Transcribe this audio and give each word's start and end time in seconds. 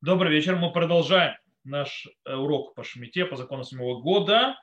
Добрый 0.00 0.32
вечер. 0.32 0.54
Мы 0.54 0.70
продолжаем 0.70 1.34
наш 1.64 2.06
э, 2.24 2.32
урок 2.32 2.76
по 2.76 2.84
Шмите, 2.84 3.24
по 3.24 3.34
закону 3.34 3.64
седьмого 3.64 4.00
года. 4.00 4.56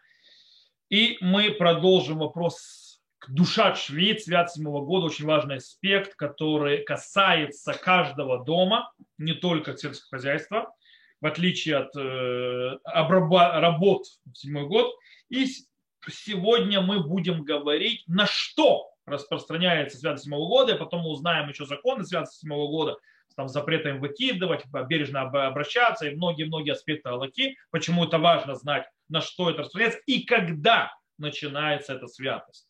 И 0.89 1.17
мы 1.19 1.51
продолжим 1.51 2.19
вопрос 2.19 3.01
к 3.19 3.29
душа 3.31 3.75
Швид, 3.75 4.21
свят 4.21 4.49
седьмого 4.49 4.85
года. 4.85 5.07
Очень 5.07 5.25
важный 5.25 5.57
аспект, 5.57 6.15
который 6.15 6.85
касается 6.85 7.73
каждого 7.73 8.45
дома, 8.45 8.93
не 9.17 9.33
только 9.33 9.75
сельского 9.75 10.19
хозяйства, 10.19 10.73
в 11.19 11.25
отличие 11.25 11.79
от 11.79 11.93
э, 11.97 12.77
работ 12.85 14.05
в 14.23 14.37
седьмой 14.37 14.67
год. 14.67 14.95
И 15.27 15.47
сегодня 16.07 16.79
мы 16.79 17.03
будем 17.03 17.43
говорить, 17.43 18.05
на 18.07 18.25
что 18.25 18.89
распространяется 19.05 19.97
святость 19.97 20.23
седьмого 20.23 20.47
года, 20.47 20.75
и 20.75 20.79
потом 20.79 21.01
мы 21.01 21.09
узнаем 21.09 21.49
еще 21.49 21.65
законы 21.65 22.05
святости 22.05 22.39
седьмого 22.39 22.69
года– 22.69 22.95
там, 23.35 23.47
запрета 23.47 23.89
им 23.89 23.99
выкидывать, 23.99 24.63
бережно 24.87 25.21
обращаться 25.21 26.07
и 26.07 26.15
многие-многие 26.15 26.71
аспекты 26.71 27.09
Аллахи. 27.09 27.57
Почему 27.71 28.05
это 28.05 28.17
важно 28.17 28.55
знать, 28.55 28.87
на 29.09 29.21
что 29.21 29.49
это 29.49 29.59
распространяется 29.59 30.01
и 30.05 30.23
когда 30.23 30.91
начинается 31.17 31.93
эта 31.93 32.07
святость. 32.07 32.67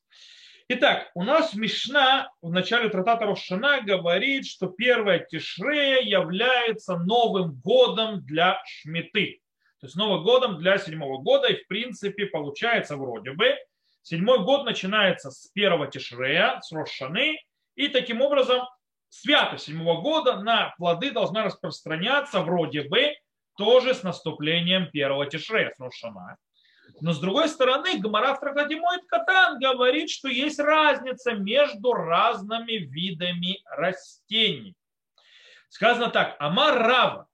Итак, 0.68 1.12
у 1.14 1.24
нас 1.24 1.54
Мишна 1.54 2.32
в 2.42 2.52
начале 2.52 2.90
трактата 2.90 3.26
Рошана 3.26 3.82
говорит, 3.82 4.48
что 4.48 4.66
первая 4.66 5.20
Тишрея 5.20 6.02
является 6.02 6.98
новым 6.98 7.54
годом 7.64 8.26
для 8.26 8.60
Шмиты. 8.66 9.42
То 9.80 9.86
есть 9.86 9.96
новым 9.96 10.24
годом 10.24 10.58
для 10.58 10.80
седьмого 10.80 11.22
года. 11.22 11.50
И 11.50 11.64
в 11.64 11.68
принципе 11.68 12.26
получается 12.26 12.98
вроде 12.98 13.34
бы, 13.34 13.56
седьмой 14.02 14.40
год 14.40 14.66
начинается 14.66 15.30
с 15.30 15.52
первого 15.54 15.86
Тишрея, 15.86 16.60
с 16.62 16.72
Рошаны. 16.72 17.38
И 17.76 17.88
таким 17.90 18.22
образом 18.22 18.64
святость 19.10 19.66
седьмого 19.66 20.02
года 20.02 20.38
на 20.40 20.74
плоды 20.78 21.12
должна 21.12 21.44
распространяться 21.44 22.42
вроде 22.42 22.84
бы 22.84 23.16
тоже 23.58 23.94
с 23.94 24.04
наступлением 24.04 24.90
первого 24.92 25.26
тишрея, 25.26 25.72
с 25.76 25.80
Рошана. 25.80 26.38
Но 27.02 27.14
с 27.14 27.20
другой 27.20 27.50
стороны, 27.50 28.00
Гамара 28.00 28.36
в 28.36 28.40
Катан 29.08 29.60
говорит, 29.60 30.10
что 30.10 30.28
есть 30.28 30.60
разница 30.60 31.34
между 31.34 31.94
разными 31.94 32.74
видами 32.74 33.62
растений. 33.66 34.76
Сказано 35.70 36.10
так, 36.10 36.36
Амар 36.40 36.78
Рава, 36.78 37.28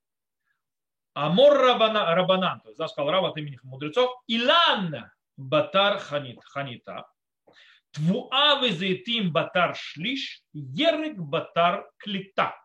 Амор 1.13 1.57
Рабанан, 1.57 2.61
то 2.61 2.69
есть, 2.69 2.81
сказал 2.91 3.11
Рава 3.11 3.29
от 3.29 3.37
имени 3.37 3.59
мудрецов, 3.63 4.15
Илан 4.27 5.11
Батар 5.37 5.99
Ханит, 5.99 6.39
Ханита, 6.43 7.07
Твуа 7.91 8.61
везейтим 8.61 9.31
батар 9.31 9.75
шлиш, 9.75 10.41
ерек 10.53 11.17
батар 11.17 11.89
клита. 11.97 12.55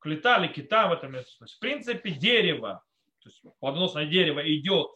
Клита 0.00 0.38
или 0.38 0.48
кита 0.48 0.88
в 0.88 0.92
этом 0.92 1.12
месте. 1.12 1.34
То 1.38 1.44
есть, 1.44 1.56
в 1.56 1.58
принципе, 1.58 2.10
дерево, 2.10 2.82
то 3.20 3.28
есть 3.28 3.42
плодоносное 3.60 4.06
дерево 4.06 4.40
идет, 4.54 4.88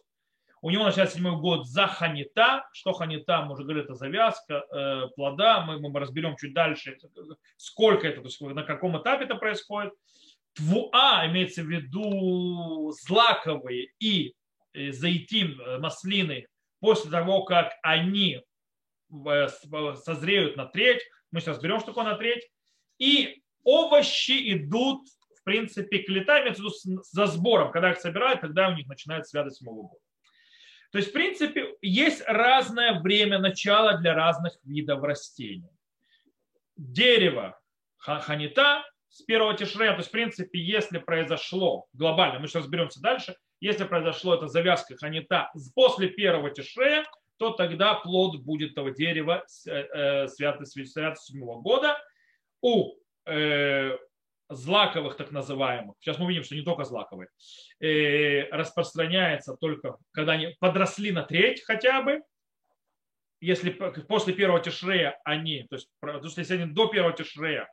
у 0.63 0.69
него 0.69 0.85
начинается 0.85 1.15
седьмой 1.15 1.37
год 1.37 1.67
за 1.67 1.87
ханита. 1.87 2.67
Что 2.71 2.93
ханита, 2.93 3.41
мы 3.41 3.53
уже 3.53 3.63
говорили, 3.63 3.83
это 3.83 3.95
завязка 3.95 4.63
э, 4.71 5.07
плода. 5.15 5.61
Мы, 5.61 5.79
мы 5.79 5.99
разберем 5.99 6.35
чуть 6.37 6.53
дальше, 6.53 6.97
сколько 7.57 8.07
это, 8.07 8.21
то 8.21 8.27
есть 8.27 8.39
на 8.41 8.63
каком 8.63 8.99
этапе 9.01 9.25
это 9.25 9.35
происходит. 9.35 9.91
Твуа 10.53 11.25
имеется 11.27 11.63
в 11.63 11.65
виду 11.65 12.91
злаковые 12.91 13.89
и 13.99 14.35
э, 14.73 14.91
заитим, 14.91 15.59
э, 15.59 15.79
маслины, 15.79 16.47
после 16.79 17.09
того, 17.09 17.43
как 17.43 17.73
они 17.81 18.41
созреют 20.03 20.57
на 20.57 20.65
треть. 20.65 21.01
Мы 21.31 21.41
сейчас 21.41 21.59
берем, 21.59 21.79
что 21.79 21.87
такое 21.87 22.05
на 22.05 22.15
треть. 22.15 22.49
И 22.97 23.41
овощи 23.63 24.53
идут, 24.53 25.07
в 25.39 25.43
принципе, 25.43 25.99
к 25.99 26.09
летам, 26.09 26.45
виду 26.45 26.69
за 27.11 27.25
сбором. 27.27 27.71
Когда 27.71 27.91
их 27.91 27.99
собирают, 27.99 28.41
тогда 28.41 28.69
у 28.69 28.75
них 28.75 28.87
начинает 28.87 29.27
связать 29.27 29.55
седьмого 29.55 29.89
года. 29.89 30.01
То 30.91 30.97
есть, 30.97 31.09
в 31.09 31.13
принципе, 31.13 31.75
есть 31.81 32.21
разное 32.27 32.99
время 32.99 33.39
начала 33.39 33.97
для 33.97 34.13
разных 34.13 34.53
видов 34.63 35.01
растений. 35.03 35.69
Дерево 36.75 37.57
ханита 37.97 38.83
с 39.09 39.21
первого 39.21 39.55
тишрея, 39.55 39.91
то 39.91 39.97
есть, 39.97 40.09
в 40.09 40.11
принципе, 40.11 40.59
если 40.59 40.97
произошло 40.97 41.87
глобально, 41.93 42.39
мы 42.39 42.47
сейчас 42.47 42.63
разберемся 42.63 43.01
дальше, 43.01 43.35
если 43.59 43.83
произошло 43.83 44.35
это 44.35 44.47
завязка 44.47 44.95
ханита 44.97 45.51
после 45.75 46.07
первого 46.07 46.49
тишрея, 46.49 47.05
то 47.41 47.49
тогда 47.49 47.95
плод 47.95 48.37
будет 48.43 48.75
того 48.75 48.89
дерева 48.89 49.43
э, 49.67 50.27
святости 50.27 50.85
седьмого 50.85 51.59
года. 51.59 51.97
У 52.61 52.93
э, 53.25 53.97
злаковых 54.47 55.17
так 55.17 55.31
называемых, 55.31 55.95
сейчас 55.99 56.19
мы 56.19 56.25
увидим, 56.25 56.43
что 56.43 56.53
не 56.53 56.61
только 56.61 56.83
злаковые, 56.83 57.29
э, 57.79 58.43
распространяется 58.51 59.55
только, 59.59 59.97
когда 60.11 60.33
они 60.33 60.55
подросли 60.59 61.11
на 61.11 61.23
треть 61.23 61.63
хотя 61.63 62.03
бы, 62.03 62.21
если 63.39 63.71
после 63.71 64.35
первого 64.35 64.59
тишрея 64.59 65.19
они, 65.23 65.65
то 65.67 65.77
есть, 65.77 65.89
потому 65.99 66.29
что 66.29 66.41
если 66.41 66.57
они 66.57 66.71
до 66.71 66.89
первого 66.89 67.13
тишрея 67.17 67.67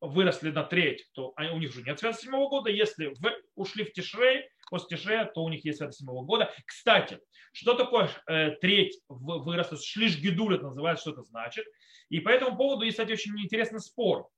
выросли 0.00 0.50
на 0.50 0.64
треть, 0.64 1.06
то 1.12 1.32
у 1.38 1.58
них 1.58 1.70
уже 1.70 1.84
нет 1.84 2.00
связи 2.00 2.22
седьмого 2.22 2.48
года. 2.48 2.70
Если 2.70 3.06
в, 3.06 3.32
ушли 3.54 3.84
в 3.84 3.92
тишрей, 3.92 4.48
после 4.72 4.96
тишрея, 4.96 5.26
то 5.26 5.44
у 5.44 5.50
них 5.50 5.66
есть 5.66 5.78
связи 5.78 5.92
седьмого 5.92 6.24
года. 6.24 6.50
Кстати, 6.64 7.20
что 7.52 7.74
такое 7.74 8.08
э, 8.26 8.52
треть 8.62 8.98
выросла? 9.06 9.76
Шлиш 9.76 10.18
гидуль 10.18 10.54
это 10.54 10.64
называется, 10.64 11.02
что 11.02 11.10
это 11.10 11.22
значит. 11.24 11.66
И 12.08 12.20
по 12.20 12.30
этому 12.30 12.56
поводу 12.56 12.84
есть, 12.84 12.96
кстати, 12.96 13.12
очень 13.12 13.38
интересный 13.38 13.80
спор. 13.80 14.28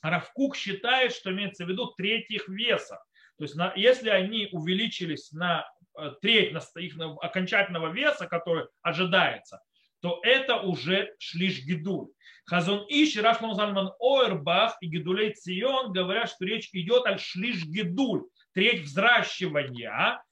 Равкук 0.00 0.54
считает, 0.54 1.12
что 1.12 1.32
имеется 1.32 1.64
в 1.64 1.68
виду 1.68 1.92
треть 1.96 2.30
их 2.30 2.48
веса. 2.48 3.02
То 3.36 3.44
есть 3.44 3.56
на, 3.56 3.72
если 3.74 4.10
они 4.10 4.48
увеличились 4.52 5.32
на 5.32 5.68
э, 5.98 6.12
треть 6.22 6.52
на 6.52 6.60
их 6.80 6.96
окончательного 7.20 7.92
веса, 7.92 8.28
который 8.28 8.66
ожидается, 8.80 9.60
то 9.98 10.20
это 10.22 10.60
уже 10.60 11.16
шлиш 11.18 11.64
гидуль. 11.64 12.10
Хазон 12.44 12.86
Иш, 12.88 13.16
Рашлам 13.16 13.54
Зальман 13.54 13.90
Ойрбах 13.98 14.76
и 14.80 14.86
Гидулей 14.86 15.32
Цион 15.32 15.92
говорят, 15.92 16.28
что 16.30 16.44
речь 16.44 16.68
идет 16.74 17.06
о 17.06 17.18
шлиш 17.18 17.64
гидуль, 17.64 18.22
треть 18.54 18.82
взращивания. 18.82 20.22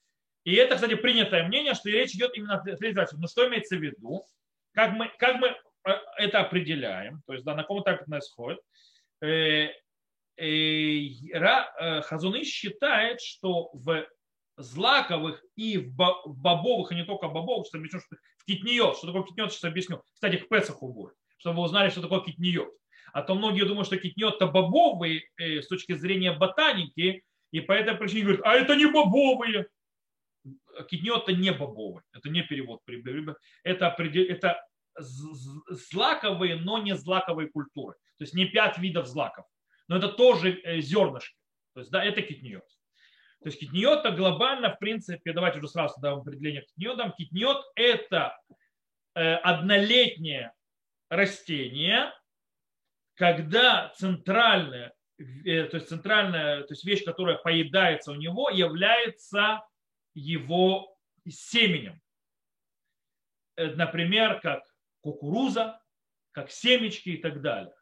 И 0.45 0.55
это, 0.55 0.75
кстати, 0.75 0.95
принятое 0.95 1.47
мнение, 1.47 1.75
что 1.75 1.91
речь 1.91 2.15
идет 2.15 2.37
именно 2.37 2.55
о 2.55 2.61
треть 2.61 2.93
взращивания. 2.93 3.23
Но 3.23 3.29
что 3.29 3.49
имеется 3.49 3.77
в 3.77 3.81
виду? 3.81 4.25
Как 4.73 4.93
мы, 4.93 5.11
как 5.19 5.37
мы 5.37 5.49
э, 5.49 5.93
это 6.17 6.41
определяем? 6.41 7.23
То 7.27 7.35
есть, 7.35 7.45
да, 7.45 7.55
на 7.55 7.63
каком 7.63 7.83
этапе 7.83 8.05
происходит? 8.05 8.61
Э, 9.21 9.69
э, 10.37 12.01
Хазуны 12.03 12.45
считает, 12.45 13.21
что 13.21 13.71
в 13.75 14.07
злаковых 14.57 15.45
и 15.57 15.79
в 15.79 15.97
бобовых, 16.27 16.93
и 16.93 16.95
не 16.95 17.05
только 17.05 17.29
бобовых, 17.29 17.67
что 17.67 17.79
объясню, 17.79 18.01
что 18.01 18.17
в 18.39 18.45
китниот, 18.47 18.97
что 18.97 19.09
такое 19.09 19.25
китниот, 19.25 19.53
сейчас 19.53 19.65
объясню. 19.65 20.03
Кстати, 20.15 20.37
к 20.37 20.49
Песаху 20.49 20.93
будет 20.93 21.15
чтобы 21.43 21.57
вы 21.57 21.63
узнали, 21.65 21.91
что 21.91 22.01
такое 22.01 22.21
китниот. 22.21 22.69
А 23.13 23.23
то 23.23 23.35
многие 23.35 23.65
думают, 23.65 23.89
что 23.89 23.99
китниот 23.99 24.37
это 24.37 24.47
бобовые 24.47 25.25
э, 25.37 25.61
с 25.61 25.67
точки 25.67 25.93
зрения 25.95 26.33
ботаники, 26.33 27.25
и 27.53 27.61
по 27.61 27.73
этой 27.73 27.95
причине 27.95 28.23
говорят, 28.23 28.43
а 28.45 28.55
это 28.55 28.75
не 28.75 28.87
бобовые. 28.87 29.69
Китниот 30.89 31.29
это 31.29 31.33
не 31.39 31.53
бобовый, 31.53 32.03
это 32.13 32.29
не 32.31 32.43
перевод. 32.43 32.81
Это, 33.63 33.95
это 33.97 34.67
злаковые, 34.97 36.57
но 36.57 36.79
не 36.79 36.97
злаковые 36.97 37.49
культуры. 37.49 37.95
То 38.19 38.25
есть 38.25 38.35
не 38.35 38.47
пять 38.47 38.79
видов 38.79 39.07
злаков. 39.07 39.47
Но 39.87 39.99
это 39.99 40.09
тоже 40.09 40.61
э, 40.65 40.81
зернышки. 40.81 41.37
То 41.75 41.81
есть, 41.81 41.93
да, 41.93 42.05
это 42.05 42.23
китниот. 42.23 42.65
То 43.43 43.49
есть 43.49 43.59
китниот 43.59 44.01
это 44.01 44.17
глобально, 44.17 44.75
в 44.75 44.79
принципе, 44.79 45.33
давайте 45.33 45.59
уже 45.59 45.69
сразу 45.69 46.01
дам 46.01 46.21
определение 46.21 46.63
китниотам. 46.63 47.13
Китниот 47.13 47.65
это 47.75 48.39
э, 49.15 49.35
однолетнее 49.35 50.53
растение, 51.09 52.13
когда 53.15 53.93
центральная, 53.97 54.95
то 55.45 55.77
есть 55.77 55.89
центральная, 55.89 56.63
то 56.63 56.73
есть 56.73 56.85
вещь, 56.85 57.05
которая 57.05 57.37
поедается 57.37 58.13
у 58.13 58.15
него, 58.15 58.51
является 58.51 59.65
его 60.15 60.97
семенем. 61.29 62.01
Э, 63.57 63.67
например, 63.75 64.41
как 64.41 64.63
кукуруза, 65.01 65.81
как 66.33 66.51
семечки 66.51 67.11
и 67.11 67.17
так 67.19 67.43
далее. 67.43 67.75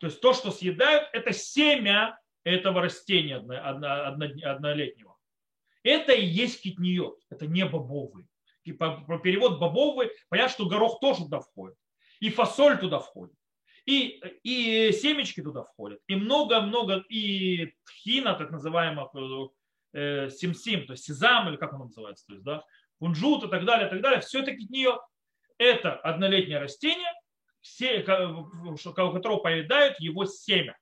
То 0.00 0.06
есть 0.06 0.20
то, 0.20 0.32
что 0.32 0.50
съедают, 0.50 1.08
это 1.12 1.32
семя 1.32 2.18
этого 2.44 2.82
растения 2.82 3.36
однолетнего. 3.36 5.16
Это 5.82 6.12
и 6.12 6.24
есть 6.24 6.62
китниот, 6.62 7.20
это 7.30 7.46
не 7.46 7.64
бобовый. 7.64 8.26
И 8.64 8.72
по, 8.72 9.00
по 9.02 9.18
перевод 9.18 9.58
бобовый, 9.60 10.10
понятно, 10.28 10.52
что 10.52 10.66
горох 10.66 11.00
тоже 11.00 11.22
туда 11.24 11.40
входит 11.40 11.78
и 12.20 12.30
фасоль 12.30 12.78
туда 12.78 12.98
входит, 12.98 13.36
и, 13.86 14.20
и 14.42 14.92
семечки 14.92 15.42
туда 15.42 15.62
входят, 15.62 16.00
и 16.08 16.16
много-много, 16.16 17.04
и 17.08 17.74
тхина, 17.84 18.34
так 18.34 18.50
называемых, 18.50 19.10
э, 19.92 20.28
симсим, 20.30 20.86
то 20.86 20.92
есть 20.92 21.04
сезам, 21.04 21.48
или 21.48 21.56
как 21.56 21.72
он 21.72 21.86
называется, 21.86 22.26
то 22.26 22.34
есть, 22.34 22.44
да, 22.44 22.64
кунжут 22.98 23.44
и 23.44 23.48
так 23.48 23.64
далее, 23.64 23.86
и 23.86 23.90
так 23.90 24.00
далее, 24.02 24.20
все 24.20 24.40
это 24.42 24.52
нее 24.52 24.98
это 25.58 25.94
однолетнее 25.94 26.58
растение, 26.58 27.12
все, 27.60 28.00
у 28.00 28.76
которого 29.12 29.38
поедают 29.38 29.98
его 30.00 30.24
семя. 30.24 30.76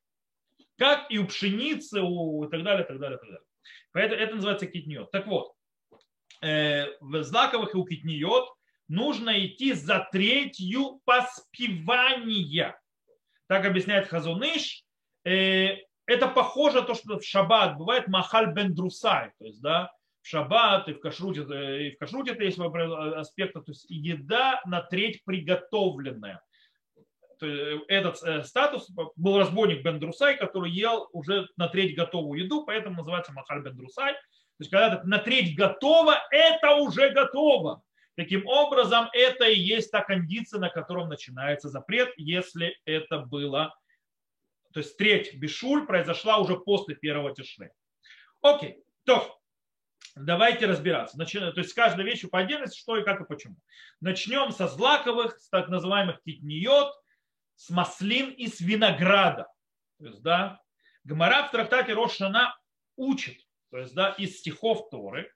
как 0.76 1.10
и 1.10 1.18
у 1.18 1.26
пшеницы, 1.26 2.00
у, 2.02 2.44
и 2.44 2.50
так 2.50 2.64
далее, 2.64 2.84
и 2.84 2.88
так 2.88 2.98
далее, 2.98 3.16
и 3.16 3.20
так 3.20 3.28
далее. 3.28 3.46
Поэтому 3.92 4.20
это 4.20 4.34
называется 4.34 4.66
китниот. 4.66 5.10
Так 5.12 5.26
вот, 5.26 5.52
э, 6.42 6.86
в 7.00 7.22
злаковых 7.22 7.74
и 7.74 7.78
у 7.78 7.84
китниот 7.84 8.48
нужно 8.88 9.46
идти 9.46 9.72
за 9.72 10.08
третью 10.10 11.00
поспевания. 11.04 12.76
Так 13.46 13.66
объясняет 13.66 14.08
Хазуныш. 14.08 14.84
Э, 15.24 15.76
это 16.06 16.28
похоже 16.28 16.80
на 16.80 16.86
то, 16.86 16.94
что 16.94 17.18
в 17.18 17.24
шаббат 17.24 17.78
бывает 17.78 18.08
махаль 18.08 18.52
бен 18.52 18.74
друсай, 18.74 19.32
то 19.38 19.44
есть, 19.46 19.60
да, 19.62 19.90
в 20.22 20.28
шаббат 20.28 20.88
и 20.88 20.94
в 20.94 21.00
кашруте, 21.00 21.42
и 21.86 21.94
в 21.94 21.98
кашруте 21.98 22.32
это 22.32 22.44
есть 22.44 22.58
аспекты, 22.58 23.60
то 23.60 23.70
есть 23.70 23.86
еда 23.88 24.60
на 24.66 24.82
треть 24.82 25.22
приготовленная. 25.24 26.42
Этот 27.40 28.22
э, 28.22 28.42
статус 28.44 28.90
был 29.16 29.38
разбойник 29.38 29.82
бен 29.82 29.98
друсай, 29.98 30.36
который 30.36 30.70
ел 30.70 31.08
уже 31.12 31.48
на 31.56 31.68
треть 31.68 31.96
готовую 31.96 32.44
еду, 32.44 32.64
поэтому 32.64 32.96
называется 32.96 33.32
махаль 33.32 33.62
бен 33.62 33.76
друсай. 33.76 34.14
То 34.14 34.60
есть, 34.60 34.70
когда 34.70 35.02
на 35.04 35.18
треть 35.18 35.56
готово, 35.56 36.14
это 36.30 36.76
уже 36.76 37.10
готово. 37.10 37.82
Таким 38.16 38.46
образом, 38.46 39.08
это 39.12 39.44
и 39.48 39.58
есть 39.58 39.90
та 39.90 40.02
кондиция, 40.02 40.60
на 40.60 40.70
котором 40.70 41.08
начинается 41.08 41.68
запрет, 41.68 42.12
если 42.16 42.78
это 42.84 43.18
было, 43.18 43.74
то 44.72 44.80
есть 44.80 44.96
треть 44.96 45.34
бешуль 45.36 45.86
произошла 45.86 46.38
уже 46.38 46.58
после 46.58 46.94
первого 46.94 47.34
тишины. 47.34 47.70
Окей, 48.40 48.84
то 49.04 49.40
давайте 50.14 50.66
разбираться. 50.66 51.18
Начи... 51.18 51.38
То 51.38 51.52
есть 51.56 51.70
с 51.70 51.96
вещью 51.96 52.30
по 52.30 52.40
отдельности, 52.40 52.78
что 52.78 52.96
и 52.96 53.04
как 53.04 53.20
и 53.20 53.24
почему. 53.24 53.56
Начнем 54.00 54.52
со 54.52 54.68
злаковых, 54.68 55.38
с 55.38 55.48
так 55.48 55.68
называемых 55.68 56.20
китниот, 56.24 56.92
с 57.56 57.70
маслин 57.70 58.30
и 58.30 58.46
с 58.46 58.60
винограда. 58.60 59.48
То 59.98 60.06
есть, 60.06 60.22
да, 60.22 60.60
Гмара 61.04 61.46
в 61.46 61.50
трактате 61.50 61.94
Рошана 61.94 62.56
учит, 62.96 63.38
то 63.70 63.78
есть, 63.78 63.94
да, 63.94 64.10
из 64.18 64.38
стихов 64.38 64.88
Торы, 64.90 65.32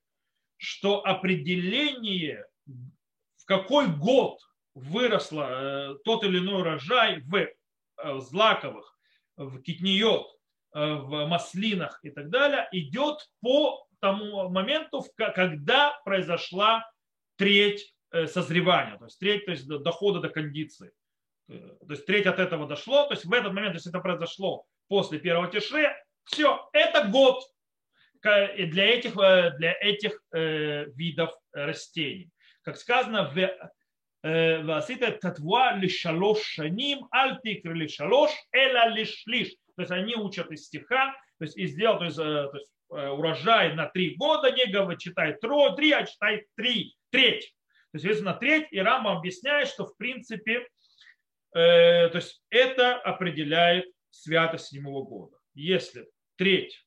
что 0.56 1.04
определение 1.04 2.44
в 2.68 3.44
какой 3.46 3.88
год 3.88 4.38
выросло 4.74 5.48
э, 5.50 5.94
тот 6.04 6.24
или 6.24 6.38
иной 6.38 6.60
урожай 6.60 7.20
в 7.22 7.34
э, 7.34 7.48
злаковых, 8.20 8.98
в 9.36 9.60
китниот, 9.60 10.28
э, 10.74 10.94
в 10.94 11.26
маслинах 11.26 11.98
и 12.02 12.10
так 12.10 12.30
далее, 12.30 12.68
идет 12.72 13.28
по 13.40 13.86
тому 14.00 14.48
моменту, 14.48 15.04
когда 15.16 15.98
произошла 16.04 16.88
треть 17.36 17.92
созревания, 18.26 18.96
то 18.96 19.04
есть 19.04 19.18
треть 19.18 19.44
то 19.44 19.50
есть 19.50 19.66
дохода 19.66 20.20
до 20.20 20.28
кондиции. 20.28 20.92
То 21.48 21.90
есть 21.90 22.06
треть 22.06 22.26
от 22.26 22.38
этого 22.38 22.68
дошло, 22.68 23.06
то 23.06 23.14
есть 23.14 23.24
в 23.24 23.32
этот 23.32 23.52
момент, 23.52 23.74
если 23.74 23.90
это 23.90 24.00
произошло 24.00 24.66
после 24.86 25.18
первого 25.18 25.50
тишре, 25.50 25.96
все, 26.24 26.68
это 26.72 27.08
год 27.08 27.42
для 28.22 28.86
этих, 28.86 29.14
для 29.14 29.76
этих 29.80 30.22
видов 30.32 31.34
растений 31.52 32.30
как 32.62 32.76
сказано, 32.76 33.30
в 33.30 33.38
э, 34.22 34.62
Васита 34.62 35.12
татва 35.12 35.76
лишалош 35.76 36.42
шаним, 36.42 37.06
альтикр 37.10 37.72
лишалош, 37.72 38.30
эла 38.52 38.88
лиш 38.88 39.22
лиш. 39.26 39.50
То 39.76 39.82
есть 39.82 39.92
они 39.92 40.14
учат 40.16 40.50
из 40.50 40.66
стиха, 40.66 41.14
то 41.38 41.44
есть 41.44 41.56
и 41.56 41.66
сделал, 41.66 41.98
то 41.98 42.04
есть, 42.04 42.18
э, 42.18 42.22
то 42.22 42.56
есть 42.56 42.72
э, 42.90 43.08
урожай 43.08 43.74
на 43.74 43.86
три 43.86 44.16
года, 44.16 44.50
не 44.50 44.66
говорит, 44.66 45.00
читай 45.00 45.34
три, 45.34 45.92
а 45.92 46.04
читай 46.04 46.46
три, 46.56 46.96
треть. 47.10 47.54
То 47.92 47.96
есть, 47.96 48.02
соответственно, 48.02 48.34
треть, 48.34 48.66
и 48.70 48.80
Рама 48.80 49.16
объясняет, 49.16 49.68
что 49.68 49.86
в 49.86 49.96
принципе, 49.96 50.66
э, 51.54 52.08
то 52.08 52.16
есть 52.16 52.42
это 52.50 52.96
определяет 52.96 53.86
святость 54.10 54.66
седьмого 54.66 55.04
года. 55.04 55.38
Если 55.54 56.08
треть 56.36 56.84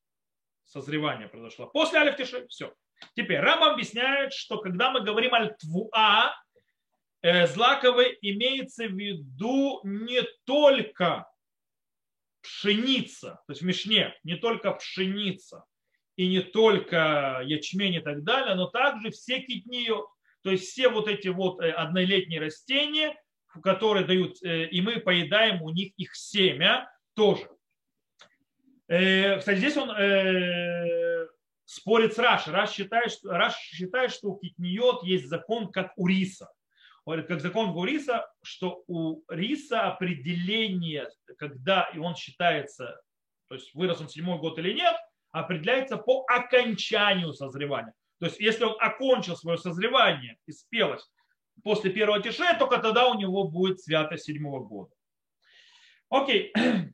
созревания 0.65 1.27
произошла 1.27 1.67
после 1.67 1.99
Алифтиши, 1.99 2.47
все, 2.47 2.73
Теперь 3.15 3.39
Рама 3.39 3.73
объясняет, 3.73 4.33
что 4.33 4.57
когда 4.59 4.91
мы 4.91 5.01
говорим 5.01 5.33
аль-твуа, 5.33 6.33
э, 7.21 7.47
злаковый 7.47 8.17
имеется 8.21 8.87
в 8.87 8.93
виду 8.93 9.81
не 9.83 10.21
только 10.45 11.27
пшеница, 12.41 13.41
то 13.45 13.51
есть 13.51 13.61
в 13.61 13.65
Мишне, 13.65 14.15
не 14.23 14.35
только 14.35 14.71
пшеница 14.71 15.65
и 16.15 16.27
не 16.27 16.41
только 16.41 17.41
ячмень 17.43 17.95
и 17.95 17.99
так 17.99 18.23
далее, 18.23 18.55
но 18.55 18.67
также 18.67 19.11
все 19.11 19.39
китниот, 19.39 20.07
то 20.43 20.49
есть 20.49 20.69
все 20.69 20.89
вот 20.89 21.07
эти 21.07 21.27
вот 21.27 21.61
э, 21.61 21.71
однолетние 21.71 22.39
растения, 22.39 23.15
которые 23.61 24.05
дают, 24.05 24.41
э, 24.41 24.67
и 24.67 24.81
мы 24.81 24.99
поедаем 24.99 25.61
у 25.61 25.69
них 25.69 25.93
их 25.97 26.15
семя 26.15 26.89
тоже. 27.13 27.49
Кстати, 28.87 29.57
здесь 29.57 29.77
он 29.77 29.89
спорит 31.65 32.13
с 32.13 32.17
Раш. 32.17 32.47
Раш 32.47 32.71
считает, 32.71 33.11
что, 33.11 33.29
Раш 33.29 33.55
считает, 33.55 34.11
что 34.11 34.29
у 34.29 34.39
китниот 34.39 35.03
есть 35.03 35.27
закон, 35.27 35.71
как 35.71 35.93
у 35.97 36.07
риса. 36.07 36.51
Говорит, 37.05 37.27
как 37.27 37.41
закон 37.41 37.69
у 37.69 37.83
риса, 37.83 38.31
что 38.43 38.83
у 38.87 39.23
риса 39.27 39.87
определение, 39.87 41.09
когда 41.37 41.89
и 41.93 41.97
он 41.97 42.15
считается, 42.15 43.01
то 43.47 43.55
есть 43.55 43.73
вырос 43.73 44.01
он 44.01 44.09
седьмой 44.09 44.37
год 44.37 44.59
или 44.59 44.73
нет, 44.73 44.95
определяется 45.31 45.97
по 45.97 46.23
окончанию 46.27 47.33
созревания. 47.33 47.93
То 48.19 48.27
есть 48.27 48.39
если 48.39 48.65
он 48.65 48.75
окончил 48.79 49.35
свое 49.35 49.57
созревание 49.57 50.37
и 50.45 50.51
спелость 50.51 51.11
после 51.63 51.89
первого 51.89 52.21
тише, 52.21 52.55
только 52.59 52.77
тогда 52.77 53.07
у 53.07 53.15
него 53.15 53.45
будет 53.45 53.81
святость 53.81 54.25
седьмого 54.25 54.63
года. 54.63 54.91
Окей. 56.09 56.53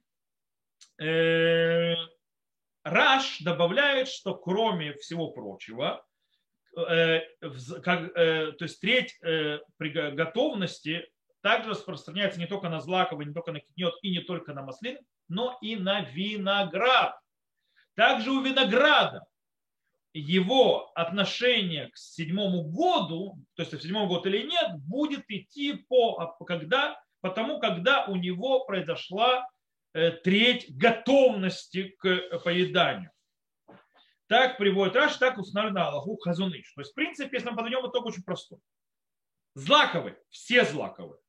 Раш 2.89 3.41
добавляет, 3.41 4.07
что 4.07 4.35
кроме 4.35 4.93
всего 4.93 5.31
прочего, 5.31 6.05
э, 6.75 7.21
как, 7.83 8.15
э, 8.17 8.53
то 8.53 8.63
есть 8.63 8.79
треть 8.79 9.15
э, 9.23 9.59
при 9.77 9.89
готовности 9.89 11.07
также 11.41 11.71
распространяется 11.71 12.39
не 12.39 12.47
только 12.47 12.69
на 12.69 12.79
злаковый, 12.79 13.25
не 13.25 13.33
только 13.33 13.51
на 13.51 13.59
китнет 13.59 13.93
и 14.01 14.11
не 14.11 14.21
только 14.21 14.53
на 14.53 14.63
маслин, 14.63 14.97
но 15.27 15.57
и 15.61 15.75
на 15.75 16.01
виноград. 16.01 17.19
Также 17.95 18.31
у 18.31 18.41
винограда 18.41 19.25
его 20.13 20.91
отношение 20.95 21.89
к 21.89 21.97
седьмому 21.97 22.63
году, 22.63 23.37
то 23.55 23.63
есть 23.63 23.73
в 23.73 23.81
седьмом 23.81 24.07
год 24.07 24.25
или 24.25 24.47
нет, 24.47 24.77
будет 24.79 25.25
идти 25.29 25.73
по, 25.73 26.35
когда, 26.45 26.99
потому 27.21 27.59
когда 27.59 28.05
у 28.05 28.15
него 28.15 28.65
произошла 28.65 29.47
треть 30.23 30.77
готовности 30.77 31.95
к 31.99 32.39
поеданию. 32.43 33.11
Так 34.27 34.57
приводит 34.57 34.95
Раш, 34.95 35.15
так 35.17 35.37
установлено 35.37 35.87
Аллаху 35.87 36.17
Хазуныш. 36.17 36.73
То 36.73 36.81
есть, 36.81 36.91
в 36.91 36.95
принципе, 36.95 37.37
если 37.37 37.49
мы 37.49 37.55
подойдем, 37.55 37.87
итог 37.87 38.05
очень 38.05 38.23
простой. 38.23 38.59
Злаковые, 39.53 40.17
все 40.29 40.65
злаковые. 40.65 41.19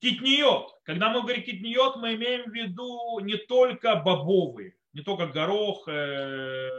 Китниот. 0.00 0.80
Когда 0.84 1.10
мы 1.10 1.22
говорим 1.22 1.44
китниот, 1.44 1.96
мы 1.96 2.14
имеем 2.14 2.50
в 2.50 2.54
виду 2.54 3.18
не 3.20 3.36
только 3.36 3.96
бобовые, 3.96 4.76
не 4.92 5.02
только 5.02 5.26
горох, 5.26 5.86
э, 5.88 6.70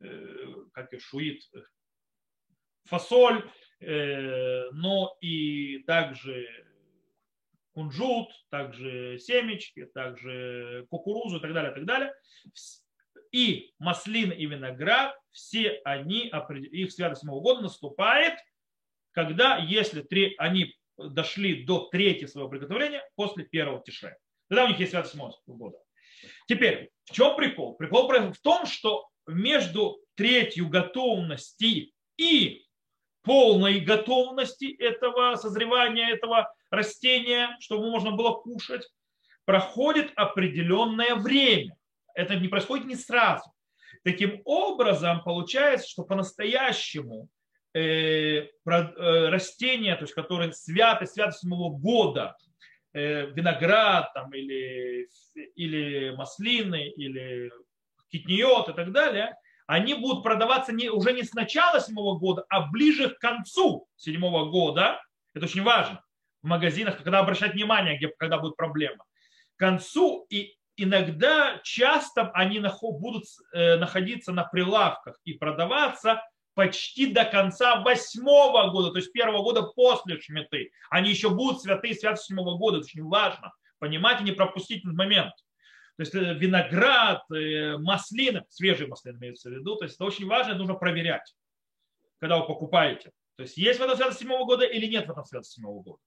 э, 0.00 0.54
как 0.72 0.92
и 0.92 0.98
шуит, 0.98 1.42
фасоль, 2.84 3.48
э, 3.80 4.70
но 4.72 5.16
и 5.20 5.78
также 5.86 6.46
кунжут, 7.74 8.28
также 8.50 9.18
семечки, 9.18 9.86
также 9.86 10.86
кукурузу 10.90 11.38
и 11.38 11.40
так 11.40 11.52
далее, 11.52 11.72
и 11.72 11.74
так 11.74 11.84
далее. 11.84 12.14
И 13.32 13.72
маслин 13.78 14.30
и 14.30 14.46
виноград, 14.46 15.16
все 15.32 15.80
они, 15.84 16.30
их 16.70 16.92
святость 16.92 17.22
седьмого 17.22 17.40
года 17.40 17.62
наступает, 17.62 18.38
когда, 19.10 19.58
если 19.58 20.02
три, 20.02 20.34
они 20.38 20.74
дошли 20.96 21.64
до 21.64 21.88
третьего 21.90 22.28
своего 22.28 22.48
приготовления 22.48 23.02
после 23.16 23.44
первого 23.44 23.82
тише. 23.82 24.16
Тогда 24.48 24.64
у 24.64 24.68
них 24.68 24.78
есть 24.78 24.92
святость 24.92 25.12
седьмого 25.12 25.34
года. 25.46 25.78
Теперь, 26.46 26.90
в 27.04 27.12
чем 27.12 27.36
прикол? 27.36 27.74
Прикол 27.74 28.08
в 28.08 28.38
том, 28.40 28.66
что 28.66 29.08
между 29.26 29.98
третью 30.14 30.68
готовности 30.68 31.92
и 32.16 32.64
полной 33.22 33.80
готовности 33.80 34.76
этого 34.76 35.36
созревания 35.36 36.10
этого 36.10 36.54
растения, 36.74 37.56
чтобы 37.60 37.90
можно 37.90 38.12
было 38.12 38.32
кушать, 38.32 38.88
проходит 39.44 40.12
определенное 40.16 41.14
время. 41.14 41.76
Это 42.14 42.36
не 42.36 42.48
происходит 42.48 42.86
не 42.86 42.96
сразу. 42.96 43.52
Таким 44.02 44.42
образом, 44.44 45.22
получается, 45.22 45.88
что 45.88 46.04
по-настоящему 46.04 47.28
э, 47.72 47.80
э, 47.80 48.48
растения, 48.64 49.96
то 49.96 50.02
есть 50.02 50.14
которые 50.14 50.52
святы, 50.52 51.06
святы 51.06 51.32
седьмого 51.32 51.76
года, 51.76 52.36
э, 52.92 53.26
виноград 53.26 54.12
там, 54.14 54.32
или, 54.34 55.08
или 55.56 56.14
маслины, 56.16 56.88
или 56.88 57.50
китниот 58.10 58.68
и 58.68 58.72
так 58.74 58.92
далее, 58.92 59.34
они 59.66 59.94
будут 59.94 60.22
продаваться 60.22 60.72
не, 60.72 60.90
уже 60.90 61.12
не 61.12 61.22
с 61.22 61.32
начала 61.32 61.80
седьмого 61.80 62.18
года, 62.18 62.44
а 62.48 62.66
ближе 62.70 63.08
к 63.08 63.18
концу 63.18 63.88
седьмого 63.96 64.50
года. 64.50 65.00
Это 65.32 65.46
очень 65.46 65.62
важно 65.62 66.04
в 66.44 66.46
магазинах, 66.46 66.98
когда 67.02 67.20
обращать 67.20 67.54
внимание, 67.54 67.96
где, 67.96 68.08
когда 68.08 68.38
будет 68.38 68.54
проблема. 68.54 69.04
К 69.56 69.58
концу 69.58 70.26
и 70.28 70.56
иногда, 70.76 71.58
часто 71.64 72.30
они 72.32 72.62
будут 72.82 73.24
э, 73.52 73.76
находиться 73.76 74.30
на 74.32 74.44
прилавках 74.44 75.18
и 75.24 75.32
продаваться 75.32 76.22
почти 76.52 77.12
до 77.12 77.24
конца 77.24 77.80
восьмого 77.80 78.70
года, 78.70 78.90
то 78.90 78.98
есть 78.98 79.12
первого 79.12 79.42
года 79.42 79.62
после 79.62 80.20
шмиты. 80.20 80.70
Они 80.90 81.10
еще 81.10 81.30
будут 81.30 81.62
святые 81.62 81.94
святости 81.94 82.28
седьмого 82.28 82.58
года, 82.58 82.76
это 82.76 82.86
очень 82.86 83.04
важно. 83.04 83.52
Понимать 83.78 84.20
и 84.20 84.24
не 84.24 84.32
пропустить 84.32 84.84
этот 84.84 84.94
момент. 84.94 85.32
То 85.96 86.02
есть 86.02 86.14
э, 86.14 86.34
виноград, 86.34 87.22
э, 87.32 87.78
маслины, 87.78 88.44
свежие 88.50 88.86
маслины 88.86 89.16
имеются 89.16 89.48
в 89.48 89.52
виду, 89.52 89.76
то 89.76 89.84
есть 89.84 89.94
это 89.96 90.04
очень 90.04 90.26
важно, 90.26 90.54
нужно 90.54 90.74
проверять, 90.74 91.34
когда 92.20 92.38
вы 92.38 92.46
покупаете. 92.46 93.12
То 93.36 93.44
есть 93.44 93.56
есть 93.56 93.80
в 93.80 93.82
этом 93.82 93.96
святость 93.96 94.18
седьмого 94.18 94.44
года 94.44 94.66
или 94.66 94.86
нет 94.86 95.06
в 95.06 95.10
этом 95.10 95.24
святость 95.24 95.52
седьмого 95.52 95.82
года. 95.82 95.98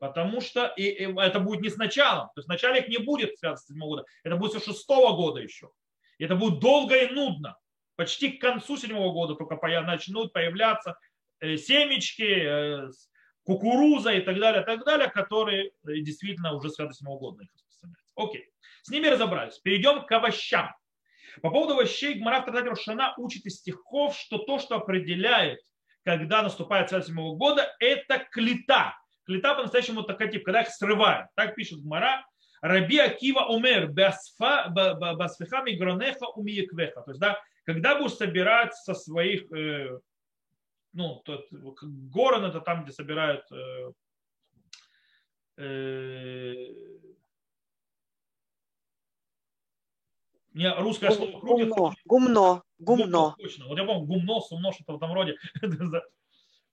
Потому 0.00 0.40
что 0.40 0.66
и, 0.76 0.84
и 0.84 1.18
это 1.18 1.40
будет 1.40 1.60
не 1.60 1.70
сначала. 1.70 2.26
То 2.34 2.40
есть 2.40 2.48
вначале 2.48 2.80
их 2.80 2.88
не 2.88 2.98
будет 2.98 3.38
святость 3.38 3.68
седьмого 3.68 3.90
года. 3.90 4.04
Это 4.24 4.36
будет 4.36 4.52
со 4.52 4.60
шестого 4.60 5.16
года 5.16 5.40
еще. 5.40 5.70
И 6.18 6.24
это 6.24 6.36
будет 6.36 6.60
долго 6.60 6.96
и 6.96 7.12
нудно. 7.12 7.56
Почти 7.96 8.32
к 8.32 8.40
концу 8.40 8.76
седьмого 8.76 9.12
года 9.12 9.34
только 9.34 9.56
начнут 9.82 10.32
появляться 10.32 10.98
э, 11.40 11.56
семечки, 11.56 12.90
кукуруза 13.44 14.12
и 14.12 14.20
так 14.20 14.38
далее, 14.38 14.62
так 14.62 14.84
далее, 14.84 15.08
которые 15.08 15.70
действительно 15.84 16.52
уже 16.52 16.70
святость 16.70 16.98
седьмого 16.98 17.18
года 17.18 17.44
их 17.44 17.48
распространяются. 17.54 18.04
Окей. 18.16 18.50
С 18.82 18.88
ними 18.90 19.06
разобрались. 19.06 19.58
Перейдем 19.58 20.04
к 20.04 20.12
овощам. 20.12 20.74
По 21.42 21.50
поводу 21.50 21.74
овощей 21.74 22.14
Гмара 22.14 22.44
в 22.44 22.76
Шана 22.76 23.14
учит 23.18 23.46
из 23.46 23.58
стихов, 23.58 24.16
что 24.16 24.38
то, 24.38 24.58
что 24.58 24.76
определяет, 24.76 25.60
когда 26.04 26.42
наступает 26.42 26.88
связь 26.88 27.06
седьмого 27.06 27.36
года, 27.36 27.74
это 27.78 28.18
клета. 28.30 28.96
Клета 29.26 29.54
по-настоящему 29.54 30.04
такая 30.04 30.28
тип, 30.28 30.44
когда 30.44 30.62
их 30.62 30.68
срывают. 30.68 31.28
Так 31.34 31.56
пишет 31.56 31.80
Гмара. 31.80 32.24
Раби 32.62 32.98
Акива 32.98 33.46
умер 33.46 33.90
басфихами 33.90 35.72
гронеха 35.72 36.26
умиеквеха. 36.26 37.02
То 37.02 37.10
есть, 37.10 37.20
да, 37.20 37.38
когда 37.64 37.98
будешь 37.98 38.14
собирать 38.14 38.74
со 38.74 38.94
своих, 38.94 39.50
э, 39.52 39.98
ну, 40.92 41.20
тот, 41.24 41.46
город 41.50 42.44
это 42.44 42.60
там, 42.60 42.84
где 42.84 42.92
собирают 42.92 43.44
э, 43.50 43.92
э, 45.58 46.54
русское 50.78 51.10
слово. 51.10 51.40
Гумно, 51.40 51.94
гумно, 52.04 52.62
гумно. 52.78 53.34
Точно. 53.38 53.66
Вот 53.66 53.76
я 53.76 53.84
помню, 53.84 54.06
гумно, 54.06 54.40
сумно, 54.40 54.72
что-то 54.72 54.92
в 54.92 54.96
этом 54.96 55.12
роде. 55.12 55.36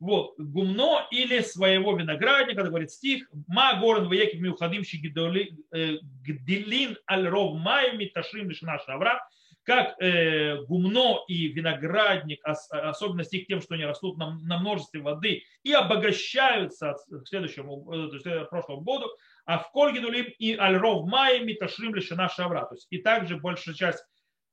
Вот, 0.03 0.33
гумно 0.38 1.07
или 1.12 1.39
своего 1.39 1.95
виноградника, 1.95 2.63
говорит 2.63 2.91
стих, 2.91 3.25
ма 3.48 3.79
город 3.79 4.07
воеки 4.07 4.36
миухадим 4.36 4.81
э, 4.81 5.98
гделин 6.25 6.98
аль 7.10 7.25
ров 7.29 7.57
май 7.57 7.95
миташим 7.95 8.50
лишна 8.50 8.79
шавра, 8.79 9.25
как 9.63 9.95
э, 10.01 10.57
гумно 10.65 11.22
и 11.29 11.48
виноградник, 11.48 12.41
особенность 12.43 13.33
их 13.33 13.48
тем, 13.48 13.62
что 13.62 13.75
они 13.75 13.86
растут 13.86 14.17
на, 14.17 14.38
на 14.39 14.57
множестве 14.57 15.00
воды 15.00 15.43
и 15.63 15.72
обогащаются 15.72 16.98
к 17.10 17.25
следующему, 17.25 17.89
э, 17.93 18.10
то 18.10 18.13
есть 18.15 18.25
к 18.25 18.50
прошлому 18.50 18.81
году, 18.81 19.05
а 19.45 19.60
в 19.60 19.72
Кольгидулим 19.72 20.25
и 20.38 20.53
Альров 20.53 21.07
Майи 21.07 21.45
Миташрим 21.45 21.95
Лишина 21.95 22.27
Шавра. 22.27 22.65
То 22.65 22.75
есть 22.75 22.88
и 22.89 22.98
также 22.98 23.38
большая 23.38 23.74
часть 23.74 24.00
э, 24.01 24.03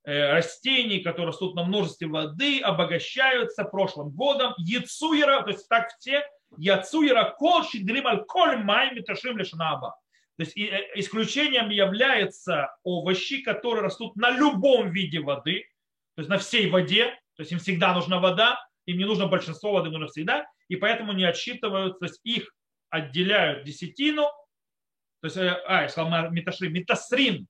растений, 0.03 0.99
которые 0.99 1.27
растут 1.27 1.55
на 1.55 1.63
множестве 1.63 2.07
воды, 2.07 2.59
обогащаются 2.59 3.63
прошлым 3.63 4.09
годом. 4.11 4.53
Яцуера, 4.57 5.43
то 5.43 5.49
есть 5.49 5.67
так 5.67 5.89
все, 5.99 6.23
Яцуера 6.57 7.35
Кол 7.37 7.63
Шидрим 7.63 8.07
Аль 8.07 8.23
Коль 8.25 8.57
Май 8.57 8.93
Миташрим 8.93 9.37
Лишина 9.37 9.71
Аба. 9.71 9.95
То 10.37 10.43
есть 10.43 10.57
э, 10.57 10.89
исключением 10.95 11.69
являются 11.69 12.75
овощи, 12.83 13.41
которые 13.41 13.83
растут 13.83 14.15
на 14.15 14.31
любом 14.31 14.89
виде 14.91 15.19
воды, 15.19 15.65
то 16.15 16.21
есть 16.21 16.29
на 16.29 16.37
всей 16.37 16.69
воде, 16.69 17.07
то 17.35 17.41
есть 17.41 17.51
им 17.51 17.59
всегда 17.59 17.93
нужна 17.93 18.19
вода, 18.19 18.59
им 18.85 18.97
не 18.97 19.05
нужно 19.05 19.27
большинство 19.27 19.73
воды, 19.73 19.89
нужно 19.89 20.07
всегда, 20.07 20.47
и 20.67 20.75
поэтому 20.75 21.13
не 21.13 21.25
отсчитывают, 21.25 21.99
то 21.99 22.05
есть 22.05 22.19
их 22.23 22.53
отделяют 22.89 23.63
десятину 23.63 24.27
то 25.21 25.25
есть, 25.25 25.37
э, 25.37 25.49
а, 25.67 25.83
я 25.83 25.89
сказал 25.89 26.31
меташрин, 26.31 26.73
метасрин, 26.73 27.47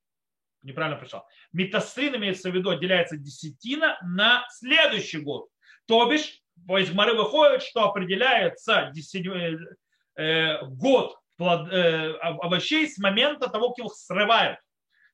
неправильно 0.63 0.99
пришел. 0.99 1.23
Метасрин 1.53 2.15
имеется 2.15 2.49
в 2.49 2.55
виду, 2.55 2.69
отделяется 2.69 3.17
десятина 3.17 3.97
на 4.03 4.45
следующий 4.49 5.19
год. 5.19 5.47
То 5.87 6.05
бишь, 6.09 6.41
из 6.69 6.91
Гмары 6.91 7.15
выходит, 7.15 7.63
что 7.63 7.85
определяется 7.85 8.91
э, 8.95 9.57
э, 10.15 10.65
год 10.65 11.17
плод, 11.37 11.71
э, 11.71 12.13
овощей 12.19 12.87
с 12.87 12.97
момента 12.99 13.49
того, 13.49 13.73
как 13.73 13.85
их 13.85 13.93
срывают. 13.93 14.59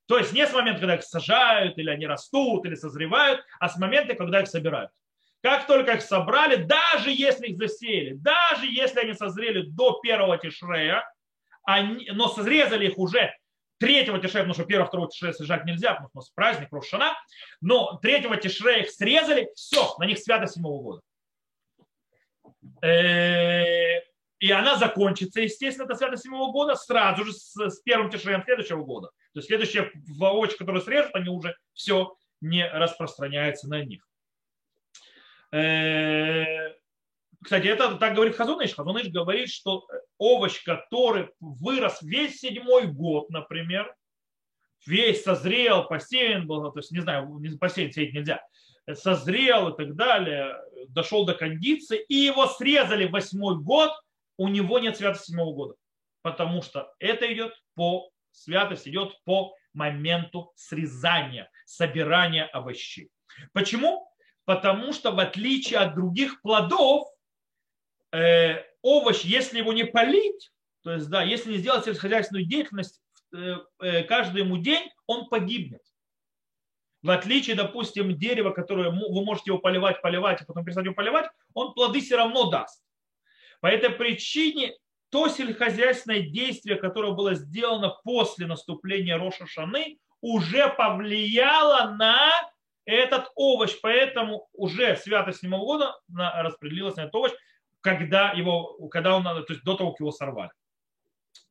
То 0.08 0.18
есть 0.18 0.34
не 0.34 0.46
с 0.46 0.54
момента, 0.54 0.80
когда 0.80 0.96
их 0.96 1.04
сажают, 1.04 1.78
или 1.78 1.90
они 1.90 2.06
растут, 2.06 2.66
или 2.66 2.76
созревают, 2.76 3.42
а 3.60 3.70
с 3.70 3.78
момента, 3.78 4.14
когда 4.16 4.42
их 4.42 4.48
собирают. 4.48 4.92
Как 5.42 5.68
только 5.68 5.94
их 5.94 6.02
собрали, 6.02 6.56
даже 6.56 7.12
если 7.12 7.48
их 7.48 7.58
засеяли, 7.58 8.14
даже 8.14 8.66
если 8.66 9.02
они 9.02 9.14
созрели 9.14 9.62
до 9.70 10.00
первого 10.02 10.38
тишрея, 10.38 11.04
они, 11.64 12.10
но 12.12 12.28
срезали 12.28 12.88
их 12.88 12.98
уже 12.98 13.34
третьего 13.78 14.20
тишрея, 14.20 14.44
потому 14.44 14.54
что 14.54 14.66
первого, 14.66 14.88
второго 14.88 15.10
тишрея 15.10 15.34
сажать 15.34 15.66
нельзя, 15.66 15.94
потому 15.94 16.10
что 16.10 16.18
у 16.18 16.22
нас 16.22 16.30
праздник, 16.32 16.72
Рошана, 16.72 17.14
но 17.62 18.00
третьего 18.02 18.38
тишрея 18.38 18.84
их 18.84 18.92
срезали, 18.92 19.50
все, 19.56 19.96
на 20.00 20.06
них 20.06 20.18
свято 20.20 20.48
седьмого 20.48 20.82
года. 20.82 21.02
Э, 22.82 24.02
и 24.40 24.52
она 24.52 24.78
закончится, 24.78 25.42
естественно, 25.42 25.88
до 25.88 25.96
свято 25.96 26.18
седьмого 26.18 26.52
года 26.52 26.76
сразу 26.76 27.26
же 27.26 27.34
с, 27.34 27.82
первым 27.82 28.10
тишреем 28.10 28.44
следующего 28.44 28.84
года. 28.84 29.08
То 29.34 29.40
есть 29.40 29.48
следующие 29.48 29.92
овощи, 30.20 30.58
которые 30.58 30.82
срежут, 30.82 31.16
они 31.16 31.30
уже 31.30 31.56
все 31.74 32.16
не 32.42 32.68
распространяются 32.68 33.68
на 33.68 33.84
них. 33.84 34.08
Э, 37.40 37.44
кстати, 37.44 37.68
это 37.68 37.96
так 37.96 38.16
говорит 38.16 38.36
Хазуныш. 38.36 38.74
Хазуныш 38.74 39.08
говорит, 39.10 39.50
что 39.50 39.88
овощ, 40.18 40.64
который 40.64 41.30
вырос 41.40 42.02
весь 42.02 42.40
седьмой 42.40 42.88
год, 42.88 43.30
например, 43.30 43.94
весь 44.86 45.24
созрел, 45.24 45.86
посеян 45.86 46.48
был, 46.48 46.72
то 46.72 46.80
есть, 46.80 46.92
не 46.92 47.00
знаю, 47.00 47.28
не 47.40 47.58
посеян, 47.58 47.92
сеять 47.92 48.14
нельзя, 48.14 48.42
созрел 48.94 49.70
и 49.70 49.78
так 49.78 49.96
далее, 49.96 50.56
дошел 50.90 51.26
до 51.26 51.34
кондиции, 51.34 52.04
и 52.08 52.16
его 52.16 52.48
срезали 52.48 53.06
в 53.06 53.12
восьмой 53.12 53.58
год, 53.58 53.92
у 54.38 54.48
него 54.48 54.80
нет 54.80 54.98
святости 54.98 55.32
седьмого 55.32 55.54
года. 55.54 55.76
Потому 56.22 56.62
что 56.62 56.94
это 57.00 57.32
идет 57.32 57.54
по, 57.76 58.10
святость 58.32 58.88
идет 58.88 59.14
по 59.26 59.56
моменту 59.74 60.52
срезания, 60.56 61.50
собирания 61.66 62.46
овощей. 62.46 63.10
Почему? 63.54 64.10
Потому 64.46 64.94
что 64.94 65.12
в 65.12 65.20
отличие 65.20 65.80
от 65.80 65.96
других 65.96 66.42
плодов, 66.42 67.08
э, 68.12 68.64
овощ, 68.82 69.22
если 69.22 69.60
его 69.60 69.74
не 69.74 69.86
полить, 69.86 70.52
то 70.84 70.94
есть, 70.94 71.10
да, 71.10 71.24
если 71.24 71.52
не 71.52 71.58
сделать 71.58 71.86
сельскохозяйственную 71.86 72.46
деятельность 72.46 73.02
э, 73.36 73.56
э, 73.82 74.04
каждый 74.04 74.44
ему 74.44 74.58
день, 74.58 74.90
он 75.06 75.28
погибнет. 75.28 75.82
В 77.02 77.10
отличие, 77.10 77.56
допустим, 77.56 78.18
дерева, 78.18 78.52
которое 78.52 78.90
вы 78.90 79.24
можете 79.24 79.52
его 79.52 79.60
поливать, 79.60 80.02
поливать, 80.02 80.42
а 80.42 80.46
потом 80.46 80.66
перестать 80.66 80.86
его 80.86 80.96
поливать, 80.96 81.30
он 81.54 81.74
плоды 81.74 82.02
все 82.02 82.18
равно 82.18 82.50
даст. 82.50 82.84
По 83.62 83.68
этой 83.68 83.92
причине 83.92 84.74
то 85.10 85.30
сельскохозяйственное 85.30 86.22
действие, 86.22 86.76
которое 86.76 87.14
было 87.14 87.34
сделано 87.34 87.96
после 88.04 88.46
наступления 88.46 89.18
Роша 89.18 89.46
Шаны, 89.46 90.00
уже 90.22 90.68
повлияло 90.70 91.92
на 91.92 92.32
этот 92.86 93.30
овощ, 93.36 93.76
поэтому 93.82 94.48
уже 94.54 94.96
святость 94.96 95.40
седьмого 95.40 95.66
года 95.66 95.96
распределилась 96.14 96.96
на 96.96 97.02
этот 97.02 97.16
овощ, 97.16 97.32
когда, 97.88 98.32
его, 98.32 98.88
когда 98.90 99.16
он, 99.16 99.24
то 99.24 99.46
есть 99.50 99.64
до 99.64 99.76
того, 99.76 99.92
как 99.92 100.02
его 100.02 100.12
сорвали. 100.12 100.52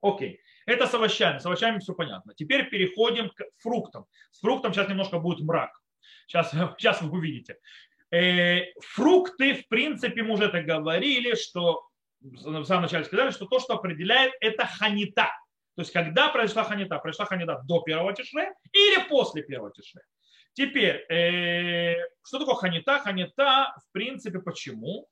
Окей. 0.02 0.40
Это 0.66 0.86
с 0.86 0.94
овощами. 0.94 1.38
С 1.38 1.46
овощами 1.46 1.78
все 1.78 1.94
понятно. 1.94 2.34
Теперь 2.34 2.68
переходим 2.68 3.30
к 3.30 3.42
фруктам. 3.58 4.04
С 4.32 4.40
фруктом 4.40 4.74
сейчас 4.74 4.88
немножко 4.88 5.18
будет 5.18 5.40
мрак. 5.40 5.70
Сейчас, 6.26 6.50
сейчас 6.78 7.00
вы 7.00 7.10
увидите. 7.10 7.56
Э, 8.10 8.72
фрукты, 8.80 9.54
в 9.54 9.68
принципе, 9.68 10.22
мы 10.22 10.34
уже 10.34 10.44
это 10.44 10.62
говорили, 10.62 11.34
что 11.34 11.88
в 12.20 12.64
самом 12.64 12.82
начале 12.82 13.04
сказали, 13.04 13.30
что 13.30 13.46
то, 13.46 13.60
что 13.60 13.74
определяет, 13.74 14.32
это 14.40 14.66
ханита. 14.66 15.30
То 15.76 15.82
есть, 15.82 15.92
когда 15.92 16.28
произошла 16.28 16.64
ханита? 16.64 16.98
Произошла 16.98 17.26
ханита 17.26 17.62
до 17.64 17.80
первого 17.80 18.12
тишре 18.12 18.52
или 18.72 19.08
после 19.08 19.42
первого 19.42 19.72
тишре. 19.72 20.02
Теперь, 20.54 21.04
э, 21.10 21.96
что 22.24 22.38
такое 22.38 22.54
ханита? 22.54 22.98
Ханита, 23.00 23.74
в 23.76 23.92
принципе, 23.92 24.40
почему? 24.40 25.08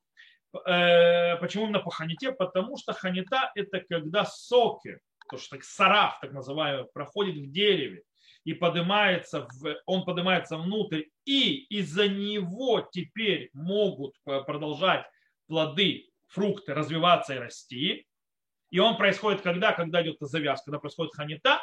Э, 0.67 1.37
почему 1.37 1.65
именно 1.65 1.81
по 1.81 1.91
ханите? 1.91 2.33
Потому 2.33 2.77
что 2.77 2.93
ханита 2.93 3.51
это 3.55 3.81
когда 3.81 4.25
соки, 4.25 4.99
то 5.31 5.39
что 5.39 5.59
сараф, 5.63 6.19
так 6.21 6.33
называемый, 6.33 6.87
проходит 6.93 7.37
в 7.37 7.51
дереве 7.51 8.03
и 8.45 8.53
поднимается, 8.55 9.49
в, 9.51 9.77
он 9.87 10.05
поднимается 10.05 10.57
внутрь, 10.57 11.05
и 11.25 11.65
из-за 11.65 12.09
него 12.09 12.87
теперь 12.93 13.51
могут 13.55 14.15
продолжать 14.25 15.07
плоды, 15.47 16.11
фрукты 16.29 16.75
развиваться 16.75 17.35
и 17.35 17.39
расти. 17.39 18.07
И 18.71 18.79
он 18.79 18.97
происходит 18.97 19.41
когда? 19.41 19.73
Когда 19.73 20.03
идет 20.03 20.17
завязка, 20.21 20.67
когда 20.67 20.81
происходит 20.81 21.15
ханита, 21.15 21.61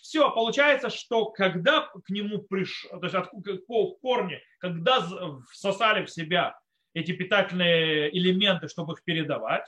все, 0.00 0.30
получается, 0.30 0.90
что 0.90 1.30
когда 1.30 1.88
к 2.04 2.10
нему 2.10 2.42
пришло, 2.42 2.98
то 2.98 3.06
есть 3.06 3.14
от 3.14 3.30
корни, 4.02 4.40
когда 4.58 5.06
всосали 5.50 6.04
в 6.04 6.10
себя 6.10 6.58
эти 6.94 7.12
питательные 7.12 8.16
элементы, 8.16 8.68
чтобы 8.68 8.94
их 8.94 9.04
передавать, 9.04 9.66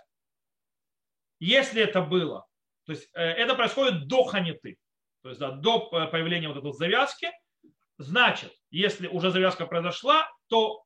если 1.38 1.83
это 1.83 2.00
было, 2.00 2.47
то 2.85 2.92
есть 2.92 3.11
э, 3.12 3.23
это 3.23 3.54
происходит 3.54 4.06
до 4.06 4.25
ханиты, 4.25 4.78
то 5.23 5.28
есть 5.28 5.40
да, 5.40 5.50
до 5.50 5.80
появления 6.06 6.49
вот 6.49 6.56
этой 6.56 6.73
завязки, 6.73 7.30
значит, 7.99 8.52
если 8.71 9.09
уже 9.09 9.30
завязка 9.30 9.66
произошла, 9.66 10.26
то 10.47 10.85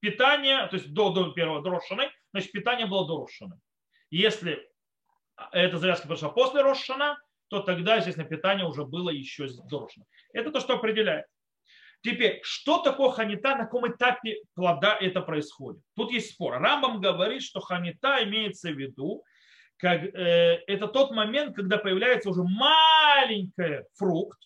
питание, 0.00 0.66
то 0.68 0.76
есть 0.76 0.92
до, 0.92 1.10
до 1.10 1.30
первого 1.32 1.62
дрошины, 1.62 2.10
значит 2.32 2.52
питание 2.52 2.86
было 2.86 3.06
до 3.06 3.18
рошины. 3.18 3.60
Если 4.10 4.66
эта 5.52 5.76
завязка 5.78 6.06
произошла 6.06 6.30
после 6.30 6.62
рошина, 6.62 7.18
то 7.48 7.60
тогда, 7.60 7.96
естественно, 7.96 8.26
питание 8.26 8.66
уже 8.66 8.84
было 8.84 9.10
еще 9.10 9.46
до. 9.68 9.88
Это 10.32 10.50
то, 10.50 10.60
что 10.60 10.74
определяет. 10.74 11.26
Теперь, 12.02 12.40
что 12.42 12.78
такое 12.78 13.10
ханита, 13.10 13.56
на 13.56 13.64
каком 13.64 13.90
этапе 13.90 14.38
плода 14.54 14.96
это 14.98 15.20
происходит? 15.20 15.82
Тут 15.94 16.12
есть 16.12 16.32
спор. 16.32 16.54
Рамбам 16.54 17.00
говорит, 17.00 17.42
что 17.42 17.60
ханита 17.60 18.24
имеется 18.24 18.70
в 18.70 18.78
виду, 18.78 19.22
как, 19.76 20.02
э, 20.02 20.62
это 20.66 20.88
тот 20.88 21.10
момент, 21.10 21.56
когда 21.56 21.76
появляется 21.76 22.30
уже 22.30 22.42
маленький 22.42 23.84
фрукт, 23.96 24.38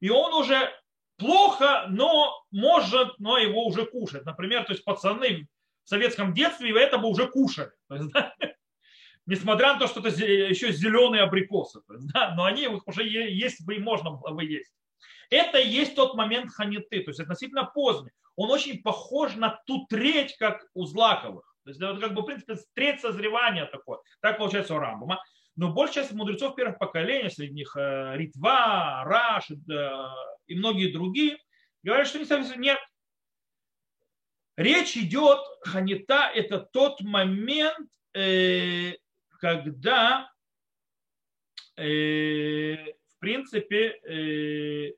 и 0.00 0.10
он 0.10 0.34
уже 0.34 0.72
плохо, 1.18 1.86
но 1.88 2.44
может, 2.50 3.18
но 3.18 3.38
его 3.38 3.66
уже 3.66 3.86
кушать. 3.86 4.24
Например, 4.24 4.64
то 4.64 4.72
есть 4.72 4.84
пацаны 4.84 5.48
в 5.84 5.88
советском 5.88 6.32
детстве 6.32 6.70
это 6.80 6.98
бы 6.98 7.08
уже 7.08 7.28
кушали. 7.28 7.72
То 7.88 7.96
есть, 7.96 8.10
да, 8.12 8.34
несмотря 9.26 9.74
на 9.74 9.78
то, 9.78 9.86
что 9.86 10.00
это 10.00 10.10
еще 10.10 10.72
зеленые 10.72 11.22
абрикосы. 11.22 11.80
То 11.86 11.94
есть, 11.94 12.12
да, 12.12 12.34
но 12.36 12.44
они 12.44 12.68
уже 12.68 13.06
есть 13.06 13.64
бы 13.64 13.76
и 13.76 13.80
можно 13.80 14.10
было 14.10 14.30
бы 14.32 14.44
есть. 14.44 14.72
Это 15.30 15.58
и 15.58 15.68
есть 15.68 15.94
тот 15.94 16.14
момент 16.14 16.52
ханиты, 16.52 17.02
то 17.02 17.10
есть 17.10 17.20
относительно 17.20 17.64
поздний. 17.64 18.12
Он 18.36 18.50
очень 18.50 18.82
похож 18.82 19.34
на 19.34 19.60
ту 19.66 19.86
треть, 19.86 20.36
как 20.36 20.64
у 20.74 20.86
злаковых. 20.86 21.56
То 21.64 21.70
есть 21.70 21.80
как 21.80 22.14
бы, 22.14 22.22
в 22.22 22.24
принципе, 22.24 22.56
треть 22.74 23.00
созревания 23.00 23.66
такое. 23.66 23.98
Так 24.20 24.38
получается 24.38 24.74
у 24.74 24.78
Рамбама. 24.78 25.22
Но 25.56 25.72
большая 25.72 26.04
часть 26.04 26.14
мудрецов 26.14 26.54
первых 26.54 26.78
поколений, 26.78 27.28
среди 27.30 27.52
них 27.52 27.76
э, 27.76 28.16
Ритва, 28.16 29.02
Раш 29.04 29.50
э, 29.50 29.54
и 30.46 30.54
многие 30.54 30.92
другие, 30.92 31.36
говорят, 31.82 32.06
что 32.06 32.20
нет. 32.56 32.78
Речь 34.56 34.96
идет, 34.96 35.40
ханита– 35.62 36.30
это 36.34 36.60
тот 36.60 37.00
момент, 37.00 37.88
э, 38.14 38.92
когда, 39.40 40.30
в 41.76 43.18
принципе, 43.20 44.96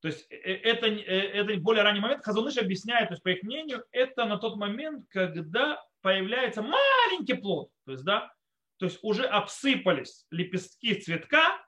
то 0.00 0.08
есть 0.08 0.26
это, 0.30 0.86
это 0.86 1.60
более 1.60 1.82
ранний 1.82 2.00
момент. 2.00 2.24
Хазуныш 2.24 2.56
объясняет, 2.56 3.08
то 3.08 3.14
есть 3.14 3.22
по 3.22 3.28
их 3.28 3.42
мнению, 3.42 3.84
это 3.90 4.24
на 4.26 4.38
тот 4.38 4.56
момент, 4.56 5.06
когда 5.10 5.82
появляется 6.02 6.62
маленький 6.62 7.34
плод. 7.34 7.70
То 7.84 7.92
есть, 7.92 8.04
да, 8.04 8.32
то 8.78 8.86
есть 8.86 8.98
уже 9.02 9.24
обсыпались 9.24 10.26
лепестки 10.30 10.94
цветка, 10.94 11.64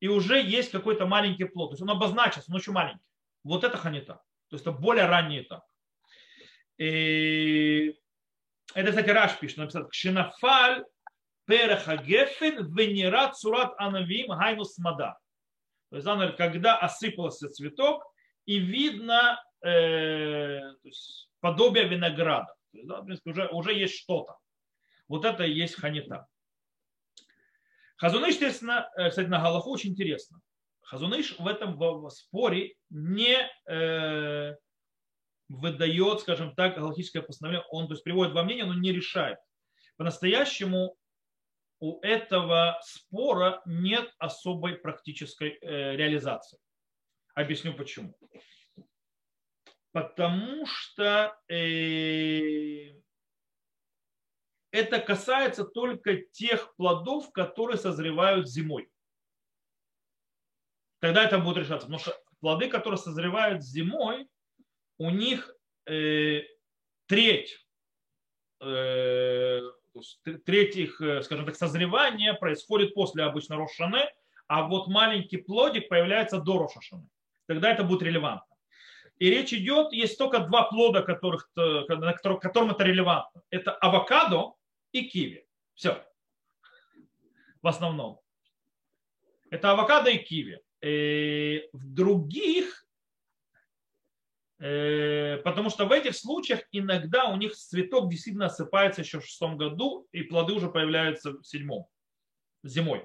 и 0.00 0.08
уже 0.08 0.42
есть 0.42 0.72
какой-то 0.72 1.06
маленький 1.06 1.44
плод. 1.44 1.70
То 1.70 1.74
есть 1.74 1.82
он 1.82 1.90
обозначился, 1.90 2.50
но 2.50 2.58
еще 2.58 2.72
маленький. 2.72 3.04
Вот 3.44 3.62
это 3.62 3.76
ханита. 3.76 4.14
То 4.48 4.56
есть 4.56 4.66
это 4.66 4.72
более 4.72 5.06
ранний 5.06 5.42
этап. 5.42 5.64
И 6.76 7.94
это, 8.74 8.90
кстати, 8.90 9.10
Раш 9.10 9.38
пишет, 9.38 9.58
написал, 9.58 9.86
Кшинафаль 9.88 10.84
перехагефен 11.46 12.74
венерат 12.74 13.38
сурат 13.38 13.74
анавим 13.78 14.28
гайнус 14.28 14.76
мада. 14.78 15.18
То 15.92 15.96
есть, 15.96 16.36
когда 16.38 16.78
осыпался 16.78 17.50
цветок, 17.50 18.02
и 18.46 18.58
видно 18.58 19.38
э, 19.62 20.58
есть, 20.84 21.28
подобие 21.40 21.86
винограда. 21.86 22.54
То 22.72 22.78
есть, 22.78 22.88
да, 22.88 23.02
в 23.02 23.04
принципе, 23.04 23.30
уже, 23.30 23.48
уже 23.48 23.74
есть 23.74 23.98
что-то. 23.98 24.38
Вот 25.06 25.26
это 25.26 25.44
и 25.44 25.52
есть 25.52 25.74
ханита. 25.74 26.26
Хазуныш, 27.96 28.30
естественно, 28.30 28.88
э, 28.96 29.10
кстати, 29.10 29.28
на 29.28 29.42
Галаху 29.42 29.70
очень 29.70 29.90
интересно. 29.90 30.40
Хазуныш 30.80 31.38
в 31.38 31.46
этом 31.46 32.08
споре 32.08 32.74
не 32.88 33.36
э, 33.70 34.56
выдает, 35.50 36.20
скажем 36.20 36.54
так, 36.54 36.76
галактическое 36.76 37.20
постановление. 37.20 37.66
Он 37.70 37.86
то 37.86 37.92
есть, 37.92 38.02
приводит 38.02 38.32
во 38.32 38.44
мнение, 38.44 38.64
но 38.64 38.72
не 38.72 38.92
решает. 38.92 39.36
По-настоящему 39.98 40.96
у 41.82 41.98
этого 42.02 42.78
спора 42.84 43.60
нет 43.66 44.14
особой 44.18 44.76
практической 44.76 45.58
э, 45.60 45.96
реализации. 45.96 46.60
Объясню 47.34 47.74
почему. 47.74 48.16
Потому 49.90 50.64
что 50.64 51.36
э, 51.48 52.92
это 54.70 55.00
касается 55.00 55.64
только 55.64 56.18
тех 56.30 56.72
плодов, 56.76 57.32
которые 57.32 57.78
созревают 57.78 58.48
зимой. 58.48 58.88
Тогда 61.00 61.24
это 61.24 61.40
будет 61.40 61.64
решаться. 61.64 61.88
Потому 61.88 61.98
что 61.98 62.16
плоды, 62.38 62.70
которые 62.70 62.98
созревают 62.98 63.64
зимой, 63.64 64.28
у 64.98 65.10
них 65.10 65.52
э, 65.86 66.42
треть 69.92 70.18
э, 70.26 70.38
третьих, 70.44 71.00
э, 71.00 71.22
скажем 71.22 71.46
так, 71.46 71.56
созревания 71.56 72.34
происходит 72.34 72.94
после 72.94 73.24
обычно 73.24 73.56
Рошаны, 73.56 74.02
а 74.46 74.66
вот 74.66 74.88
маленький 74.88 75.38
плодик 75.38 75.88
появляется 75.88 76.38
до 76.38 76.58
Рошашаны. 76.58 77.08
Тогда 77.46 77.70
это 77.70 77.84
будет 77.84 78.02
релевантно. 78.02 78.56
И 79.18 79.30
речь 79.30 79.52
идет, 79.52 79.92
есть 79.92 80.18
только 80.18 80.40
два 80.40 80.64
плода, 80.64 81.02
которых, 81.02 81.48
на 81.54 82.12
которым 82.12 82.70
это 82.70 82.82
релевантно. 82.82 83.42
Это 83.50 83.72
авокадо 83.72 84.54
и 84.90 85.08
киви. 85.08 85.46
Все. 85.74 86.04
В 87.60 87.68
основном. 87.68 88.20
Это 89.50 89.72
авокадо 89.72 90.10
и 90.10 90.18
киви. 90.18 90.60
И 90.80 90.86
э, 90.86 91.68
в 91.72 91.94
других 91.94 92.82
Э, 92.82 92.91
потому 94.62 95.70
что 95.70 95.86
в 95.86 95.92
этих 95.92 96.14
случаях 96.14 96.60
иногда 96.70 97.24
у 97.24 97.36
них 97.36 97.52
цветок 97.52 98.08
действительно 98.08 98.46
осыпается 98.46 99.00
еще 99.00 99.18
в 99.18 99.26
шестом 99.26 99.56
году, 99.56 100.06
и 100.12 100.22
плоды 100.22 100.52
уже 100.52 100.70
появляются 100.70 101.32
в 101.32 101.42
седьмом, 101.42 101.86
зимой. 102.62 103.04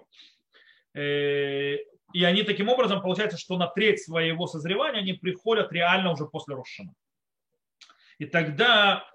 Э, 0.93 1.77
и 2.13 2.23
они 2.23 2.43
таким 2.43 2.69
образом, 2.69 3.01
получается, 3.01 3.39
что 3.39 3.57
на 3.57 3.65
треть 3.65 4.03
своего 4.03 4.45
созревания 4.45 4.99
они 4.99 5.13
приходят 5.13 5.71
реально 5.71 6.11
уже 6.11 6.27
после 6.27 6.53
Рошана. 6.53 6.93
И 8.19 8.25
тогда 8.25 9.09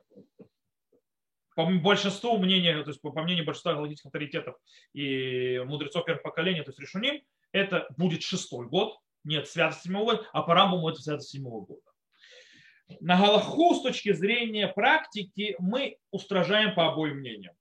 по 1.55 1.66
большинству 1.66 2.38
мнения, 2.38 2.83
то 2.83 2.90
есть 2.90 3.00
по 3.00 3.22
мнению 3.22 3.44
большинства 3.44 3.74
галактических 3.74 4.07
авторитетов 4.07 4.57
и 4.94 5.62
мудрецов 5.64 6.05
первых 6.05 6.24
поколений, 6.24 6.62
то 6.62 6.70
есть 6.70 6.81
решуним, 6.81 7.22
это 7.52 7.87
будет 7.96 8.22
шестой 8.22 8.66
год, 8.66 8.98
нет 9.22 9.48
святости 9.48 9.85
седьмого 9.85 10.16
года, 10.16 10.28
а 10.33 10.42
по 10.42 10.55
Рамбаму 10.55 10.88
это 10.88 11.00
святость 11.00 11.31
седьмого 11.31 11.66
года 11.66 11.91
на 13.00 13.16
Галаху 13.18 13.74
с 13.74 13.83
точки 13.83 14.12
зрения 14.12 14.68
практики 14.68 15.57
мы 15.59 15.98
устражаем 16.11 16.74
по 16.74 16.88
обоим 16.88 17.18
мнениям. 17.18 17.55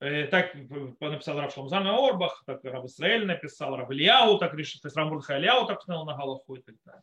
Э, 0.00 0.26
так 0.26 0.54
написал 0.54 1.40
Рав 1.40 1.52
Шломзан 1.52 1.86
Орбах, 1.86 2.42
так 2.46 2.62
Рав 2.64 2.84
Исраэль 2.84 3.26
написал, 3.26 3.76
Рав 3.76 3.90
Ильяу 3.90 4.38
так 4.38 4.54
решил, 4.54 4.80
то 4.80 4.88
есть 4.88 4.96
Рав 4.96 5.10
Ильяу 5.30 5.66
так 5.66 5.82
сказал 5.82 6.04
на 6.04 6.16
Галаху 6.16 6.56
и 6.56 6.62
так 6.62 6.74
далее. 6.84 7.02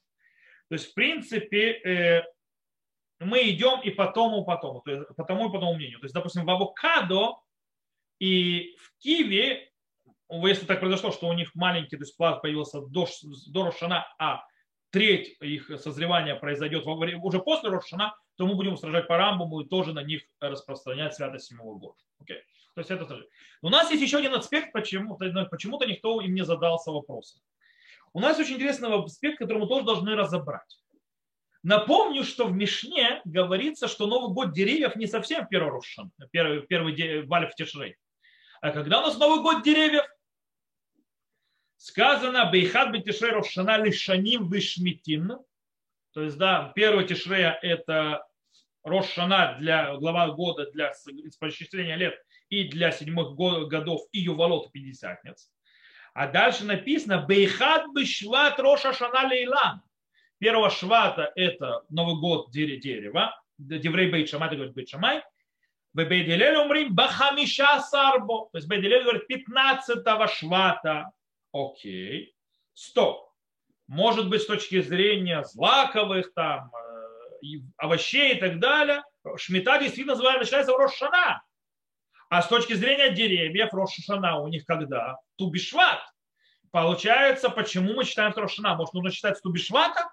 То 0.69 0.75
есть, 0.75 0.91
в 0.91 0.93
принципе, 0.93 1.71
э, 1.71 2.23
мы 3.19 3.49
идем 3.49 3.81
и 3.81 3.91
по 3.91 4.07
тому, 4.07 4.45
по 4.45 4.57
тому, 4.57 4.81
то 4.81 4.91
есть 4.91 5.15
по 5.15 5.23
тому 5.23 5.49
и 5.49 5.51
по 5.51 5.59
тому 5.59 5.73
мнению. 5.75 5.99
То 5.99 6.05
есть, 6.05 6.15
допустим, 6.15 6.45
в 6.45 6.49
авокадо 6.49 7.37
и 8.19 8.75
в 8.77 8.97
киви, 8.99 9.71
если 10.29 10.65
так 10.65 10.79
произошло, 10.79 11.11
что 11.11 11.27
у 11.27 11.33
них 11.33 11.53
маленький 11.55 11.97
то 11.97 12.03
есть 12.03 12.15
плод 12.15 12.41
появился 12.41 12.81
до, 12.81 13.07
до 13.47 13.65
Рошана, 13.65 14.07
а 14.17 14.43
треть 14.91 15.37
их 15.41 15.71
созревания 15.79 16.35
произойдет 16.35 16.85
уже 16.85 17.39
после 17.39 17.69
Рошана, 17.69 18.15
то 18.35 18.45
мы 18.45 18.55
будем 18.55 18.73
устражать 18.73 19.07
по 19.07 19.17
Рамбаму 19.17 19.61
и 19.61 19.67
тоже 19.67 19.93
на 19.93 20.03
них 20.03 20.23
распространять 20.39 21.15
святость 21.15 21.47
седьмого 21.47 21.77
года. 21.77 21.97
Okay. 22.23 22.41
То 22.75 22.81
есть 22.81 22.91
это 22.91 23.25
У 23.61 23.69
нас 23.69 23.89
есть 23.89 24.01
еще 24.01 24.17
один 24.17 24.33
аспект, 24.33 24.71
почему, 24.71 25.17
почему-то 25.17 25.85
никто 25.85 26.21
им 26.21 26.33
не 26.33 26.45
задался 26.45 26.91
вопросом. 26.91 27.41
У 28.13 28.19
нас 28.19 28.37
очень 28.39 28.55
интересный 28.55 28.93
аспект, 28.93 29.39
который 29.39 29.59
мы 29.59 29.67
тоже 29.67 29.85
должны 29.85 30.15
разобрать. 30.15 30.81
Напомню, 31.63 32.23
что 32.23 32.47
в 32.47 32.53
Мишне 32.53 33.21
говорится, 33.23 33.87
что 33.87 34.07
Новый 34.07 34.33
год 34.33 34.51
деревьев 34.51 34.95
не 34.95 35.05
совсем 35.05 35.47
первый 35.47 35.71
Рошан, 35.71 36.11
первый, 36.31 36.61
первый 36.61 37.25
Валев 37.25 37.53
Тишрей. 37.55 37.97
А 38.61 38.71
когда 38.71 38.99
у 38.99 39.03
нас 39.03 39.17
Новый 39.17 39.41
год 39.41 39.63
деревьев? 39.63 40.03
Сказано 41.81 42.45
Бейхат 42.51 42.91
Бетишрей 42.91 43.31
Рошана 43.31 43.77
Лишаним 43.83 44.47
Вишмитин. 44.49 45.39
То 46.13 46.21
есть, 46.21 46.37
да, 46.37 46.71
первый 46.75 47.07
Тишрея 47.07 47.57
это 47.61 48.23
Рошана 48.83 49.57
для 49.59 49.95
глава 49.95 50.29
года 50.29 50.69
для 50.71 50.91
исполнения 50.91 51.95
лет 51.95 52.13
и 52.49 52.65
для 52.65 52.91
седьмых 52.91 53.35
годов 53.67 54.01
и 54.11 54.19
ювалот 54.19 54.71
пятидесятниц. 54.71 55.51
А 56.13 56.27
дальше 56.27 56.65
написано 56.65 57.25
Бейхат 57.27 57.85
Бешват 57.95 58.59
Роша 58.59 58.93
Шана 58.93 59.27
Лейлан. 59.27 59.81
Первого 60.37 60.69
швата 60.69 61.31
это 61.35 61.83
Новый 61.89 62.19
год 62.19 62.51
дерева. 62.51 63.35
Деврей 63.57 64.11
Бейт 64.11 64.29
Шамай, 64.29 64.55
говорит 64.55 64.75
Бейт 64.75 64.89
Бейделель 65.93 66.57
умрим 66.57 66.93
Бахамиша 66.93 67.79
Сарбо. 67.79 68.49
То 68.51 68.57
есть 68.57 68.67
Бейделель 68.67 69.03
говорит 69.03 69.27
15 69.27 70.03
швата. 70.31 71.11
Окей. 71.53 72.35
Стоп. 72.73 73.31
Может 73.87 74.29
быть, 74.29 74.41
с 74.41 74.45
точки 74.45 74.81
зрения 74.81 75.43
злаковых 75.43 76.33
там, 76.33 76.71
э, 76.73 77.59
овощей 77.77 78.35
и 78.35 78.39
так 78.39 78.59
далее, 78.59 79.03
шмита 79.35 79.77
действительно 79.77 80.15
начинается 80.15 80.71
в 80.71 80.77
Рошана. 80.77 81.43
А 82.29 82.41
с 82.41 82.47
точки 82.47 82.73
зрения 82.73 83.11
деревьев, 83.11 83.73
Рошана 83.73 84.39
у 84.39 84.47
них 84.47 84.65
когда? 84.65 85.17
Тубишват. 85.35 85.99
Получается, 86.71 87.49
почему 87.49 87.93
мы 87.93 88.05
считаем 88.05 88.31
Рошана? 88.33 88.75
Может, 88.75 88.93
нужно 88.93 89.11
считать 89.11 89.37
с 89.37 89.41
Тубишвата? 89.41 90.09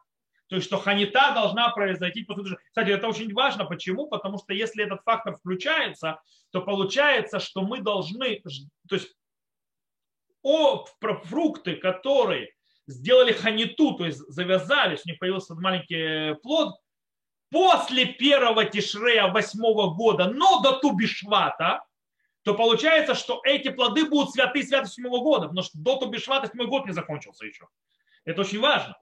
То 0.48 0.56
есть, 0.56 0.66
что 0.66 0.78
ханита 0.78 1.32
должна 1.34 1.68
произойти. 1.70 2.26
Кстати, 2.68 2.90
это 2.90 3.06
очень 3.06 3.32
важно. 3.34 3.66
Почему? 3.66 4.08
Потому 4.08 4.38
что 4.38 4.54
если 4.54 4.82
этот 4.82 5.02
фактор 5.04 5.36
включается, 5.36 6.20
то 6.50 6.62
получается, 6.62 7.38
что 7.38 7.62
мы 7.62 7.80
должны, 7.80 8.40
то 8.88 8.94
есть 8.94 9.14
о, 10.42 10.84
фрукты, 11.24 11.76
которые 11.76 12.52
сделали 12.86 13.32
ханиту, 13.32 13.94
то 13.94 14.06
есть 14.06 14.18
завязались, 14.28 15.04
у 15.04 15.08
них 15.08 15.18
появился 15.18 15.54
маленький 15.54 16.34
плод, 16.42 16.74
после 17.50 18.06
первого 18.06 18.64
тишрея 18.64 19.28
восьмого 19.28 19.94
года, 19.94 20.28
но 20.28 20.60
до 20.60 20.78
Тубишвата, 20.78 21.82
то 22.42 22.54
получается, 22.54 23.14
что 23.14 23.40
эти 23.44 23.68
плоды 23.68 24.08
будут 24.08 24.32
святы 24.32 24.62
святость 24.62 24.94
седьмого 24.94 25.22
года, 25.22 25.48
потому 25.48 25.62
что 25.62 25.78
до 25.78 25.96
Тубишвата 25.96 26.46
седьмой 26.46 26.66
год 26.66 26.86
не 26.86 26.92
закончился 26.92 27.46
еще. 27.46 27.66
Это 28.24 28.42
очень 28.42 28.60
важно. 28.60 28.96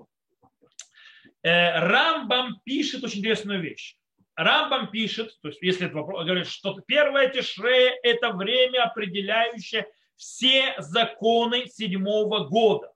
Э, 1.42 1.78
Рамбам 1.80 2.60
пишет 2.64 3.04
очень 3.04 3.20
интересную 3.20 3.60
вещь. 3.60 3.96
Рамбам 4.34 4.90
пишет, 4.90 5.30
то 5.40 5.48
есть 5.48 5.62
если 5.62 5.86
это 5.86 5.96
вопрос, 5.96 6.24
говорит, 6.24 6.46
что 6.46 6.78
первое 6.86 7.28
тишре– 7.28 7.98
это 8.02 8.32
время, 8.32 8.84
определяющее 8.84 9.86
все 10.16 10.74
законы 10.78 11.66
седьмого 11.66 12.48
года. 12.48 12.88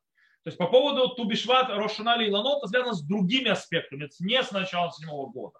То 0.43 0.49
есть 0.49 0.59
по 0.59 0.67
поводу 0.67 1.15
Тубишват, 1.15 1.69
Рошанали 1.69 2.27
и 2.27 2.31
Ланот, 2.31 2.59
это 2.59 2.69
связано 2.69 2.95
с 2.95 3.03
другими 3.03 3.51
аспектами, 3.51 4.09
не 4.21 4.43
с 4.43 4.51
начала 4.53 4.91
седьмого 4.91 5.31
года. 5.31 5.59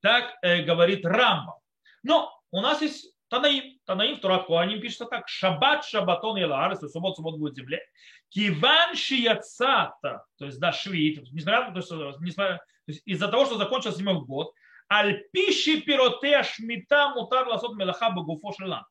Так 0.00 0.36
э, 0.42 0.62
говорит 0.62 1.04
Рамбам. 1.04 1.56
Но 2.02 2.32
у 2.50 2.60
нас 2.60 2.82
есть 2.82 3.12
Танаим. 3.28 3.78
Танаим 3.84 4.16
в 4.16 4.20
Турат 4.20 4.46
Куаним 4.46 4.80
пишется 4.80 5.06
так. 5.06 5.28
Шаббат, 5.28 5.84
шаббатон 5.84 6.38
и 6.38 6.44
лаарес, 6.44 6.78
то 6.78 6.88
суббот, 6.88 7.16
суббот 7.16 7.38
будет 7.38 7.56
земле. 7.56 7.80
Киван 8.28 8.94
шияцата, 8.94 10.24
то 10.38 10.44
есть 10.44 10.58
да, 10.58 10.72
швид, 10.72 11.22
несмотря, 11.32 11.70
то 11.70 11.78
есть, 11.78 11.90
несмотря, 12.20 12.56
то 12.56 12.92
есть 12.92 13.02
из-за 13.04 13.28
того, 13.28 13.46
что 13.46 13.56
закончился 13.56 13.98
седьмой 13.98 14.20
год, 14.24 14.52
альпиши 14.88 15.80
пиротея 15.80 16.42
шмита 16.42 17.10
мутар 17.10 17.46
ласот 17.48 17.76
мелаха 17.76 18.10
багуфо 18.10 18.52
шелам. 18.52 18.84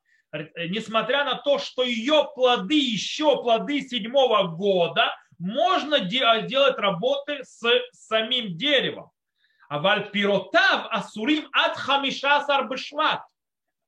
Несмотря 0.70 1.24
на 1.24 1.36
то, 1.36 1.60
что 1.60 1.84
ее 1.84 2.30
плоды, 2.36 2.78
еще 2.78 3.42
плоды 3.42 3.82
седьмого 3.82 4.48
года, 4.48 5.16
можно 5.38 6.00
делать 6.00 6.78
работы 6.78 7.44
с 7.44 7.62
самим 7.92 8.58
деревом. 8.58 9.12
А 9.68 9.80
вальпиротав 9.80 10.88
асурим 10.92 11.48
от 11.52 11.76
хамиша 11.76 12.42
сарбышват 12.46 13.22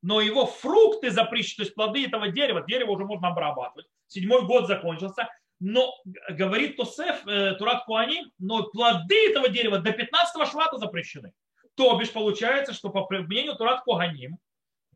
но 0.02 0.22
его 0.22 0.46
фрукты 0.46 1.12
запрещены, 1.12 1.58
то 1.58 1.64
есть 1.64 1.76
плоды 1.76 2.06
этого 2.06 2.30
дерева, 2.30 2.64
дерево 2.66 2.92
уже 2.92 3.06
можно 3.06 3.30
обрабатывать. 3.30 3.88
Седьмой 4.08 4.46
год 4.46 4.68
закончился, 4.68 5.28
но, 5.60 5.94
говорит 6.30 6.78
Тосеф, 6.78 7.26
э, 7.28 7.56
Турат 7.56 7.84
Куани, 7.86 8.24
но 8.38 8.64
плоды 8.64 9.30
этого 9.30 9.50
дерева 9.50 9.80
до 9.80 9.92
15 9.92 10.50
швата 10.50 10.78
запрещены. 10.78 11.34
То 11.76 11.98
бишь 11.98 12.12
получается, 12.12 12.74
что 12.74 12.90
по 12.90 13.08
мнению 13.10 13.56
Турат 13.56 13.82
Куаним 13.82 14.38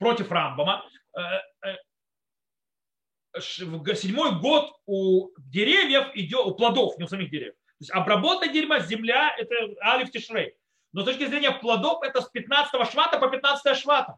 против 0.02 0.32
Рамбама, 0.32 0.84
э, 1.16 1.22
э, 1.64 3.40
седьмой 3.40 4.40
год 4.40 4.74
у 4.88 5.30
деревьев 5.38 6.08
идет, 6.16 6.44
у 6.44 6.56
плодов, 6.56 6.98
не 6.98 7.04
у 7.04 7.08
самих 7.08 7.30
деревьев. 7.30 7.54
То 7.54 7.76
есть 7.82 7.92
обработка 7.92 8.48
дерьма, 8.48 8.80
земля, 8.80 9.32
это 9.38 9.56
алиф 9.84 10.10
тишрей. 10.10 10.56
Но 10.92 11.04
с 11.04 11.06
точки 11.06 11.28
зрения 11.28 11.52
плодов, 11.52 12.02
это 12.02 12.22
с 12.22 12.30
15 12.30 12.92
швата 12.92 13.20
по 13.20 13.30
15 13.30 13.78
швата. 13.78 14.18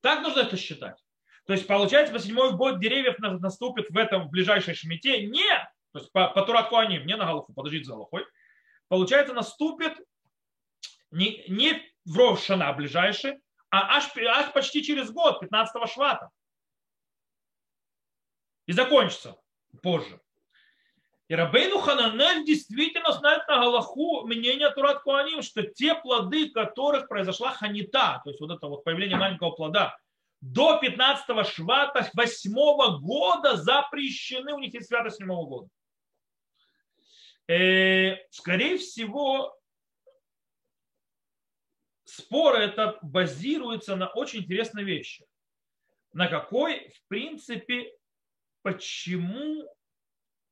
Так 0.00 0.22
нужно 0.22 0.40
это 0.40 0.56
считать. 0.56 0.96
То 1.46 1.52
есть 1.52 1.66
получается, 1.66 2.14
по 2.14 2.18
седьмой 2.18 2.56
год 2.56 2.80
деревьев 2.80 3.18
наступит 3.18 3.90
в 3.90 3.98
этом 3.98 4.26
в 4.26 4.30
ближайшей 4.30 4.74
шмите. 4.74 5.26
Нет. 5.26 5.68
То 5.92 5.98
есть 5.98 6.10
по, 6.12 6.28
по 6.28 6.42
Туратку 6.42 6.76
они, 6.76 6.96
не 6.98 7.14
на 7.14 7.26
Галаху, 7.26 7.52
подождите 7.52 7.84
за 7.84 7.92
Галахой. 7.92 8.24
Получается, 8.88 9.34
наступит 9.34 9.92
не, 11.10 11.44
не 11.48 11.82
в 12.06 12.16
Рошана 12.16 12.72
ближайший, 12.72 13.38
а 13.70 13.96
аж, 13.96 14.10
аж 14.16 14.52
почти 14.52 14.82
через 14.82 15.10
год, 15.10 15.40
15 15.40 15.88
швата. 15.90 16.30
И 18.66 18.72
закончится 18.72 19.36
позже. 19.82 20.20
И 21.28 21.34
Рабейну 21.34 21.78
Хананель 21.78 22.44
действительно 22.44 23.12
знает 23.12 23.46
на 23.46 23.60
Галаху 23.60 24.26
мнение 24.26 24.68
Турат 24.70 25.02
Куаним, 25.02 25.42
что 25.42 25.62
те 25.62 25.94
плоды, 25.94 26.50
которых 26.50 27.06
произошла 27.06 27.52
ханита, 27.52 28.20
то 28.24 28.30
есть 28.30 28.40
вот 28.40 28.50
это 28.50 28.66
вот 28.66 28.82
появление 28.82 29.16
маленького 29.16 29.52
плода, 29.52 29.96
до 30.40 30.78
15 30.78 31.46
швата 31.46 32.10
8 32.14 32.52
года 33.00 33.56
запрещены, 33.56 34.54
у 34.54 34.58
них 34.58 34.74
есть 34.74 34.88
святость 34.88 35.18
7 35.18 35.28
года. 35.28 35.68
Э, 37.46 38.16
скорее 38.30 38.78
всего, 38.78 39.56
спор 42.10 42.56
этот 42.56 42.98
базируется 43.02 43.96
на 43.96 44.08
очень 44.08 44.40
интересной 44.40 44.84
вещи. 44.84 45.24
На 46.12 46.28
какой, 46.28 46.90
в 46.90 47.08
принципе, 47.08 47.92
почему 48.62 49.64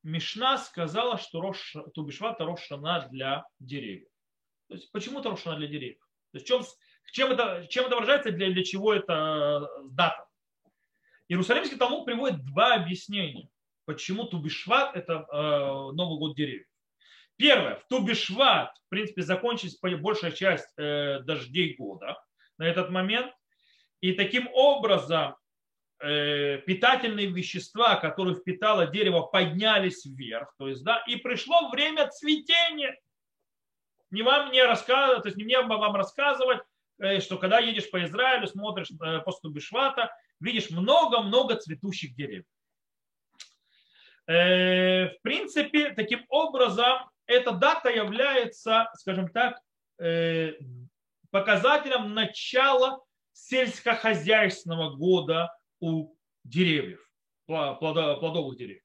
Мишна 0.03 0.57
сказала, 0.57 1.17
что 1.17 1.41
Рош, 1.41 1.75
Тубишват 1.93 2.35
это 2.35 2.45
Рошана 2.45 3.07
для 3.11 3.45
деревьев. 3.59 4.07
То 4.67 4.75
есть 4.75 4.91
почему 4.91 5.19
это 5.19 5.29
Рошана 5.29 5.57
для 5.57 5.67
деревьев? 5.67 5.99
То 6.31 6.37
есть 6.37 6.47
чем, 6.47 6.63
чем, 7.11 7.31
это, 7.31 7.67
чем 7.67 7.85
это 7.85 7.95
выражается, 7.95 8.31
для, 8.31 8.51
для 8.51 8.63
чего 8.63 8.93
это 8.93 9.67
э, 9.77 9.83
дата? 9.91 10.25
Иерусалимский 11.27 11.77
Талмуд 11.77 12.05
приводит 12.05 12.45
два 12.45 12.75
объяснения, 12.75 13.49
почему 13.85 14.25
Тубишват 14.25 14.95
это 14.95 15.25
э, 15.31 15.91
Новый 15.93 16.17
год 16.17 16.35
деревьев. 16.35 16.68
Первое, 17.39 17.75
в 17.77 17.87
Тубишват, 17.87 18.75
в 18.85 18.89
принципе, 18.89 19.23
закончилась 19.23 19.79
большая 19.81 20.31
часть 20.31 20.67
э, 20.77 21.21
дождей 21.21 21.75
года 21.75 22.21
на 22.59 22.65
этот 22.67 22.91
момент. 22.91 23.33
И 24.01 24.13
таким 24.13 24.47
образом 24.53 25.35
Э, 26.01 26.59
питательные 26.59 27.27
вещества, 27.27 27.97
которые 27.97 28.35
впитало 28.35 28.87
дерево, 28.87 29.23
поднялись 29.23 30.05
вверх. 30.05 30.53
То 30.57 30.69
есть, 30.69 30.81
да, 30.85 31.03
и 31.07 31.17
пришло 31.17 31.69
время 31.71 32.07
цветения. 32.07 32.97
Не 34.09 34.21
вам 34.21 34.51
не 34.53 34.63
рассказывать, 34.63 35.23
то 35.23 35.27
есть 35.27 35.37
не 35.37 35.43
мне 35.43 35.61
вам 35.61 35.95
рассказывать, 35.97 36.61
э, 36.99 37.19
что 37.19 37.37
когда 37.37 37.59
едешь 37.59 37.91
по 37.91 38.01
Израилю, 38.05 38.47
смотришь 38.47 38.91
э, 38.91 39.19
по 39.19 39.49
Бешвата, 39.49 40.09
видишь 40.39 40.69
много-много 40.69 41.55
цветущих 41.55 42.15
деревьев. 42.15 42.45
В 44.25 45.15
принципе, 45.23 45.89
таким 45.89 46.23
образом, 46.29 47.09
эта 47.29 47.51
дата 47.51 47.89
является, 47.89 48.89
скажем 48.95 49.29
так, 49.29 49.61
показателем 51.29 52.15
начала 52.15 53.03
сельскохозяйственного 53.33 54.95
года 54.95 55.55
у 55.79 56.15
деревьев, 56.43 57.07
плодовых 57.45 58.57
деревьев. 58.57 58.83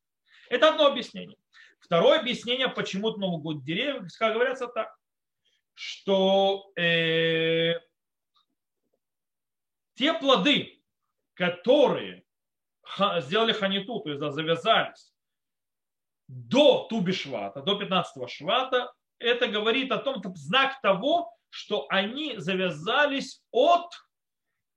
Это 0.50 0.68
одно 0.68 0.86
объяснение. 0.88 1.38
Второе 1.80 2.20
объяснение, 2.20 2.68
почему 2.68 3.16
Новый 3.16 3.40
год 3.40 3.64
деревьев, 3.64 4.12
как 4.18 4.34
говорится 4.34 4.66
так, 4.66 4.94
что 5.72 6.70
э, 6.76 7.80
те 9.94 10.12
плоды, 10.12 10.82
которые 11.32 12.24
сделали 13.20 13.52
ханиту, 13.52 14.00
то 14.00 14.10
есть 14.10 14.20
завязались 14.20 15.13
до 16.28 16.86
Туби 16.88 17.12
Швата, 17.12 17.62
до 17.62 17.78
15 17.78 18.30
Швата, 18.30 18.92
это 19.18 19.46
говорит 19.46 19.92
о 19.92 19.98
том, 19.98 20.22
знак 20.34 20.80
того, 20.80 21.30
что 21.50 21.86
они 21.88 22.36
завязались 22.38 23.42
от 23.50 23.90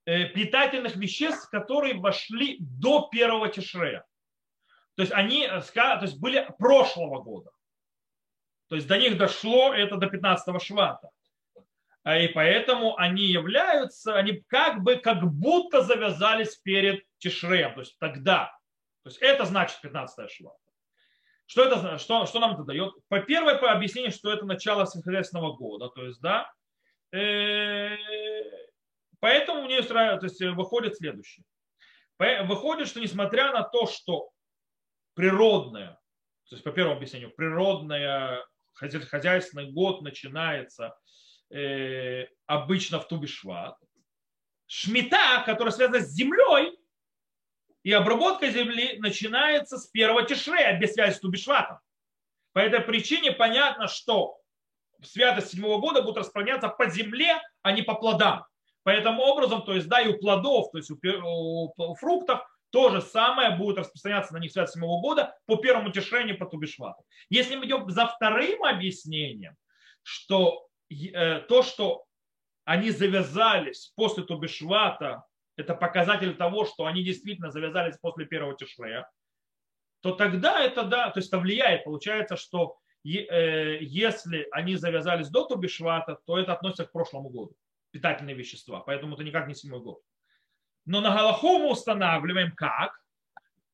Э, 0.08 0.24
питательных 0.24 0.96
веществ, 0.96 1.50
которые 1.50 1.96
вошли 1.96 2.56
до 2.62 3.10
первого 3.12 3.50
тишрея. 3.50 4.06
То 4.96 5.02
есть 5.02 5.12
они 5.12 5.46
э, 5.46 5.62
то 5.74 6.00
есть 6.02 6.18
были 6.18 6.48
прошлого 6.58 7.22
года. 7.22 7.52
То 8.70 8.76
есть 8.78 8.88
до 8.88 8.98
них 8.98 9.18
дошло 9.18 9.74
это 9.74 9.98
до 9.98 10.08
15 10.08 10.62
швата. 10.62 11.10
А 12.04 12.18
И 12.20 12.30
поэтому 12.30 12.96
они 12.96 13.24
являются, 13.24 14.16
они 14.16 14.44
как 14.48 14.82
бы, 14.82 14.96
как 14.96 15.22
будто 15.30 15.82
завязались 15.82 16.56
перед 16.56 17.04
Тишреем, 17.18 17.74
то 17.74 17.82
есть 17.82 18.00
тогда. 18.00 18.58
То 19.04 19.10
есть 19.10 19.22
это 19.22 19.44
значит 19.44 19.82
15 19.82 20.32
швата. 20.32 20.67
Что, 21.48 21.64
это, 21.64 21.98
что, 21.98 22.26
что 22.26 22.40
нам 22.40 22.54
это 22.54 22.64
дает? 22.64 22.94
По 23.08 23.22
первое 23.22 23.58
по 23.58 23.72
объяснению, 23.72 24.12
что 24.12 24.32
это 24.32 24.46
начало 24.46 24.86
сельскохозяйственного 24.86 25.56
года. 25.56 25.90
То 25.90 26.06
есть, 26.06 26.20
да, 26.22 26.52
э, 27.14 27.96
поэтому 29.20 29.64
мне 29.64 29.80
устраивает, 29.80 30.20
то 30.20 30.26
есть 30.26 30.42
выходит 30.42 30.98
следующее. 30.98 31.46
Выходит, 32.20 32.88
что 32.88 33.00
несмотря 33.00 33.54
на 33.54 33.64
то, 33.64 33.88
что 33.88 34.30
природное, 35.14 36.00
то 36.50 36.56
есть 36.56 36.64
по 36.64 36.72
первому 36.72 36.98
объяснению, 36.98 37.32
природное 37.32 38.46
хозяйственный 38.74 39.72
год 39.72 40.02
начинается 40.02 40.98
э, 41.50 42.26
обычно 42.46 43.00
в 43.00 43.08
Тубишват, 43.08 43.78
шмита, 44.66 45.44
которая 45.46 45.72
связана 45.72 46.02
с 46.02 46.12
землей, 46.12 46.77
и 47.88 47.94
обработка 47.94 48.50
земли 48.50 48.98
начинается 49.00 49.78
с 49.78 49.88
первого 49.88 50.24
тишрея, 50.24 50.78
без 50.78 50.92
связи 50.92 51.16
с 51.16 51.22
Тубишватом. 51.22 51.80
По 52.52 52.60
этой 52.60 52.82
причине 52.82 53.32
понятно, 53.32 53.88
что 53.88 54.42
святость 55.02 55.52
седьмого 55.52 55.80
года 55.80 56.02
будет 56.02 56.18
распространяться 56.18 56.68
по 56.68 56.90
земле, 56.90 57.42
а 57.62 57.72
не 57.72 57.84
по 57.84 57.94
плодам. 57.94 58.46
Поэтому 58.84 59.24
образом, 59.24 59.64
то 59.64 59.74
есть, 59.74 59.88
да, 59.88 60.02
и 60.02 60.10
у 60.10 60.18
плодов, 60.18 60.70
то 60.72 60.80
есть 60.80 60.92
у, 60.92 60.98
у 61.78 61.96
фруктов, 61.96 62.42
то 62.72 62.90
же 62.90 63.02
самое 63.02 63.56
будет 63.56 63.78
распространяться 63.78 64.34
на 64.34 64.40
них 64.40 64.52
святость 64.52 64.74
седьмого 64.74 65.00
года 65.00 65.38
по 65.46 65.56
первому 65.56 65.90
тишрению 65.90 66.38
по 66.38 66.46
Тубишвату. 66.46 67.02
Если 67.30 67.56
мы 67.56 67.68
идем 67.68 67.90
за 67.90 68.06
вторым 68.08 68.66
объяснением, 68.66 69.56
что 70.04 70.68
э, 70.90 71.40
то, 71.40 71.64
что 71.64 72.04
они 72.66 72.92
завязались 72.92 73.94
после 73.96 74.26
Тубишвата 74.26 75.24
это 75.58 75.74
показатель 75.74 76.36
того, 76.36 76.66
что 76.66 76.86
они 76.86 77.04
действительно 77.04 77.52
завязались 77.52 77.98
после 77.98 78.26
первого 78.26 78.56
тишрея, 78.56 79.10
то 80.02 80.14
тогда 80.14 80.64
это 80.64 80.84
да, 80.84 81.10
то 81.10 81.20
есть 81.20 81.30
это 81.30 81.40
влияет. 81.40 81.84
Получается, 81.84 82.38
что 82.38 82.78
э, 83.04 83.80
если 83.82 84.48
они 84.52 84.76
завязались 84.76 85.30
до 85.30 85.46
Тубишвата, 85.46 86.20
то 86.26 86.38
это 86.38 86.54
относится 86.54 86.86
к 86.86 86.92
прошлому 86.92 87.30
году, 87.30 87.56
питательные 87.92 88.36
вещества. 88.36 88.80
Поэтому 88.82 89.16
это 89.16 89.24
никак 89.24 89.48
не 89.48 89.56
седьмой 89.56 89.82
год. 89.82 90.00
Но 90.86 91.02
на 91.02 91.14
Галаху 91.14 91.58
мы 91.58 91.72
устанавливаем 91.72 92.54
как? 92.54 93.02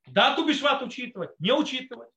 Да, 0.07 0.35
Тубишват 0.35 0.81
учитывать, 0.81 1.37
не 1.39 1.51
учитывать. 1.51 2.09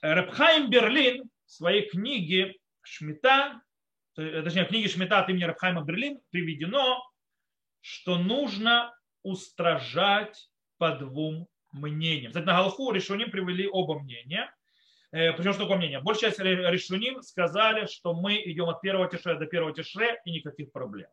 Рабхайм 0.00 0.70
Берлин 0.70 1.30
в 1.44 1.50
своей 1.50 1.88
книге 1.88 2.56
Шмита, 2.82 3.60
точнее, 4.14 4.64
в 4.64 4.68
книге 4.68 4.88
Шмита 4.88 5.18
от 5.18 5.28
имени 5.28 5.44
Рабхайма 5.44 5.82
Берлин 5.82 6.20
приведено, 6.30 7.02
что 7.80 8.18
нужно 8.18 8.94
устражать 9.22 10.48
по 10.78 10.92
двум 10.92 11.48
мнениям. 11.72 12.30
Кстати, 12.30 12.46
на 12.46 12.56
Галху 12.56 12.90
решуним 12.92 13.30
привели 13.30 13.68
оба 13.68 14.00
мнения. 14.00 14.52
Э, 15.12 15.32
Причем 15.32 15.52
что 15.52 15.62
такое 15.62 15.78
мнение? 15.78 16.00
Большая 16.00 16.30
часть 16.30 16.40
решуним 16.40 17.22
сказали, 17.22 17.86
что 17.86 18.14
мы 18.14 18.36
идем 18.44 18.68
от 18.68 18.80
первого 18.80 19.08
тише 19.08 19.34
до 19.34 19.46
первого 19.46 19.74
тише 19.74 20.18
и 20.24 20.30
никаких 20.30 20.72
проблем. 20.72 21.08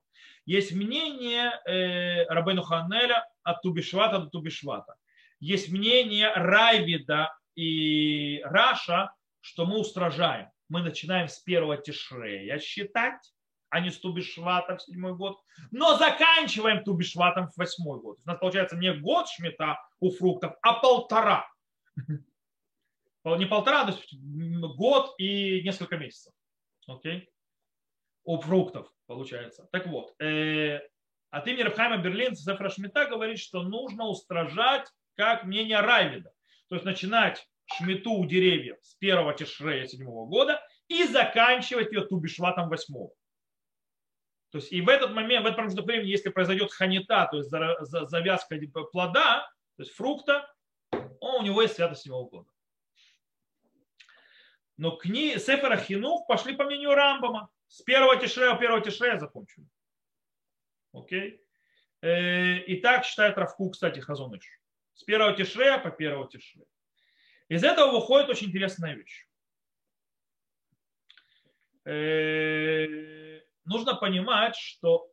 Есть 0.45 0.71
мнение 0.71 1.51
э, 1.65 2.25
Рабейну 2.27 2.63
Ханеля 2.63 3.27
от 3.43 3.62
Тубишвата 3.62 4.19
до 4.19 4.30
Тубишвата. 4.30 4.95
Есть 5.39 5.71
мнение 5.71 6.32
Райвида 6.34 7.36
и 7.56 8.41
Раша, 8.43 9.12
что 9.41 9.65
мы 9.65 9.80
устражаем. 9.80 10.47
Мы 10.69 10.82
начинаем 10.82 11.27
с 11.27 11.39
первого 11.39 11.77
тишрея 11.77 12.60
считать, 12.60 13.34
а 13.69 13.80
не 13.80 13.91
с 13.91 13.99
Тубишвата 13.99 14.77
в 14.77 14.82
седьмой 14.82 15.15
год. 15.15 15.39
Но 15.71 15.97
заканчиваем 15.97 16.84
Тубишватом 16.84 17.49
в 17.49 17.58
восьмой 17.58 17.99
год. 17.99 18.19
У 18.25 18.27
нас 18.27 18.39
получается 18.39 18.77
не 18.77 18.93
год 18.93 19.27
шмета 19.30 19.80
у 19.99 20.12
фруктов, 20.12 20.56
а 20.62 20.73
полтора. 20.73 21.47
Не 23.23 23.45
полтора, 23.45 23.86
то 23.86 23.91
есть 23.91 24.13
год 24.77 25.13
и 25.17 25.62
несколько 25.63 25.97
месяцев. 25.97 26.34
Окей? 26.88 27.30
У 28.23 28.39
фруктов 28.39 28.89
получается. 29.06 29.67
Так 29.71 29.88
вот, 29.88 30.13
э, 30.21 30.80
от 31.30 31.47
имени 31.47 31.63
Рабхайма 31.63 31.97
Берлин 31.97 32.36
Сефра 32.36 32.69
Шмита 32.69 33.06
говорит, 33.06 33.39
что 33.39 33.63
нужно 33.63 34.06
устражать 34.06 34.88
как 35.15 35.43
мнение 35.43 35.82
Райвида. 35.82 36.32
То 36.69 36.75
есть 36.75 36.86
начинать 36.86 37.45
шмету 37.65 38.13
у 38.13 38.25
деревьев 38.25 38.77
с 38.82 38.95
первого 38.95 39.34
тишрея 39.34 39.86
седьмого 39.86 40.25
года 40.27 40.62
и 40.88 41.03
заканчивать 41.03 41.91
ее 41.91 42.06
тубишватом 42.06 42.69
восьмого. 42.69 43.12
То 44.51 44.60
есть 44.60 44.71
и 44.71 44.81
в 44.81 44.88
этот 44.88 45.12
момент, 45.12 45.43
в 45.43 45.47
этот 45.47 45.57
промежуток 45.57 45.86
времени, 45.86 46.10
если 46.10 46.29
произойдет 46.29 46.71
ханита, 46.71 47.27
то 47.29 47.38
есть 47.38 47.49
завязка 47.49 48.57
плода, 48.91 49.41
то 49.75 49.83
есть 49.83 49.93
фрукта, 49.93 50.49
он, 51.19 51.41
у 51.41 51.43
него 51.43 51.62
есть 51.62 51.75
святость 51.75 52.03
седьмого 52.03 52.29
года. 52.29 52.49
Но 54.77 54.91
книги 54.91 55.38
Сефера 55.38 55.75
Хинух 55.75 56.27
пошли 56.27 56.55
по 56.55 56.63
мнению 56.63 56.93
Рамбама. 56.93 57.49
С 57.67 57.81
первого 57.81 58.15
тишрея, 58.15 58.55
первого 58.55 58.81
тишрея 58.81 59.17
закончили. 59.17 59.65
Окей? 60.93 61.41
Э, 62.01 62.60
и 62.60 62.79
так 62.79 63.03
считает 63.03 63.38
Равку, 63.38 63.69
кстати, 63.71 63.99
Хазуныш. 63.99 64.45
С 64.93 65.03
первого 65.03 65.36
тишрея 65.36 65.79
по 65.79 65.89
первого 65.89 66.29
тишрея. 66.29 66.65
Из 67.49 67.63
этого 67.63 67.91
выходит 67.91 68.29
очень 68.29 68.47
интересная 68.47 68.95
вещь. 68.95 69.27
Нужно 73.67 73.95
понимать, 73.95 74.56
что 74.56 75.08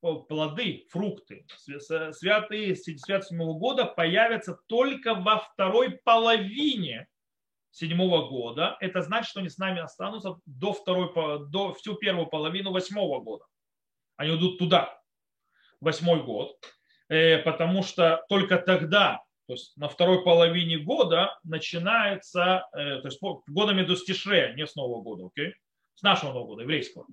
плоды, 0.00 0.86
фрукты, 0.90 1.46
святые 1.56 2.76
свят 2.76 3.24
седьмого 3.24 3.58
года 3.58 3.86
появятся 3.86 4.58
только 4.66 5.14
во 5.14 5.38
второй 5.38 5.92
половине 6.04 7.08
седьмого 7.70 8.28
года. 8.28 8.76
Это 8.80 9.00
значит, 9.00 9.30
что 9.30 9.40
они 9.40 9.48
с 9.48 9.56
нами 9.56 9.80
останутся 9.80 10.36
до, 10.44 10.74
второй, 10.74 11.10
до 11.48 11.72
всю 11.72 11.94
первую 11.94 12.26
половину 12.26 12.70
восьмого 12.70 13.20
года. 13.20 13.46
Они 14.16 14.36
идут 14.36 14.58
туда, 14.58 15.00
восьмой 15.80 16.22
год, 16.22 16.54
э, 17.08 17.38
потому 17.38 17.82
что 17.82 18.26
только 18.28 18.58
тогда, 18.58 19.22
то 19.46 19.54
есть 19.54 19.74
на 19.78 19.88
второй 19.88 20.22
половине 20.22 20.76
года 20.76 21.38
начинается, 21.44 22.68
э, 22.74 23.00
то 23.00 23.08
есть 23.08 23.20
годами 23.46 23.84
до 23.84 23.96
стишре, 23.96 24.52
не 24.54 24.66
с 24.66 24.74
Нового 24.74 25.00
года, 25.00 25.26
окей? 25.28 25.54
с 25.96 26.02
нашего 26.02 26.32
Нового 26.32 26.48
года, 26.48 26.62
еврейского. 26.62 27.06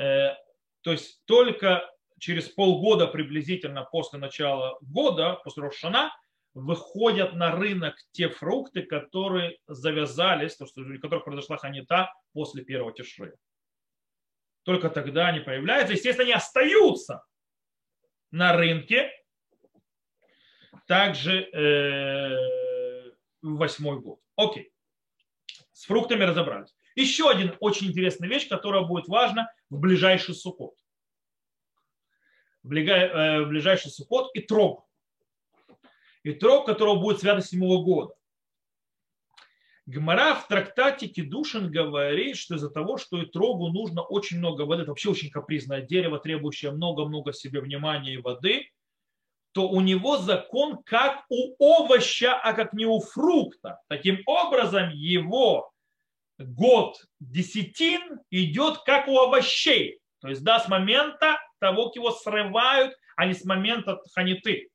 Э, 0.00 0.34
то 0.80 0.92
есть 0.92 1.22
только 1.26 1.88
через 2.18 2.48
полгода 2.48 3.06
приблизительно 3.06 3.84
после 3.84 4.18
начала 4.18 4.78
года, 4.80 5.34
после 5.44 5.62
Рошана, 5.64 6.10
выходят 6.54 7.34
на 7.34 7.52
рынок 7.52 7.96
те 8.12 8.28
фрукты, 8.28 8.82
которые 8.82 9.58
завязались, 9.66 10.56
то, 10.56 10.66
что, 10.66 10.80
у 10.80 11.00
которых 11.00 11.24
произошла 11.24 11.58
ханита 11.58 12.12
после 12.32 12.64
первого 12.64 12.92
тишры. 12.92 13.36
Только 14.64 14.90
тогда 14.90 15.28
они 15.28 15.40
появляются. 15.40 15.92
Естественно, 15.92 16.24
они 16.24 16.32
остаются 16.32 17.24
на 18.30 18.56
рынке 18.56 19.10
также 20.86 21.42
э, 21.42 23.12
восьмой 23.42 24.00
год. 24.00 24.20
Окей. 24.36 24.72
С 25.72 25.84
фруктами 25.84 26.24
разобрались. 26.24 26.74
Еще 26.94 27.30
один 27.30 27.54
очень 27.60 27.88
интересная 27.88 28.28
вещь, 28.28 28.48
которая 28.48 28.82
будет 28.82 29.06
важна 29.08 29.50
в 29.70 29.78
ближайший 29.78 30.34
сукот. 30.34 30.74
В 32.62 32.72
э, 32.72 33.46
ближайший 33.46 33.90
сукот 33.90 34.30
и 34.34 34.40
трог. 34.40 34.86
И 36.22 36.32
трог, 36.32 36.66
которого 36.66 37.00
будет 37.00 37.20
свято 37.20 37.40
седьмого 37.40 37.82
года. 37.82 38.14
Гмара 39.86 40.34
в 40.34 40.46
трактате 40.46 41.08
Кедушин 41.08 41.70
говорит, 41.70 42.36
что 42.36 42.56
из-за 42.56 42.70
того, 42.70 42.98
что 42.98 43.20
и 43.22 43.26
трогу 43.26 43.68
нужно 43.68 44.02
очень 44.02 44.38
много 44.38 44.62
воды, 44.62 44.82
это 44.82 44.90
вообще 44.90 45.10
очень 45.10 45.30
капризное 45.30 45.80
дерево, 45.80 46.18
требующее 46.18 46.70
много-много 46.70 47.32
себе 47.32 47.60
внимания 47.60 48.14
и 48.14 48.18
воды, 48.18 48.70
то 49.52 49.68
у 49.68 49.80
него 49.80 50.18
закон 50.18 50.82
как 50.84 51.24
у 51.28 51.54
овоща, 51.58 52.38
а 52.38 52.52
как 52.52 52.72
не 52.72 52.86
у 52.86 53.00
фрукта. 53.00 53.80
Таким 53.88 54.20
образом, 54.26 54.90
его 54.90 55.69
год 56.40 56.96
десятин 57.20 58.20
идет 58.30 58.78
как 58.84 59.08
у 59.08 59.18
овощей. 59.18 60.00
То 60.20 60.28
есть, 60.28 60.42
да, 60.42 60.58
с 60.58 60.68
момента 60.68 61.38
того, 61.60 61.86
как 61.86 61.96
его 61.96 62.10
срывают, 62.10 62.94
а 63.16 63.26
не 63.26 63.34
с 63.34 63.44
момента 63.44 64.00
ханиты. 64.14 64.70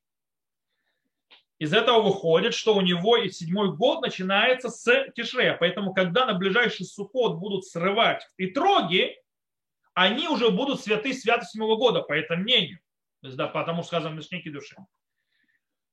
Из 1.58 1.72
этого 1.72 2.02
выходит, 2.02 2.54
что 2.54 2.74
у 2.74 2.80
него 2.82 3.16
и 3.16 3.30
седьмой 3.30 3.74
год 3.74 4.02
начинается 4.02 4.68
с 4.68 5.10
тишрея. 5.14 5.56
Поэтому, 5.58 5.94
когда 5.94 6.26
на 6.26 6.34
ближайший 6.34 6.84
сухот 6.84 7.38
будут 7.38 7.64
срывать 7.64 8.26
и 8.36 8.48
троги, 8.48 9.16
они 9.94 10.28
уже 10.28 10.50
будут 10.50 10.82
святы 10.82 11.14
святости 11.14 11.52
седьмого 11.52 11.76
года, 11.76 12.02
по 12.02 12.12
этому 12.12 12.42
мнению. 12.42 12.78
То 13.22 13.28
есть, 13.28 13.38
да, 13.38 13.48
потому 13.48 13.82
что 13.82 13.88
сказано 13.88 14.20
в 14.20 14.52
души. 14.52 14.76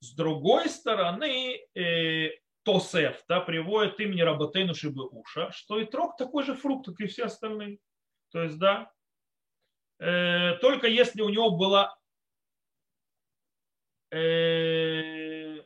С 0.01 0.13
другой 0.13 0.67
стороны, 0.67 1.61
э, 1.73 2.31
Тосеф 2.63 3.23
да, 3.27 3.41
приводит 3.41 3.99
имени 3.99 4.21
Работейну 4.21 4.73
Шибеуша, 4.73 5.51
что 5.51 5.79
и 5.79 5.85
трог 5.85 6.17
такой 6.17 6.43
же 6.43 6.55
фрукт, 6.55 6.87
как 6.87 6.99
и 6.99 7.07
все 7.07 7.25
остальные. 7.25 7.79
То 8.31 8.43
есть, 8.43 8.57
да, 8.57 8.91
э, 9.99 10.57
только 10.61 10.87
если 10.87 11.21
у 11.21 11.29
него 11.29 11.51
была 11.51 11.95
э, 14.11 15.61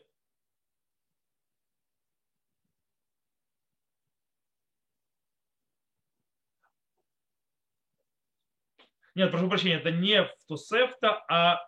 Нет, 9.17 9.31
прошу 9.31 9.49
прощения, 9.49 9.77
это 9.77 9.89
не 9.89 10.23
в 10.23 10.29
Тусефта, 10.47 11.25
а 11.27 11.67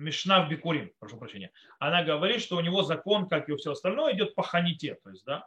Мишна 0.00 0.44
в 0.44 0.48
Бикурим, 0.48 0.92
прошу 0.98 1.18
прощения. 1.18 1.52
Она 1.78 2.02
говорит, 2.02 2.40
что 2.40 2.56
у 2.56 2.60
него 2.60 2.82
закон, 2.82 3.28
как 3.28 3.48
и 3.48 3.52
у 3.52 3.56
всего 3.56 3.72
остального, 3.72 4.12
идет 4.12 4.34
по 4.34 4.42
ханите. 4.42 4.96
То 5.04 5.10
есть, 5.10 5.24
да, 5.24 5.46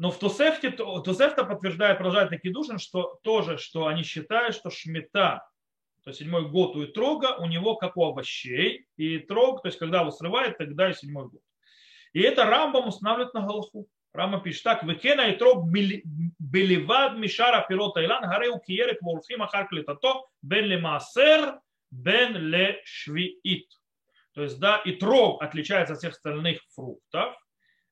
но 0.00 0.10
в 0.10 0.18
Тусефте, 0.18 0.70
Тусефта 0.70 1.44
подтверждает, 1.44 1.98
продолжает 1.98 2.30
Накидушин, 2.30 2.78
что 2.78 3.18
тоже, 3.22 3.58
что 3.58 3.86
они 3.86 4.02
считают, 4.02 4.54
что 4.54 4.70
шмета, 4.70 5.46
то 6.04 6.08
есть 6.08 6.20
седьмой 6.20 6.48
год 6.48 6.74
у 6.74 6.84
Итрога, 6.84 7.36
у 7.38 7.44
него 7.44 7.76
как 7.76 7.98
у 7.98 8.04
овощей, 8.06 8.86
и 8.96 9.18
Итрог, 9.18 9.60
то 9.60 9.68
есть 9.68 9.78
когда 9.78 10.00
его 10.00 10.10
срывает, 10.10 10.56
тогда 10.56 10.88
и 10.88 10.94
седьмой 10.94 11.28
год. 11.28 11.42
И 12.14 12.22
это 12.22 12.46
Рамбам 12.46 12.88
устанавливает 12.88 13.34
на 13.34 13.42
Галаху. 13.42 13.88
Рама 14.14 14.40
пишет 14.40 14.62
так, 14.62 14.84
«Векена 14.84 15.30
Итрог 15.30 15.68
беливад 15.68 17.18
мишара 17.18 17.60
пирота 17.68 18.02
илан, 18.02 18.22
гареу 18.22 18.58
киерек 18.58 19.02
волфим 19.02 19.42
ахар 19.42 19.68
клетато, 19.68 20.22
бен 20.40 20.64
ле 20.64 20.78
маасер, 20.78 21.60
бен 21.90 22.36
ле 22.36 22.80
швиит». 22.84 23.68
То 24.32 24.42
есть, 24.42 24.58
да, 24.60 24.80
Итрог 24.84 25.42
отличается 25.42 25.94
от 25.94 25.98
всех 25.98 26.12
остальных 26.12 26.60
фруктов, 26.74 27.34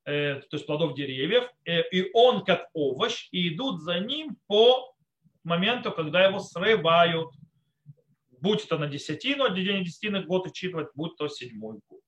Э, 0.09 0.41
то 0.41 0.57
есть 0.57 0.65
плодов 0.65 0.95
деревьев, 0.95 1.51
э, 1.67 1.83
и 1.91 2.11
он 2.15 2.43
как 2.43 2.71
овощ, 2.73 3.29
и 3.31 3.55
идут 3.55 3.83
за 3.83 4.01
ним 4.01 4.39
по 4.47 4.95
моменту, 5.45 5.93
когда 5.93 6.25
его 6.25 6.39
срывают. 6.39 7.29
Будь 8.31 8.65
это 8.65 8.79
на 8.79 8.87
десятину, 8.87 9.45
от 9.45 9.55
день 9.55 9.85
десятины 9.85 10.23
год 10.23 10.47
учитывать, 10.47 10.89
будь 10.95 11.15
то 11.17 11.29
седьмой 11.29 11.81
год. 11.87 12.01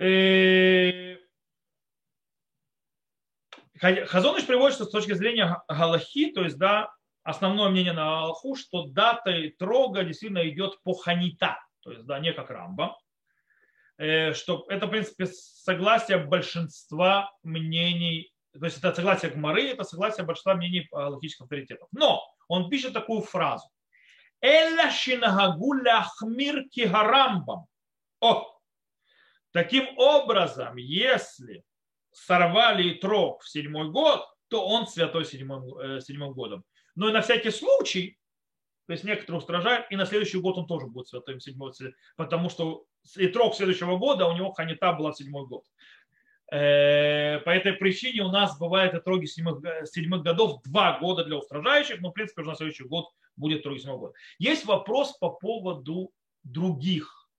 Э, 0.00 1.16
Хазоныш 3.78 4.46
приводит, 4.46 4.74
что 4.74 4.84
с 4.84 4.90
точки 4.90 5.14
зрения 5.14 5.62
Галахи, 5.66 6.30
то 6.32 6.42
есть, 6.42 6.58
да, 6.58 6.92
основное 7.22 7.68
мнение 7.70 7.92
на 7.92 8.04
Галаху, 8.04 8.56
что 8.56 8.86
дата 8.86 9.32
трога 9.58 10.04
действительно 10.04 10.48
идет 10.48 10.82
по 10.82 10.94
ханита, 10.94 11.58
то 11.80 11.92
есть, 11.92 12.04
да, 12.04 12.18
не 12.18 12.32
как 12.32 12.50
Рамба. 12.50 12.98
Э, 13.98 14.32
что 14.34 14.64
это, 14.68 14.86
в 14.86 14.90
принципе, 14.90 15.26
согласие 15.26 16.18
большинства 16.18 17.30
мнений, 17.42 18.32
то 18.52 18.64
есть 18.64 18.78
это 18.78 18.94
согласие 18.94 19.30
Гмары, 19.30 19.68
это 19.68 19.84
согласие 19.84 20.26
большинства 20.26 20.54
мнений 20.54 20.88
логических 20.90 21.42
авторитетов. 21.42 21.88
Но 21.92 22.22
он 22.48 22.68
пишет 22.68 22.92
такую 22.92 23.22
фразу. 23.22 23.68
Элла 24.40 24.90
шинагагуля 24.90 26.04
хмир 26.16 26.68
кигарамбам. 26.68 27.66
О, 28.20 28.60
таким 29.52 29.86
образом, 29.96 30.76
если 30.76 31.64
сорвали 32.10 32.94
трог 32.94 33.42
в 33.42 33.48
седьмой 33.48 33.90
год, 33.90 34.26
то 34.48 34.66
он 34.66 34.86
святой 34.86 35.24
седьмым, 35.24 35.78
э, 35.78 36.00
седьмым 36.00 36.32
годом. 36.32 36.64
Но 36.94 37.08
и 37.08 37.12
на 37.12 37.22
всякий 37.22 37.50
случай, 37.50 38.18
то 38.86 38.92
есть 38.92 39.04
некоторые 39.04 39.38
устражают, 39.38 39.86
и 39.90 39.96
на 39.96 40.06
следующий 40.06 40.38
год 40.38 40.58
он 40.58 40.66
тоже 40.66 40.86
будет 40.86 41.08
святым 41.08 41.40
седьмой, 41.40 41.72
потому 42.16 42.50
что 42.50 42.84
итрок 43.16 43.54
следующего 43.54 43.96
года 43.96 44.26
у 44.26 44.36
него 44.36 44.52
ханита 44.52 44.92
была 44.92 45.12
седьмой 45.12 45.46
год. 45.46 45.64
Э, 46.52 47.38
по 47.40 47.50
этой 47.50 47.72
причине 47.72 48.22
у 48.22 48.30
нас 48.30 48.58
бывает 48.58 48.94
итроги 48.94 49.24
седьмых, 49.24 49.62
седьмых 49.86 50.22
годов 50.22 50.62
два 50.64 50.98
года 50.98 51.24
для 51.24 51.38
устражающих, 51.38 52.00
но 52.00 52.10
в 52.10 52.12
принципе 52.12 52.42
уже 52.42 52.50
на 52.50 52.56
следующий 52.56 52.84
год 52.84 53.06
будет 53.36 53.60
итроги 53.60 53.78
седьмого 53.78 53.98
года. 53.98 54.14
Есть 54.38 54.66
вопрос 54.66 55.16
по 55.16 55.30
поводу 55.30 56.12
других 56.42 57.30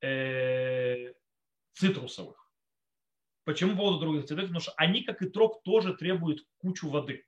э, 0.00 1.12
цитрусовых. 1.74 2.50
Почему 3.44 3.72
по 3.72 3.78
поводу 3.78 3.98
других 3.98 4.22
цитрусовых? 4.22 4.48
Потому 4.48 4.60
что 4.60 4.72
они, 4.78 5.02
как 5.02 5.20
и 5.20 5.28
трог, 5.28 5.62
тоже 5.62 5.92
требуют 5.92 6.46
кучу 6.56 6.88
воды 6.88 7.26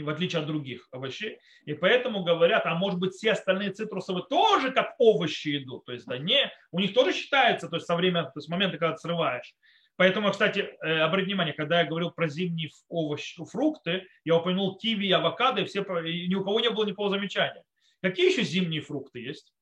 в 0.00 0.08
отличие 0.08 0.40
от 0.40 0.46
других 0.46 0.88
овощей. 0.90 1.38
И 1.66 1.74
поэтому 1.74 2.24
говорят, 2.24 2.64
а 2.64 2.74
может 2.74 2.98
быть 2.98 3.12
все 3.12 3.32
остальные 3.32 3.72
цитрусовые 3.72 4.24
тоже 4.30 4.70
как 4.70 4.94
овощи 4.98 5.58
идут. 5.58 5.84
То 5.84 5.92
есть 5.92 6.06
да 6.06 6.16
не, 6.16 6.50
у 6.70 6.80
них 6.80 6.94
тоже 6.94 7.12
считается, 7.12 7.68
то 7.68 7.76
есть 7.76 7.86
со 7.86 7.94
времени, 7.94 8.22
то 8.22 8.32
есть 8.36 8.48
момента, 8.48 8.78
когда 8.78 8.96
срываешь. 8.96 9.54
Поэтому, 9.96 10.30
кстати, 10.30 10.60
э, 10.82 11.00
обратите 11.00 11.26
внимание, 11.26 11.52
когда 11.52 11.80
я 11.80 11.86
говорил 11.86 12.10
про 12.10 12.26
зимние 12.26 12.70
овощи, 12.88 13.44
фрукты, 13.44 14.06
я 14.24 14.36
упомянул 14.36 14.78
киви 14.78 15.06
и 15.06 15.12
авокадо, 15.12 15.60
и, 15.60 15.64
все, 15.66 15.82
и 16.00 16.28
ни 16.28 16.34
у 16.34 16.42
кого 16.42 16.60
не 16.60 16.70
было 16.70 16.84
никакого 16.86 17.10
замечания. 17.10 17.62
Какие 18.00 18.32
еще 18.32 18.42
зимние 18.42 18.80
фрукты 18.80 19.20
есть? 19.20 19.52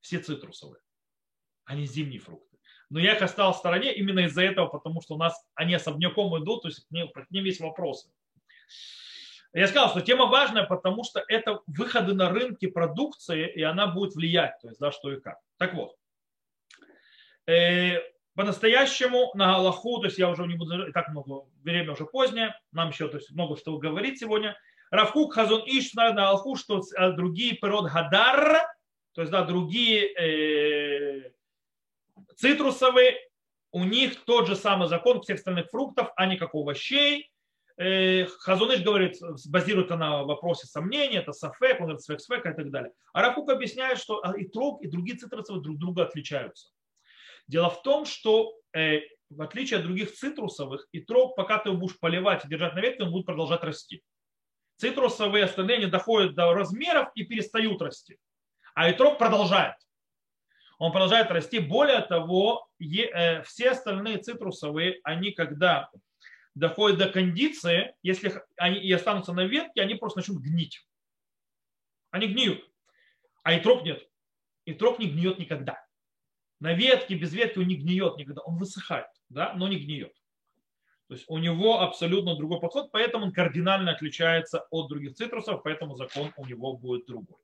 Все 0.00 0.20
цитрусовые. 0.20 0.80
Они 1.64 1.84
зимние 1.86 2.20
фрукты. 2.20 2.56
Но 2.88 2.98
я 2.98 3.14
их 3.14 3.22
оставил 3.22 3.52
в 3.52 3.56
стороне 3.56 3.94
именно 3.94 4.20
из-за 4.20 4.42
этого, 4.42 4.66
потому 4.66 5.00
что 5.00 5.14
у 5.14 5.18
нас 5.18 5.34
они 5.54 5.74
особняком 5.74 6.36
идут, 6.42 6.62
то 6.62 6.68
есть 6.68 6.86
к 6.86 6.90
ним, 6.90 7.08
к 7.08 7.30
ним 7.30 7.44
есть 7.44 7.60
вопросы. 7.60 8.10
Я 9.52 9.66
сказал, 9.66 9.90
что 9.90 10.00
тема 10.00 10.26
важная, 10.26 10.64
потому 10.64 11.02
что 11.02 11.24
это 11.26 11.60
выходы 11.66 12.14
на 12.14 12.30
рынки 12.30 12.66
продукции, 12.66 13.50
и 13.52 13.62
она 13.62 13.88
будет 13.88 14.14
влиять, 14.14 14.58
то 14.60 14.68
есть, 14.68 14.78
да, 14.78 14.92
что 14.92 15.12
и 15.12 15.20
как. 15.20 15.38
Так 15.58 15.74
вот, 15.74 15.96
э, 17.46 17.98
по-настоящему 18.34 19.32
на 19.34 19.56
Аллаху, 19.56 19.98
то 19.98 20.06
есть 20.06 20.18
я 20.18 20.30
уже 20.30 20.46
не 20.46 20.54
буду, 20.54 20.88
и 20.88 20.92
так 20.92 21.08
много, 21.08 21.48
время 21.62 21.92
уже 21.92 22.06
позднее, 22.06 22.54
нам 22.70 22.90
еще 22.90 23.08
то 23.08 23.16
есть, 23.16 23.32
много 23.32 23.56
что 23.56 23.76
говорить 23.78 24.20
сегодня. 24.20 24.56
Равкук 24.90 25.34
Хазон 25.34 25.62
Иш 25.66 25.94
на 25.94 26.08
Аллаху, 26.08 26.54
что 26.54 26.80
э, 26.80 27.12
другие 27.12 27.56
природ 27.56 27.90
Хадар, 27.90 28.62
то 29.14 29.22
есть 29.22 29.32
да, 29.32 29.42
другие 29.42 30.06
э, 30.14 31.32
цитрусовые, 32.36 33.16
у 33.72 33.84
них 33.84 34.24
тот 34.24 34.46
же 34.46 34.54
самый 34.54 34.88
закон 34.88 35.22
всех 35.22 35.38
остальных 35.38 35.68
фруктов, 35.70 36.10
а 36.16 36.26
не 36.26 36.36
как 36.36 36.54
овощей, 36.54 37.30
Хазуныш 38.40 38.82
говорит, 38.82 39.16
базирует 39.48 39.88
на 39.88 40.24
вопросе 40.24 40.66
сомнения, 40.66 41.18
это 41.18 41.32
сафек, 41.32 41.80
он 41.80 41.86
говорит 41.86 42.02
свек, 42.02 42.20
свек 42.20 42.44
и 42.44 42.52
так 42.52 42.70
далее. 42.70 42.92
А 43.14 43.22
Рафук 43.22 43.48
объясняет, 43.48 43.98
что 43.98 44.20
а, 44.22 44.36
и 44.38 44.44
трог, 44.46 44.82
и 44.82 44.88
другие 44.88 45.16
цитрусовые 45.16 45.62
друг 45.62 45.78
друга 45.78 46.02
отличаются. 46.02 46.72
Дело 47.46 47.70
в 47.70 47.82
том, 47.82 48.04
что 48.04 48.52
э, 48.76 49.00
в 49.30 49.40
отличие 49.40 49.78
от 49.78 49.86
других 49.86 50.12
цитрусовых, 50.12 50.88
и 50.92 51.00
трог, 51.00 51.36
пока 51.36 51.56
ты 51.56 51.70
его 51.70 51.78
будешь 51.78 51.98
поливать 51.98 52.44
и 52.44 52.48
держать 52.48 52.74
на 52.74 52.80
ветке, 52.80 53.04
он 53.04 53.12
будет 53.12 53.24
продолжать 53.24 53.62
расти. 53.62 54.02
Цитрусовые 54.76 55.44
остальные 55.44 55.78
не 55.78 55.86
доходят 55.86 56.34
до 56.34 56.52
размеров 56.52 57.08
и 57.14 57.24
перестают 57.24 57.80
расти. 57.80 58.18
А 58.74 58.90
итрог 58.90 59.18
продолжает. 59.18 59.76
Он 60.78 60.92
продолжает 60.92 61.30
расти. 61.30 61.60
Более 61.60 62.00
того, 62.00 62.68
э, 62.78 63.42
все 63.42 63.70
остальные 63.70 64.18
цитрусовые, 64.18 65.00
они 65.02 65.32
когда 65.32 65.90
доходят 66.54 66.98
до 66.98 67.08
кондиции, 67.08 67.94
если 68.02 68.42
они 68.56 68.78
и 68.78 68.92
останутся 68.92 69.32
на 69.32 69.44
ветке, 69.44 69.82
они 69.82 69.94
просто 69.94 70.18
начнут 70.18 70.38
гнить. 70.38 70.86
Они 72.10 72.26
гниют. 72.26 72.68
А 73.42 73.54
и 73.54 73.60
троп 73.60 73.84
нет. 73.84 74.06
И 74.64 74.74
троп 74.74 74.98
не 74.98 75.08
гниет 75.08 75.38
никогда. 75.38 75.84
На 76.58 76.74
ветке, 76.74 77.14
без 77.14 77.32
ветки 77.32 77.58
он 77.58 77.66
не 77.66 77.76
гниет 77.76 78.16
никогда. 78.16 78.42
Он 78.42 78.58
высыхает, 78.58 79.06
да, 79.28 79.54
но 79.54 79.68
не 79.68 79.78
гниет. 79.78 80.12
То 81.08 81.14
есть 81.14 81.24
у 81.28 81.38
него 81.38 81.80
абсолютно 81.80 82.36
другой 82.36 82.60
подход, 82.60 82.92
поэтому 82.92 83.26
он 83.26 83.32
кардинально 83.32 83.92
отличается 83.92 84.66
от 84.70 84.88
других 84.88 85.14
цитрусов, 85.14 85.62
поэтому 85.64 85.96
закон 85.96 86.32
у 86.36 86.46
него 86.46 86.76
будет 86.76 87.06
другой. 87.06 87.38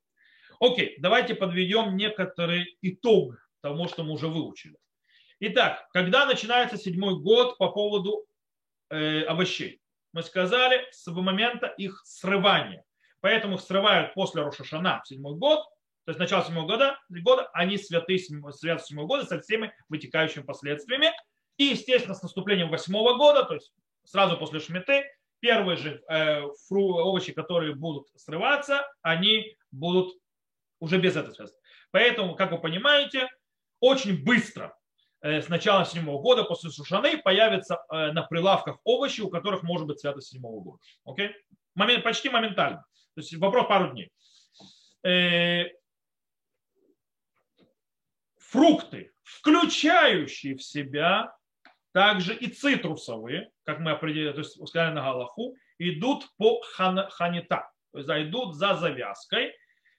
Окей, 0.61 0.95
давайте 0.99 1.35
подведем 1.35 1.97
некоторый 1.97 2.79
итог 2.83 3.35
того, 3.63 3.89
что 3.89 4.05
мы 4.05 4.13
уже 4.13 4.29
выучили. 4.29 4.77
Итак, 5.41 5.89
когда 5.93 6.27
начинается 6.27 6.79
седьмой 6.79 7.19
год 7.19 7.59
по 7.59 7.71
поводу 7.73 8.27
э, 8.91 9.23
овощей. 9.23 9.81
Мы 10.13 10.23
сказали 10.23 10.87
с 10.91 11.07
момента 11.11 11.67
их 11.67 12.01
срывания. 12.05 12.85
Поэтому 13.21 13.57
их 13.57 13.61
срывают 13.61 14.15
после 14.15 14.43
Рошашана 14.43 15.01
в 15.03 15.09
седьмой 15.09 15.37
год, 15.37 15.65
то 16.05 16.11
есть 16.11 16.21
начало 16.21 16.45
седьмого 16.45 16.67
года, 16.67 16.99
года 17.09 17.51
они 17.53 17.79
святы 17.79 18.19
свят 18.53 18.85
седьмого 18.87 19.07
года 19.07 19.27
со 19.27 19.41
всеми 19.41 19.75
вытекающими 19.89 20.45
последствиями. 20.45 21.11
И, 21.57 21.65
естественно, 21.65 22.15
с 22.15 22.23
наступлением 22.23 22.71
восьмого 22.71 23.17
года, 23.17 23.45
то 23.45 23.55
есть 23.55 23.73
сразу 24.05 24.37
после 24.37 24.61
шметы, 24.61 25.05
первые 25.41 25.77
же 25.77 26.03
э, 26.09 26.43
фру, 26.69 26.95
овощи, 26.95 27.33
которые 27.33 27.75
будут 27.75 28.09
срываться, 28.15 28.87
они 29.03 29.57
будут 29.73 30.15
уже 30.79 30.99
без 30.99 31.17
этого 31.17 31.33
связаны. 31.35 31.59
Поэтому, 31.91 32.37
как 32.37 32.53
вы 32.53 32.59
понимаете, 32.59 33.29
очень 33.81 34.23
быстро 34.23 34.77
с 35.23 35.49
начала 35.49 35.85
седьмого 35.85 36.21
года 36.21 36.45
после 36.45 36.71
Сушаны 36.71 37.19
появятся 37.19 37.83
э, 37.91 38.13
на 38.13 38.23
прилавках 38.23 38.79
овощи, 38.85 39.23
у 39.23 39.31
которых 39.31 39.63
может 39.63 39.87
быть 39.87 40.01
святость 40.01 40.29
седьмого 40.29 40.61
года. 40.61 40.83
Окей? 41.05 41.35
Момент, 41.75 42.05
почти 42.05 42.29
моментально. 42.29 42.85
То 43.15 43.21
есть 43.21 43.35
вопрос 43.37 43.67
пару 43.67 43.93
дней. 43.93 44.11
Э, 45.03 45.65
фрукты, 48.39 49.13
включающие 49.23 50.55
в 50.57 50.63
себя 50.63 51.35
также 51.93 52.35
и 52.35 52.49
цитрусовые, 52.49 53.51
как 53.65 53.81
мы 53.81 53.93
определили, 53.93 54.33
то 54.33 54.41
есть 54.41 54.69
сказали 54.69 54.93
на 54.93 55.03
Галаху, 55.03 55.57
идут 55.79 56.29
по 56.37 56.61
хан, 56.61 57.09
ханита, 57.09 57.71
то 57.93 57.99
есть 57.99 58.11
идут 58.29 58.55
за 58.55 58.75
завязкой, 58.75 59.56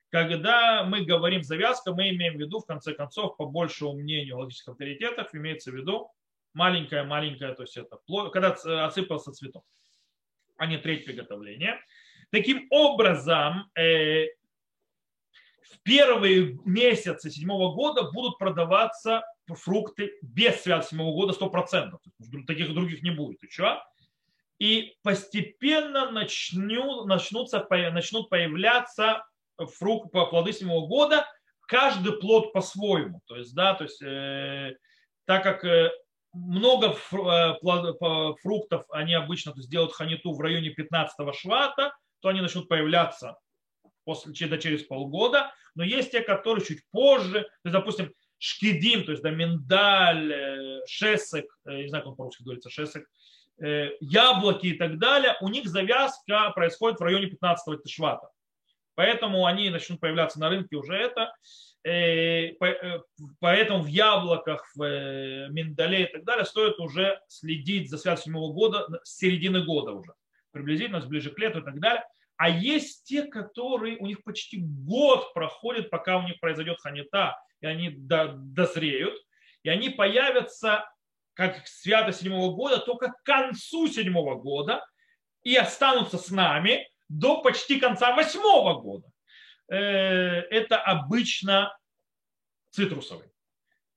когда 0.10 0.84
мы 0.84 1.03
говорим 1.03 1.43
завязка, 1.43 1.93
мы 1.93 2.10
имеем 2.10 2.38
в 2.38 2.39
виду, 2.39 2.60
в 2.60 2.66
конце 2.66 2.93
концов, 2.93 3.36
по 3.38 3.45
большему 3.45 3.93
мнению 3.93 4.38
логических 4.38 4.70
авторитетов, 4.70 5.34
имеется 5.34 5.72
в 5.72 5.76
виду 5.76 6.12
маленькая-маленькая, 6.53 7.53
то 7.53 7.64
есть 7.64 7.78
это 7.78 7.99
когда 8.32 8.51
осыпался 8.86 9.32
цветок, 9.32 9.64
а 10.58 10.66
не 10.66 10.78
треть 10.78 11.05
приготовления. 11.05 11.80
Таким 12.32 12.68
образом, 12.72 13.70
э, 13.76 14.26
в 15.62 15.82
первые 15.84 16.58
месяцы 16.66 17.30
седьмого 17.30 17.74
года 17.74 18.12
будут 18.12 18.38
продаваться 18.38 19.24
фрукты 19.47 20.14
без 20.22 20.62
святости 20.62 20.91
седьмого 20.91 21.14
года 21.14 21.34
100%. 21.34 21.99
Таких 22.47 22.74
других 22.74 23.03
не 23.03 23.12
будет 23.12 23.41
еще. 23.43 23.82
И 24.60 24.95
постепенно 25.03 26.10
начнут, 26.10 27.05
начнутся, 27.05 27.66
начнут 27.70 28.30
появляться 28.30 29.24
фрукты, 29.66 30.10
плоды 30.10 30.53
седьмого 30.53 30.88
года, 30.88 31.26
каждый 31.68 32.14
плод 32.14 32.53
по-своему. 32.53 33.22
То 33.26 33.36
есть, 33.36 33.53
да, 33.53 33.74
то 33.74 33.84
есть, 33.84 34.01
э, 34.01 34.76
так 35.26 35.43
как 35.43 35.64
э, 35.66 35.91
много 36.34 36.95
э, 37.12 38.34
фруктов 38.41 38.86
они 38.89 39.14
обычно 39.14 39.51
то 39.53 39.60
есть, 39.60 39.70
делают 39.70 39.93
ханиту 39.93 40.34
в 40.34 40.41
районе 40.41 40.70
15 40.70 41.36
швата, 41.36 41.93
то 42.22 42.30
они 42.30 42.41
начнут 42.41 42.68
появляться 42.68 43.38
после, 44.03 44.34
через 44.34 44.84
полгода. 44.84 45.51
Но 45.76 45.84
есть 45.84 46.12
те, 46.12 46.22
которые 46.22 46.66
чуть 46.66 46.82
позже, 46.91 47.41
то 47.41 47.70
есть, 47.70 47.74
допустим, 47.74 48.14
шкидим, 48.39 49.03
то 49.03 49.12
есть 49.12 49.24
да, 49.24 49.32
миндаль, 49.32 50.32
э, 50.32 50.82
шесек, 50.88 51.45
э, 51.66 51.84
не 51.84 51.89
знаю, 51.89 52.03
как 52.03 52.12
он 52.12 52.18
по-русски 52.18 52.43
говорится, 52.43 52.70
шесек, 52.70 53.08
яблоки 53.99 54.68
и 54.68 54.78
так 54.78 54.99
далее, 54.99 55.36
у 55.41 55.49
них 55.49 55.68
завязка 55.68 56.51
происходит 56.53 56.99
в 56.99 57.03
районе 57.03 57.26
15 57.26 57.82
тышвата. 57.82 58.30
Поэтому 58.98 59.45
они 59.45 59.70
начнут 59.70 60.00
появляться 60.00 60.39
на 60.39 60.50
рынке 60.50 60.76
уже 60.76 60.95
это. 60.98 61.32
Поэтому 63.39 63.84
в 63.84 63.86
яблоках, 63.86 64.68
в 64.74 65.50
миндале 65.50 66.06
и 66.06 66.12
так 66.12 66.24
далее 66.24 66.45
стоит 66.45 66.80
уже 66.80 67.22
следить 67.28 67.91
за 67.91 68.00
связь 68.00 68.24
седьмого 68.24 68.52
года 68.54 68.88
с 69.04 69.18
середины 69.18 69.64
года 69.64 69.91
уже. 69.91 70.14
Приблизительно, 70.52 71.00
ближе 71.02 71.30
к 71.30 71.38
лету 71.38 71.60
и 71.60 71.64
так 71.64 71.80
далее. 71.80 72.04
А 72.38 72.50
есть 72.50 73.04
те, 73.04 73.22
которые, 73.24 73.98
у 73.98 74.08
них 74.08 74.24
почти 74.24 74.58
год 74.58 75.32
проходит, 75.36 75.91
пока 75.91 76.18
у 76.18 76.24
них 76.24 76.39
произойдет 76.39 76.80
ханита, 76.82 77.39
и 77.62 77.68
они 77.68 77.91
дозреют, 77.91 79.16
и 79.62 79.70
они 79.70 79.91
появятся 79.91 80.89
как 81.36 81.68
свято 81.68 82.12
седьмого 82.12 82.56
года 82.56 82.80
только 82.80 83.10
к 83.10 83.22
концу 83.22 83.88
седьмого 83.88 84.34
года 84.41 84.84
и 85.43 85.56
останутся 85.56 86.18
с 86.18 86.32
нами 86.32 86.89
до 87.10 87.41
почти 87.41 87.80
конца 87.80 88.16
восьмого 88.16 88.80
года. 88.80 89.12
Э, 89.70 89.76
это 89.78 90.78
обычно 90.78 91.78
цитрусовые. 92.72 93.32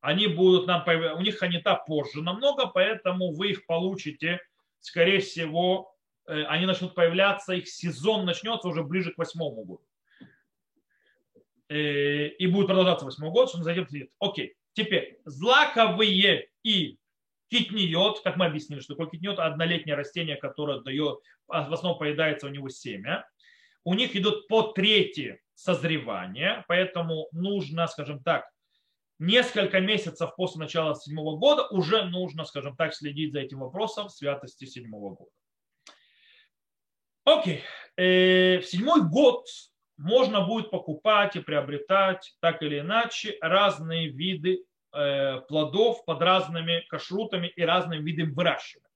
Они 0.00 0.26
будут 0.26 0.66
нам, 0.66 0.84
у 1.16 1.20
них 1.20 1.38
ханита 1.38 1.74
позже 1.74 2.22
намного, 2.22 2.66
поэтому 2.66 3.34
вы 3.34 3.50
их 3.50 3.66
получите, 3.66 4.40
скорее 4.80 5.20
всего, 5.20 5.94
э, 6.26 6.44
они 6.44 6.66
начнут 6.66 6.94
появляться, 6.94 7.52
их 7.52 7.68
сезон 7.68 8.24
начнется 8.24 8.68
уже 8.68 8.82
ближе 8.82 9.12
к 9.12 9.18
восьмому 9.18 9.64
году. 9.64 9.84
Э, 11.68 12.28
и 12.28 12.46
будет 12.46 12.66
продолжаться 12.66 13.04
восьмой 13.04 13.30
год, 13.30 13.48
что 13.48 13.58
он 13.58 13.64
зайдет 13.64 13.90
в 13.90 14.08
Окей. 14.18 14.56
Теперь, 14.72 15.20
злаковые 15.24 16.48
и 16.62 16.99
китниот, 17.50 18.22
как 18.22 18.36
мы 18.36 18.46
объяснили, 18.46 18.80
что 18.80 18.94
такое 18.94 19.10
китниот, 19.10 19.38
однолетнее 19.38 19.96
растение, 19.96 20.36
которое 20.36 20.80
дает, 20.80 21.18
а, 21.48 21.68
в 21.68 21.72
основном 21.72 21.98
поедается 21.98 22.46
у 22.46 22.50
него 22.50 22.68
семя. 22.68 23.28
У 23.84 23.94
них 23.94 24.14
идут 24.14 24.46
по 24.48 24.72
трети 24.72 25.40
созревания, 25.54 26.64
поэтому 26.68 27.28
нужно, 27.32 27.86
скажем 27.86 28.22
так, 28.22 28.48
несколько 29.18 29.80
месяцев 29.80 30.34
после 30.36 30.60
начала 30.60 30.94
седьмого 30.94 31.36
года 31.36 31.66
уже 31.68 32.04
нужно, 32.04 32.44
скажем 32.44 32.76
так, 32.76 32.94
следить 32.94 33.32
за 33.32 33.40
этим 33.40 33.60
вопросом 33.60 34.08
святости 34.08 34.64
седьмого 34.64 35.14
года. 35.14 35.30
Окей. 37.24 37.62
Э, 37.96 38.58
в 38.60 38.64
седьмой 38.64 39.02
год 39.02 39.46
можно 39.98 40.46
будет 40.46 40.70
покупать 40.70 41.36
и 41.36 41.40
приобретать 41.40 42.34
так 42.40 42.62
или 42.62 42.80
иначе 42.80 43.36
разные 43.40 44.08
виды 44.08 44.64
плодов 44.90 46.04
под 46.04 46.20
разными 46.20 46.84
кашрутами 46.88 47.46
и 47.48 47.62
разными 47.62 48.02
видами 48.02 48.32
выращивания. 48.32 48.90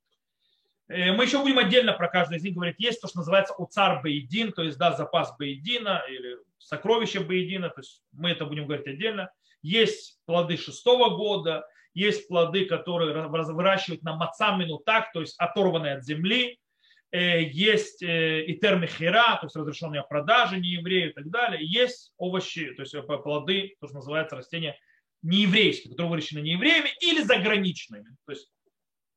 Э, 0.88 1.12
мы 1.12 1.24
еще 1.24 1.38
будем 1.38 1.58
отдельно 1.58 1.92
про 1.92 2.08
каждый 2.08 2.38
из 2.38 2.42
них 2.42 2.54
говорить. 2.54 2.76
Есть 2.78 3.00
то, 3.00 3.08
что 3.08 3.18
называется 3.18 3.54
уцар 3.54 4.02
бейдин, 4.02 4.52
то 4.52 4.62
есть 4.62 4.78
да, 4.78 4.92
запас 4.92 5.34
бейдина 5.38 6.02
или 6.08 6.38
сокровище 6.58 7.20
бейдина, 7.20 7.70
то 7.70 7.80
есть 7.80 8.02
мы 8.12 8.30
это 8.30 8.44
будем 8.44 8.66
говорить 8.66 8.86
отдельно. 8.86 9.30
Есть 9.62 10.18
плоды 10.26 10.56
шестого 10.56 11.16
года, 11.16 11.66
есть 11.94 12.28
плоды, 12.28 12.66
которые 12.66 13.28
выращивают 13.28 14.02
на 14.02 14.16
мацамину 14.16 14.78
так, 14.78 15.12
то 15.12 15.20
есть 15.20 15.36
оторванные 15.38 15.94
от 15.94 16.04
земли, 16.04 16.58
Э, 17.14 17.40
есть 17.44 18.02
э, 18.02 18.42
и 18.42 18.58
термихера, 18.58 19.36
то 19.36 19.44
есть 19.44 19.54
разрешенные 19.54 20.02
продажи 20.02 20.58
нееврею 20.58 21.10
и 21.10 21.12
так 21.12 21.30
далее. 21.30 21.64
Есть 21.64 22.12
овощи, 22.18 22.74
то 22.74 22.82
есть 22.82 22.92
э, 22.92 23.02
плоды, 23.02 23.76
то, 23.80 23.86
что 23.86 23.98
называется 23.98 24.34
растения 24.34 24.76
нееврейские, 25.24 25.90
которые 25.90 26.10
выращены 26.10 26.40
неевреями 26.40 26.90
или 27.00 27.22
заграничными. 27.22 28.16
То 28.26 28.32
есть 28.32 28.48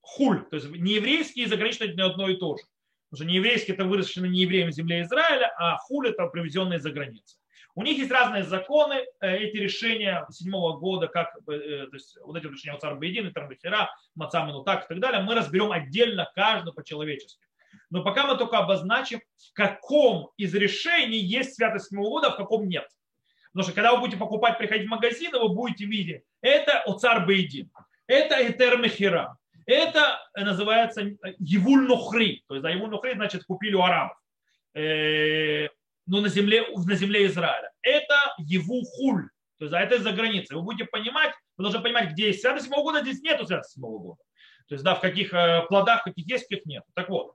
хуль, 0.01 0.43
то 0.49 0.55
есть 0.55 0.70
нееврейские 0.70 1.45
и 1.45 1.47
заграничные 1.47 1.89
это 1.89 1.97
не 1.97 2.03
одно 2.03 2.30
и 2.30 2.38
то 2.38 2.58
же. 2.58 2.64
Потому 3.10 3.26
что 3.26 3.32
нееврейские 3.32 3.76
это 3.76 3.86
выращены 3.86 4.26
неевреем 4.28 4.70
в 4.70 4.74
земле 4.74 5.01
Израиля, 5.03 5.53
а 5.58 5.78
хуль 5.78 6.10
это 6.10 6.26
привезенные 6.28 6.80
за 6.80 6.91
границей. 6.91 7.39
У 7.76 7.84
них 7.84 7.99
есть 7.99 8.10
разные 8.10 8.43
законы, 8.43 9.05
эти 9.22 9.58
решения 9.58 10.26
седьмого 10.32 10.80
года, 10.80 11.08
как 11.08 11.38
то 11.45 11.53
есть 11.53 12.18
вот 12.24 12.36
эти 12.36 12.47
решения 12.47 12.76
Цар 12.80 12.97
Бейдин, 12.97 13.32
Термихера, 13.32 13.89
Мацамину, 14.16 14.64
так 14.64 14.86
и 14.86 14.88
так 14.88 14.99
далее, 14.99 15.22
мы 15.22 15.36
разберем 15.36 15.72
отдельно 15.72 16.32
каждый 16.34 16.74
по-человечески. 16.74 17.45
Но 17.89 18.03
пока 18.03 18.26
мы 18.26 18.36
только 18.38 18.58
обозначим, 18.58 19.22
в 19.38 19.53
каком 19.53 20.32
из 20.38 20.55
решений 20.55 21.20
есть 21.20 21.53
святость 21.55 21.89
седьмого 21.89 22.10
года, 22.10 22.28
а 22.30 22.32
в 22.32 22.38
каком 22.38 22.68
нет. 22.68 22.88
Потому 23.58 23.72
что 23.72 23.74
когда 23.74 23.95
вы 23.95 24.01
будете 24.01 24.18
покупать, 24.18 24.60
приходить 24.60 24.86
в 24.86 24.91
магазин, 24.91 25.32
вы 25.32 25.49
будете 25.49 25.86
видеть, 25.86 26.22
это 26.41 26.80
Оцар 26.86 27.26
Бейдин, 27.26 27.72
это 28.05 28.36
Этер 28.47 28.78
Мехира, 28.78 29.36
это 29.66 30.20
называется 30.36 31.01
Евуль 31.39 31.88
Нухри. 31.88 32.43
То 32.47 32.53
есть 32.53 32.62
да, 32.62 32.70
Евуль 32.70 32.91
Нухри 32.91 33.14
значит 33.16 33.45
купили 33.45 33.74
у 33.74 33.82
арабов. 33.82 34.16
Э, 34.76 35.70
ну, 36.05 36.22
на 36.22 36.30
земле, 36.30 36.68
на 36.72 36.93
земле 36.93 37.26
Израиля. 37.26 37.72
Это 37.82 38.16
Еву 38.38 38.84
Хуль. 38.84 39.28
То 39.58 39.66
есть, 39.66 39.72
да, 39.72 39.82
это 39.82 39.97
за 39.97 40.12
границей. 40.12 40.55
Вы 40.55 40.62
будете 40.62 40.86
понимать, 40.86 41.34
вы 41.58 41.64
должны 41.64 41.82
понимать, 41.82 42.12
где 42.12 42.28
есть 42.28 42.41
святость 42.41 42.66
седьмого 42.66 42.84
года, 42.84 43.01
здесь 43.01 43.22
нету 43.22 43.47
святости 43.47 43.74
седьмого 43.74 43.97
года. 43.97 44.22
То 44.68 44.76
есть, 44.76 44.84
да, 44.84 44.93
в 44.93 45.01
каких 45.01 45.34
э, 45.34 45.64
плодах, 45.68 46.03
каких 46.03 46.28
есть, 46.28 46.47
каких 46.47 46.64
нет. 46.68 46.84
Так 46.93 47.10
вот, 47.10 47.34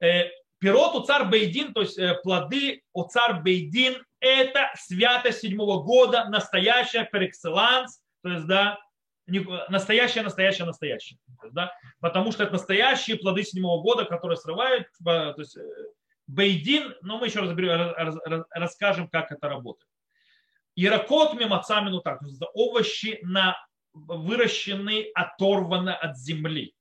Э, 0.00 0.30
пирот 0.58 0.94
у 0.94 1.00
царь 1.02 1.24
Бейдин, 1.24 1.72
то 1.72 1.82
есть 1.82 1.98
э, 1.98 2.14
плоды 2.22 2.82
у 2.92 3.04
царь 3.04 3.42
Бейдин, 3.42 4.04
это 4.20 4.70
святость 4.74 5.40
седьмого 5.40 5.82
года, 5.82 6.24
настоящая 6.28 7.04
перекселанс, 7.04 8.00
то 8.22 8.30
есть, 8.30 8.46
да, 8.46 8.78
настоящая, 9.68 10.22
настоящая, 10.22 10.64
настоящая. 10.64 11.18
да, 11.52 11.72
потому 12.00 12.32
что 12.32 12.44
это 12.44 12.52
настоящие 12.52 13.16
плоды 13.16 13.42
седьмого 13.44 13.82
года, 13.82 14.04
которые 14.04 14.36
срывают, 14.36 14.86
то 15.04 15.34
есть 15.36 15.56
э, 15.56 15.62
Бейдин, 16.26 16.94
но 17.02 17.18
мы 17.18 17.26
еще 17.26 17.40
разберем, 17.40 17.94
расскажем, 18.50 19.08
как 19.08 19.32
это 19.32 19.48
работает. 19.48 19.88
Иракот 20.74 21.34
мимацамину 21.34 22.00
так, 22.00 22.20
овощи 22.54 23.18
на 23.22 23.56
выращенные, 23.92 25.10
оторваны 25.14 25.90
от 25.90 26.16
земли 26.18 26.74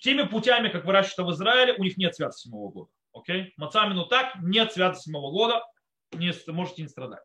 теми 0.00 0.24
путями, 0.24 0.68
как 0.68 0.84
выращивают 0.84 1.32
в 1.32 1.36
Израиле, 1.36 1.74
у 1.74 1.82
них 1.82 1.96
нет 1.96 2.14
святости 2.14 2.44
седьмого 2.44 2.70
года. 2.70 2.90
Окей? 3.12 3.52
Мацамину 3.56 4.06
так, 4.06 4.36
нет 4.42 4.72
святости 4.72 5.04
седьмого 5.04 5.30
года, 5.30 5.64
не, 6.16 6.52
можете 6.52 6.82
не 6.82 6.88
страдать. 6.88 7.22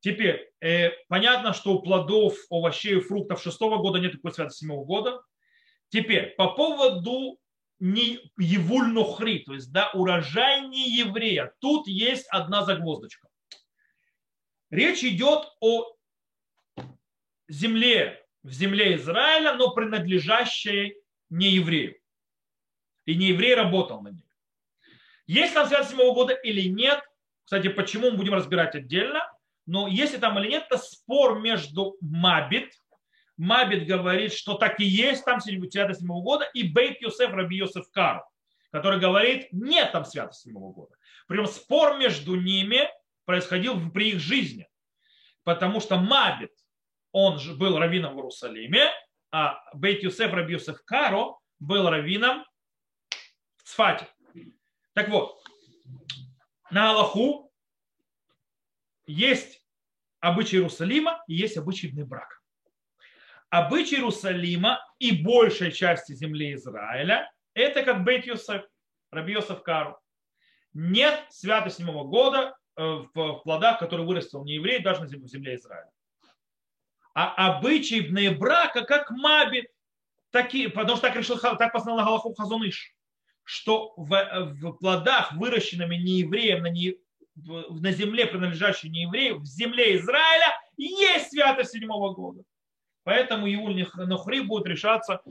Теперь, 0.00 0.50
э, 0.60 0.90
понятно, 1.08 1.52
что 1.52 1.74
у 1.74 1.82
плодов, 1.82 2.36
овощей 2.50 2.98
и 2.98 3.00
фруктов 3.00 3.42
шестого 3.42 3.78
года 3.78 3.98
нет 3.98 4.12
такой 4.12 4.32
святости 4.32 4.60
седьмого 4.60 4.84
года. 4.84 5.20
Теперь, 5.88 6.34
по 6.36 6.54
поводу 6.54 7.38
не 7.80 8.20
евуль 8.38 8.88
нохри, 8.88 9.40
то 9.40 9.54
есть 9.54 9.72
да, 9.72 9.90
урожай 9.92 10.68
не 10.68 10.88
еврея. 10.90 11.52
Тут 11.60 11.88
есть 11.88 12.26
одна 12.28 12.64
загвоздочка. 12.64 13.28
Речь 14.70 15.02
идет 15.02 15.48
о 15.60 15.96
земле, 17.48 18.24
в 18.42 18.52
земле 18.52 18.96
Израиля, 18.96 19.54
но 19.54 19.72
принадлежащей 19.72 20.96
не 21.30 21.50
еврею. 21.50 21.96
И 23.06 23.14
не 23.14 23.28
еврей 23.28 23.54
работал 23.54 24.02
на 24.02 24.08
ней. 24.08 24.24
Есть 25.26 25.54
там 25.54 25.66
связь 25.66 25.88
седьмого 25.88 26.14
года 26.14 26.34
или 26.34 26.68
нет, 26.68 27.02
кстати, 27.48 27.68
почему 27.68 28.10
мы 28.10 28.18
будем 28.18 28.34
разбирать 28.34 28.74
отдельно, 28.74 29.22
но 29.64 29.88
если 29.88 30.18
там 30.18 30.38
или 30.38 30.48
нет, 30.48 30.66
это 30.66 30.76
спор 30.76 31.40
между 31.40 31.96
Мабит, 32.02 32.74
Мабит 33.38 33.86
говорит, 33.86 34.34
что 34.34 34.52
так 34.52 34.78
и 34.80 34.84
есть 34.84 35.24
там 35.24 35.40
святость 35.40 36.00
седьмого 36.00 36.22
года, 36.22 36.44
и 36.52 36.64
Бейт 36.64 37.00
Йосеф 37.00 37.30
Раби 37.30 37.56
Йосеф 37.56 37.90
Кару, 37.90 38.22
который 38.70 39.00
говорит, 39.00 39.48
нет 39.50 39.92
там 39.92 40.04
святости 40.04 40.48
седьмого 40.48 40.74
года. 40.74 40.94
Прям 41.26 41.46
спор 41.46 41.96
между 41.96 42.34
ними, 42.34 42.86
происходил 43.24 43.90
при 43.92 44.10
их 44.10 44.20
жизни. 44.20 44.68
Потому 45.42 45.80
что 45.80 45.96
Мабит, 45.96 46.52
он 47.12 47.38
же 47.38 47.54
был 47.54 47.78
раввином 47.78 48.12
в 48.12 48.18
Иерусалиме, 48.18 48.90
а 49.30 49.58
Бейт 49.72 50.02
Юсеф 50.02 50.34
Раби 50.34 50.52
Юсеф 50.52 50.84
Каро 50.84 51.38
был 51.60 51.88
раввином 51.88 52.44
в 53.56 53.62
Цфате. 53.62 54.06
Так 54.92 55.08
вот, 55.08 55.42
на 56.70 56.90
Аллаху 56.90 57.52
есть 59.06 59.64
обычай 60.20 60.56
Иерусалима 60.56 61.22
и 61.26 61.34
есть 61.34 61.56
обычай 61.56 61.88
брака. 61.88 62.36
Обычай 63.50 63.96
Иерусалима 63.96 64.80
и 64.98 65.22
большей 65.22 65.72
части 65.72 66.12
земли 66.12 66.54
Израиля– 66.54 67.30
это 67.54 67.82
как 67.82 68.04
Бейт 68.04 68.26
Юсеф, 68.26 68.64
Раби 69.10 69.32
Йосеф 69.32 69.62
Кару. 69.62 69.98
Нет 70.74 71.24
святости 71.30 71.78
седьмого 71.78 72.04
года 72.04 72.56
э, 72.76 72.82
в 72.82 73.40
плодах, 73.42 73.78
которые 73.78 74.06
вырастил 74.06 74.44
не 74.44 74.54
еврей, 74.54 74.80
даже 74.80 75.00
на 75.00 75.08
земле 75.08 75.56
Израиля. 75.56 75.90
А 77.14 77.56
обычай 77.56 78.00
брака 78.30 78.84
как 78.84 79.10
Мабит, 79.10 79.66
такие, 80.30 80.68
потому 80.68 80.96
что 80.96 81.08
так 81.08 81.16
решил, 81.16 81.38
так 81.38 81.72
постановил 81.72 82.04
Галаху 82.04 82.34
Хазуныш, 82.34 82.94
что 83.48 83.94
в, 83.96 84.10
в 84.60 84.72
плодах, 84.74 85.32
выращенными 85.32 85.96
неевреем 85.96 86.64
на, 86.64 86.66
не, 86.66 86.96
на 87.34 87.92
земле, 87.92 88.26
принадлежащей 88.26 88.90
нееврею, 88.90 89.38
в 89.38 89.46
земле 89.46 89.96
Израиля, 89.96 90.60
есть 90.76 91.30
святость 91.30 91.70
седьмого 91.70 92.12
года. 92.12 92.42
Поэтому 93.04 93.46
Иуль 93.46 93.86
Нохри 93.94 94.40
будет 94.40 94.66
решаться, 94.66 95.22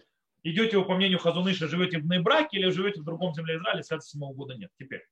идете 0.41 0.79
вы 0.79 0.85
по 0.85 0.95
мнению 0.95 1.19
Хазуныша, 1.19 1.67
живете 1.67 1.99
в 1.99 2.07
Нейбраке 2.07 2.57
или 2.57 2.71
живете 2.71 3.01
в 3.01 3.03
другом 3.03 3.35
земле 3.35 3.57
Израиля, 3.57 3.83
святости 3.83 4.13
седьмого 4.13 4.33
года 4.33 4.55
нет. 4.55 4.71
Теперь. 4.79 5.05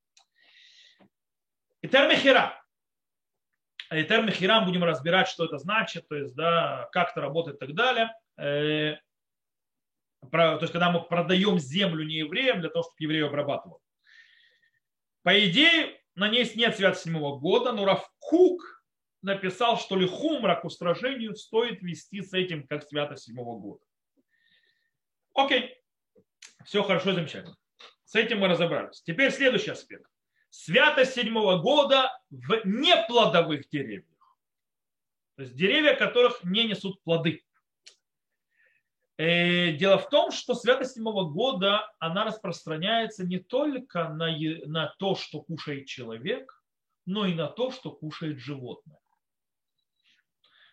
Итер 1.84 2.10
Мехира. 2.10 2.60
Итер 3.92 4.24
Мехирам 4.24 4.66
будем 4.66 4.84
разбирать, 4.84 5.28
что 5.28 5.46
это 5.46 5.60
значит, 5.60 6.08
то 6.08 6.16
есть, 6.16 6.34
да, 6.34 6.90
как 6.92 7.12
это 7.12 7.22
работает 7.22 7.58
и 7.58 7.60
так 7.68 7.76
далее. 7.76 9.00
То 10.32 10.58
есть, 10.60 10.74
когда 10.74 10.92
мы 10.92 11.04
продаем 11.04 11.60
землю 11.60 12.06
не 12.06 12.16
евреям 12.16 12.60
для 12.60 12.70
того, 12.70 12.84
чтобы 12.84 12.96
еврею 13.00 13.28
обрабатывал. 13.28 13.82
По 15.24 15.40
идее, 15.48 16.00
на 16.16 16.30
ней 16.30 16.50
нет 16.56 16.76
свят 16.76 16.98
седьмого 16.98 17.40
года, 17.40 17.72
но 17.72 17.86
Равкук 17.86 18.84
написал, 19.22 19.78
что 19.78 19.96
ли 19.96 20.08
хумра 20.08 20.56
к 20.56 20.66
устражению 20.66 21.36
стоит 21.36 21.82
вести 21.82 22.22
с 22.22 22.34
этим 22.34 22.68
как 22.68 22.84
свято 22.84 23.16
седьмого 23.16 23.60
года. 23.60 23.84
Окей, 25.34 25.78
все 26.64 26.84
хорошо, 26.84 27.14
замечательно. 27.14 27.58
С 28.06 28.16
этим 28.16 28.40
мы 28.40 28.48
разобрались. 28.48 29.02
Теперь 29.02 29.32
следующий 29.32 29.72
аспект. 29.72 30.10
Святость 30.50 31.14
седьмого 31.14 31.58
года 31.58 32.10
в 32.30 32.62
неплодовых 32.64 33.68
деревьях. 33.70 34.06
То 35.36 35.44
есть 35.44 35.56
деревья, 35.56 35.96
которых 35.96 36.44
не 36.44 36.66
несут 36.66 37.02
плоды. 37.04 37.45
Э, 39.18 39.72
дело 39.72 39.98
в 39.98 40.10
том, 40.10 40.32
что 40.32 40.56
святость 40.56 40.96
седьмого 40.96 41.30
года, 41.30 41.90
она 42.00 42.26
распространяется 42.26 43.26
не 43.26 43.40
только 43.40 44.10
на, 44.10 44.30
на 44.66 44.94
то, 45.00 45.16
что 45.16 45.42
кушает 45.42 45.88
человек, 45.88 46.62
но 47.06 47.26
и 47.26 47.34
на 47.34 47.48
то, 47.48 47.72
что 47.72 47.92
кушает 47.92 48.40
животное. 48.40 49.00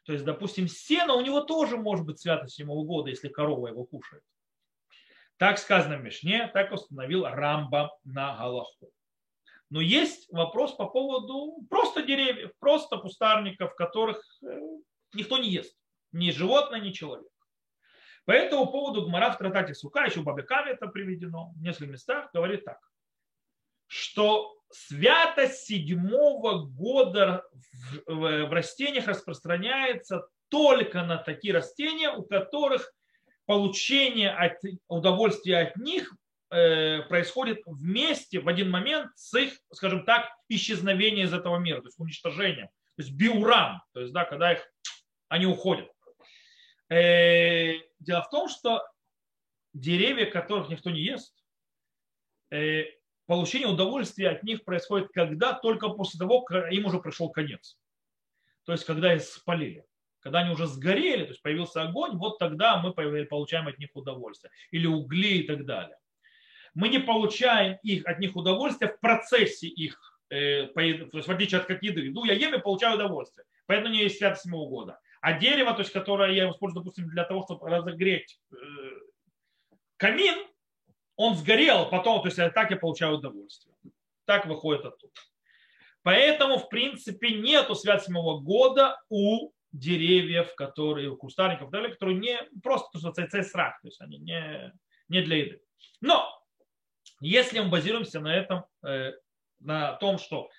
То 0.04 0.12
есть, 0.12 0.24
допустим, 0.24 0.66
сено 0.66 1.14
у 1.14 1.20
него 1.20 1.42
тоже 1.42 1.76
может 1.76 2.04
быть 2.04 2.18
святость 2.18 2.56
седьмого 2.56 2.84
года, 2.84 3.10
если 3.10 3.28
корова 3.28 3.68
его 3.68 3.84
кушает. 3.84 4.24
Так 5.36 5.58
сказано 5.58 5.96
в 5.96 6.02
Мишне, 6.02 6.48
так 6.52 6.72
установил 6.72 7.24
Рамба 7.24 7.96
на 8.04 8.36
Галаху. 8.36 8.90
Но 9.70 9.80
есть 9.80 10.30
вопрос 10.32 10.74
по 10.74 10.86
поводу 10.86 11.64
просто 11.70 12.02
деревьев, 12.02 12.52
просто 12.58 12.98
пустарников, 12.98 13.74
которых 13.76 14.22
э, 14.42 14.60
никто 15.14 15.38
не 15.38 15.48
ест. 15.48 15.76
Ни 16.10 16.30
животное, 16.30 16.80
ни 16.80 16.90
человек. 16.90 17.31
По 18.24 18.32
этому 18.32 18.66
поводу 18.66 19.06
Гмара 19.06 19.32
в 19.32 19.38
Тратате 19.38 19.74
Сука, 19.74 20.04
еще 20.04 20.20
в 20.20 20.24
Бабекаме 20.24 20.72
это 20.72 20.86
приведено 20.86 21.52
в 21.56 21.62
нескольких 21.62 21.92
местах, 21.92 22.30
говорит 22.32 22.64
так, 22.64 22.78
что 23.88 24.56
святость 24.70 25.66
седьмого 25.66 26.64
года 26.64 27.44
в 28.06 28.52
растениях 28.52 29.06
распространяется 29.06 30.26
только 30.48 31.02
на 31.02 31.18
такие 31.18 31.52
растения, 31.52 32.10
у 32.10 32.22
которых 32.22 32.92
получение 33.46 34.30
от, 34.30 34.58
удовольствия 34.88 35.58
от 35.58 35.76
них 35.76 36.14
э, 36.50 37.02
происходит 37.02 37.58
вместе 37.66 38.40
в 38.40 38.48
один 38.48 38.70
момент 38.70 39.10
с 39.16 39.38
их, 39.38 39.54
скажем 39.72 40.04
так, 40.04 40.30
исчезновением 40.48 41.26
из 41.26 41.34
этого 41.34 41.58
мира, 41.58 41.80
то 41.80 41.88
есть 41.88 41.98
уничтожением, 41.98 42.68
то 42.68 43.02
есть 43.02 43.12
биурам, 43.12 43.82
то 43.92 44.00
есть 44.00 44.12
да, 44.12 44.24
когда 44.24 44.52
их, 44.52 44.60
они 45.28 45.46
уходят. 45.46 45.91
Э, 46.92 47.80
дело 48.00 48.22
в 48.22 48.28
том, 48.28 48.48
что 48.48 48.82
деревья, 49.72 50.26
которых 50.26 50.68
никто 50.68 50.90
не 50.90 51.00
ест, 51.00 51.34
э, 52.50 52.84
получение 53.26 53.68
удовольствия 53.68 54.28
от 54.28 54.42
них 54.42 54.62
происходит 54.64 55.08
когда? 55.08 55.54
Только 55.54 55.88
после 55.88 56.18
того, 56.18 56.42
как 56.42 56.70
им 56.70 56.84
уже 56.84 57.00
пришел 57.00 57.30
конец. 57.30 57.78
То 58.64 58.72
есть, 58.72 58.84
когда 58.84 59.14
их 59.14 59.22
спалили. 59.22 59.86
Когда 60.20 60.40
они 60.40 60.50
уже 60.50 60.66
сгорели, 60.66 61.24
то 61.24 61.30
есть 61.30 61.42
появился 61.42 61.82
огонь, 61.82 62.16
вот 62.16 62.38
тогда 62.38 62.76
мы 62.76 62.92
получаем 62.92 63.68
от 63.68 63.78
них 63.78 63.88
удовольствие. 63.94 64.52
Или 64.70 64.86
угли 64.86 65.38
и 65.38 65.46
так 65.46 65.64
далее. 65.64 65.96
Мы 66.74 66.90
не 66.90 67.00
получаем 67.00 67.78
их, 67.82 68.06
от 68.06 68.18
них 68.18 68.36
удовольствие 68.36 68.92
в 68.92 69.00
процессе 69.00 69.66
их, 69.66 69.98
э, 70.28 70.66
то 70.66 70.80
есть 70.80 71.26
в 71.26 71.32
отличие 71.32 71.60
от 71.60 71.66
как 71.66 71.82
еды. 71.82 72.10
Ну, 72.10 72.24
я 72.24 72.34
ем 72.34 72.54
и 72.54 72.60
получаю 72.60 72.96
удовольствие. 72.96 73.46
Поэтому 73.66 73.94
меня 73.94 74.02
есть 74.02 74.18
святость 74.18 74.42
седьмого 74.42 74.68
года. 74.68 75.00
А 75.22 75.38
дерево, 75.38 75.72
то 75.72 75.82
есть, 75.82 75.92
которое 75.92 76.32
я 76.32 76.50
использую, 76.50 76.82
допустим, 76.82 77.08
для 77.08 77.22
того, 77.22 77.44
чтобы 77.44 77.70
разогреть 77.70 78.40
э, 78.50 78.56
камин, 79.96 80.34
он 81.14 81.36
сгорел, 81.36 81.88
потом, 81.88 82.22
то 82.22 82.26
есть 82.26 82.36
так 82.54 82.72
я 82.72 82.76
получаю 82.76 83.18
удовольствие. 83.18 83.72
Так 84.24 84.46
выходит 84.46 84.84
оттуда. 84.84 85.12
Поэтому, 86.02 86.58
в 86.58 86.68
принципе, 86.68 87.36
нету 87.36 87.76
связанного 87.76 88.40
года 88.40 89.00
у 89.08 89.52
деревьев, 89.70 90.56
которые, 90.56 91.10
у 91.10 91.16
кустарников, 91.16 91.70
которые 91.70 92.18
не 92.18 92.36
просто, 92.60 92.88
то, 92.92 92.98
что 92.98 93.22
это 93.22 93.42
страх, 93.44 93.80
то 93.80 93.86
есть 93.88 94.00
они 94.00 94.18
не, 94.18 94.72
не 95.08 95.22
для 95.22 95.36
еды. 95.36 95.62
Но, 96.00 96.28
если 97.20 97.60
мы 97.60 97.68
базируемся 97.68 98.18
на 98.18 98.34
этом, 98.34 98.64
э, 98.84 99.12
на 99.60 99.92
том, 99.98 100.18
что 100.18 100.50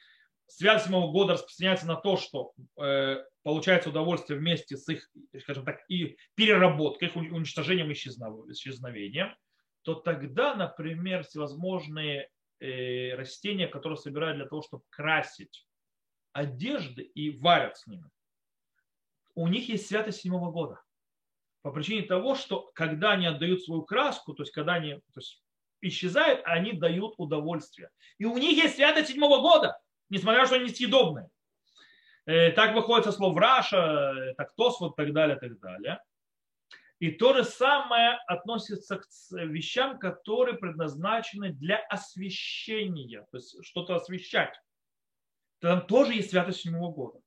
связь 0.47 0.83
седьмого 0.83 1.11
года 1.11 1.33
распространяется 1.33 1.87
на 1.87 1.95
то, 1.95 2.17
что 2.17 2.53
э, 2.81 3.23
получается 3.43 3.89
удовольствие 3.89 4.39
вместе 4.39 4.77
с 4.77 4.87
их, 4.89 5.09
скажем 5.41 5.65
так, 5.65 5.79
и 5.89 6.17
переработкой, 6.35 7.09
их 7.09 7.15
уничтожением, 7.15 7.91
исчезновением, 7.91 9.35
то 9.83 9.95
тогда, 9.95 10.55
например, 10.55 11.23
всевозможные 11.23 12.29
э, 12.59 13.15
растения, 13.15 13.67
которые 13.67 13.97
собирают 13.97 14.37
для 14.37 14.47
того, 14.47 14.61
чтобы 14.61 14.83
красить 14.89 15.67
одежды 16.31 17.03
и 17.03 17.37
варят 17.37 17.77
с 17.77 17.87
ними, 17.87 18.09
у 19.35 19.47
них 19.47 19.67
есть 19.69 19.87
святость 19.87 20.21
седьмого 20.21 20.51
года. 20.51 20.81
По 21.61 21.71
причине 21.71 22.03
того, 22.03 22.35
что 22.35 22.71
когда 22.75 23.11
они 23.11 23.25
отдают 23.25 23.63
свою 23.63 23.83
краску, 23.83 24.33
то 24.33 24.43
есть 24.43 24.53
когда 24.53 24.73
они 24.73 24.95
то 24.95 25.19
есть, 25.19 25.41
исчезают, 25.81 26.41
они 26.45 26.73
дают 26.73 27.15
удовольствие. 27.17 27.89
И 28.17 28.25
у 28.25 28.37
них 28.37 28.61
есть 28.61 28.75
святость 28.75 29.09
седьмого 29.09 29.41
года, 29.41 29.77
несмотря 30.09 30.39
на 30.39 30.45
то, 30.45 30.47
что 30.47 30.55
они 30.55 30.69
несъедобные. 30.69 31.29
Э, 32.25 32.51
так 32.51 32.75
выходит 32.75 33.05
со 33.05 33.11
слов 33.11 33.37
Раша, 33.37 33.77
э, 33.77 34.33
так 34.35 34.55
Тос, 34.55 34.79
вот 34.79 34.95
так 34.95 35.13
далее, 35.13 35.37
так 35.37 35.59
далее. 35.59 35.99
И 36.99 37.11
то 37.11 37.33
же 37.33 37.43
самое 37.43 38.17
относится 38.27 38.97
к 38.97 39.05
вещам, 39.31 39.99
которые 39.99 40.57
предназначены 40.57 41.51
для 41.51 41.77
освещения, 41.89 43.25
то 43.29 43.37
есть 43.37 43.57
что-то 43.65 43.95
освещать. 43.95 44.57
Там 45.59 45.85
тоже 45.85 46.13
есть 46.13 46.29
святость 46.29 46.61
седьмого 46.61 46.93
года. 46.93 47.19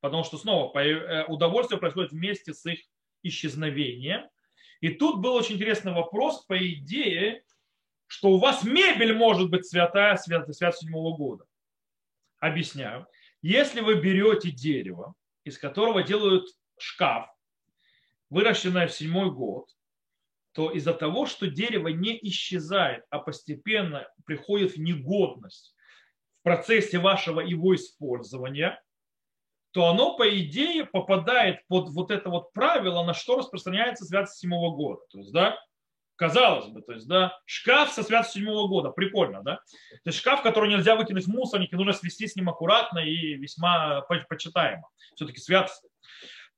Потому 0.00 0.24
что 0.24 0.38
снова 0.38 0.76
э, 0.78 1.24
удовольствие 1.26 1.78
происходит 1.78 2.12
вместе 2.12 2.54
с 2.54 2.64
их 2.66 2.80
исчезновением. 3.22 4.28
И 4.80 4.90
тут 4.90 5.20
был 5.20 5.34
очень 5.34 5.56
интересный 5.56 5.92
вопрос, 5.92 6.44
по 6.44 6.56
идее, 6.56 7.42
что 8.06 8.30
у 8.30 8.38
вас 8.38 8.64
мебель 8.64 9.14
может 9.14 9.50
быть 9.50 9.66
святая, 9.66 10.16
святая, 10.16 10.52
святая 10.52 10.72
седьмого 10.72 11.16
года. 11.16 11.44
Объясняю. 12.40 13.06
Если 13.42 13.80
вы 13.80 14.00
берете 14.00 14.50
дерево, 14.50 15.14
из 15.44 15.58
которого 15.58 16.02
делают 16.02 16.46
шкаф, 16.78 17.28
выращенное 18.30 18.86
в 18.86 18.92
седьмой 18.92 19.30
год, 19.30 19.68
то 20.52 20.70
из-за 20.70 20.94
того, 20.94 21.26
что 21.26 21.46
дерево 21.46 21.88
не 21.88 22.18
исчезает, 22.22 23.04
а 23.10 23.18
постепенно 23.18 24.08
приходит 24.24 24.72
в 24.72 24.80
негодность 24.80 25.74
в 26.40 26.42
процессе 26.42 26.98
вашего 26.98 27.40
его 27.40 27.74
использования, 27.74 28.82
то 29.72 29.86
оно, 29.86 30.16
по 30.16 30.28
идее, 30.38 30.86
попадает 30.86 31.66
под 31.68 31.90
вот 31.90 32.10
это 32.10 32.30
вот 32.30 32.52
правило, 32.52 33.04
на 33.04 33.14
что 33.14 33.36
распространяется 33.38 34.04
святость 34.04 34.38
седьмого 34.38 34.74
года. 34.74 35.02
То 35.10 35.18
есть, 35.18 35.32
да, 35.32 35.58
Казалось 36.18 36.66
бы, 36.66 36.82
то 36.82 36.94
есть, 36.94 37.06
да, 37.06 37.38
шкаф 37.44 37.92
со 37.92 38.02
святостью 38.02 38.42
седьмого 38.42 38.66
года, 38.66 38.90
прикольно, 38.90 39.40
да? 39.44 39.60
То 40.02 40.08
есть 40.10 40.18
шкаф, 40.18 40.42
который 40.42 40.68
нельзя 40.68 40.96
выкинуть 40.96 41.26
в 41.26 41.28
мусорник, 41.28 41.72
и 41.72 41.76
нужно 41.76 41.92
свести 41.92 42.26
с 42.26 42.34
ним 42.34 42.48
аккуратно 42.48 42.98
и 42.98 43.34
весьма 43.34 44.00
почитаемо. 44.28 44.88
Все-таки 45.14 45.38
святость. 45.38 45.86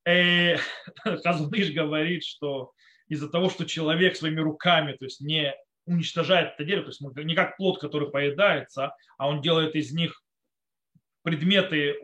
Э, 0.03 0.57
Хазуныш 1.23 1.71
говорит, 1.73 2.23
что 2.23 2.71
из-за 3.07 3.29
того, 3.29 3.51
что 3.51 3.65
человек 3.65 4.15
своими 4.15 4.39
руками, 4.39 4.93
то 4.93 5.05
есть 5.05 5.21
не 5.21 5.53
уничтожает 5.85 6.55
это 6.55 6.63
дерево, 6.63 6.85
то 6.85 6.89
есть 6.89 7.01
не 7.17 7.35
как 7.35 7.55
плод, 7.55 7.79
который 7.79 8.09
поедается, 8.09 8.95
а 9.19 9.27
он 9.27 9.41
делает 9.41 9.75
из 9.75 9.91
них 9.91 10.23
предметы 11.21 11.99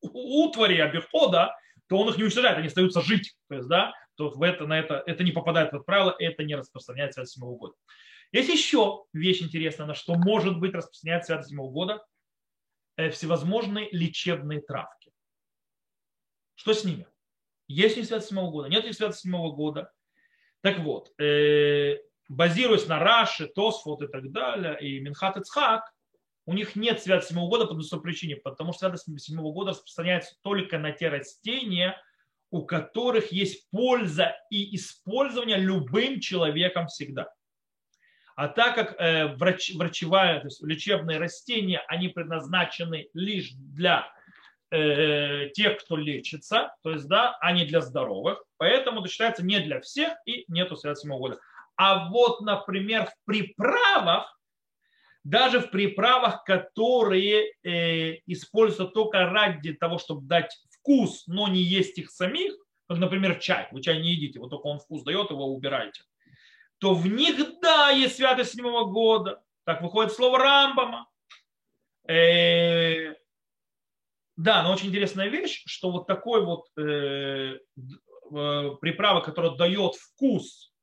утвари, 0.00 0.78
обихода, 0.78 1.54
то 1.86 1.98
он 1.98 2.08
их 2.08 2.16
не 2.16 2.22
уничтожает, 2.22 2.56
они 2.56 2.68
остаются 2.68 3.02
жить. 3.02 3.34
То 3.50 3.56
есть, 3.56 3.68
да, 3.68 3.92
то 4.16 4.30
в 4.30 4.42
это, 4.42 4.66
на 4.66 4.78
это, 4.78 5.02
это 5.06 5.24
не 5.24 5.32
попадает 5.32 5.68
это 5.68 5.80
правило, 5.80 6.14
это 6.18 6.44
не 6.44 6.54
распространяется 6.54 7.16
святость 7.16 7.34
седьмого 7.34 7.56
года. 7.56 7.74
Есть 8.32 8.48
еще 8.48 9.04
вещь 9.12 9.42
интересная, 9.42 9.86
на 9.86 9.94
что 9.94 10.14
может 10.14 10.58
быть 10.58 10.74
распространяется 10.74 11.26
святость 11.26 11.50
седьмого 11.50 11.70
года. 11.70 12.04
Э, 12.96 13.10
всевозможные 13.10 13.88
лечебные 13.90 14.60
травки. 14.60 15.12
Что 16.54 16.72
с 16.72 16.84
ними? 16.84 17.06
Есть 17.66 17.96
них 17.96 18.06
святость 18.06 18.28
седьмого 18.28 18.50
года, 18.50 18.68
нет 18.68 18.84
у 18.84 18.86
них 18.86 18.96
святость 18.96 19.20
седьмого 19.20 19.54
года. 19.54 19.92
Так 20.60 20.78
вот, 20.78 21.12
э, 21.20 21.98
базируясь 22.28 22.86
на 22.86 22.98
Раши, 22.98 23.48
Тосфот 23.48 24.02
и 24.02 24.06
так 24.06 24.30
далее, 24.30 24.78
и 24.80 25.00
Минхат 25.00 25.36
Ицхак, 25.36 25.92
у 26.46 26.52
них 26.52 26.76
нет 26.76 27.02
святости 27.02 27.30
седьмого 27.30 27.48
года 27.48 27.66
по 27.66 27.74
той 27.74 28.00
причине, 28.00 28.36
потому 28.36 28.72
что 28.72 28.80
святость 28.80 29.24
седьмого 29.24 29.52
года 29.52 29.70
распространяется 29.70 30.36
только 30.42 30.78
на 30.78 30.92
те 30.92 31.08
растения, 31.08 32.00
у 32.54 32.64
которых 32.64 33.32
есть 33.32 33.68
польза 33.72 34.36
и 34.48 34.76
использование 34.76 35.56
любым 35.56 36.20
человеком 36.20 36.86
всегда. 36.86 37.28
А 38.36 38.46
так 38.46 38.76
как 38.76 38.94
э, 39.00 39.34
врач, 39.34 39.74
врачевая, 39.74 40.38
то 40.38 40.46
есть 40.46 40.62
лечебные 40.62 41.18
растения, 41.18 41.82
они 41.88 42.10
предназначены 42.10 43.08
лишь 43.12 43.50
для 43.54 44.06
э, 44.70 45.48
тех, 45.52 45.78
кто 45.78 45.96
лечится, 45.96 46.72
то 46.84 46.92
есть, 46.92 47.08
да, 47.08 47.36
а 47.40 47.50
не 47.50 47.64
для 47.64 47.80
здоровых, 47.80 48.44
поэтому 48.56 49.00
это 49.00 49.08
считается 49.08 49.44
не 49.44 49.58
для 49.58 49.80
всех 49.80 50.12
и 50.24 50.44
нету 50.46 50.76
седьмого 50.76 51.18
года. 51.18 51.40
А 51.74 52.08
вот, 52.08 52.40
например, 52.40 53.06
в 53.06 53.14
приправах, 53.24 54.38
даже 55.24 55.58
в 55.58 55.72
приправах, 55.72 56.44
которые 56.44 57.52
э, 57.64 58.20
используются 58.26 58.86
только 58.94 59.26
ради 59.26 59.72
того, 59.72 59.98
чтобы 59.98 60.24
дать 60.28 60.56
вкус, 60.84 61.26
но 61.26 61.48
не 61.48 61.60
есть 61.60 61.98
их 61.98 62.10
самих, 62.10 62.54
как, 62.88 62.98
например, 62.98 63.38
чай, 63.38 63.68
вы 63.72 63.82
чай 63.82 64.00
не 64.00 64.12
едите, 64.12 64.38
вот 64.38 64.50
только 64.50 64.66
он 64.66 64.78
вкус 64.78 65.02
дает, 65.02 65.30
его 65.30 65.46
убираете, 65.46 66.02
то 66.78 66.94
в 66.94 67.06
них, 67.06 67.36
да, 67.62 67.90
есть 67.90 68.16
святость 68.16 68.52
седьмого 68.52 68.84
года. 68.84 69.42
Так 69.64 69.80
выходит 69.80 70.12
слово 70.12 70.38
Рамбама. 70.38 71.08
Э, 72.06 73.14
да, 74.36 74.62
но 74.62 74.72
очень 74.72 74.88
интересная 74.88 75.28
вещь, 75.28 75.62
что 75.66 75.90
вот 75.90 76.06
такой 76.06 76.44
вот 76.44 76.66
э, 76.76 76.82
э, 76.82 78.70
приправа, 78.80 79.20
которая 79.20 79.52
дает 79.52 79.94
вкус 79.94 80.74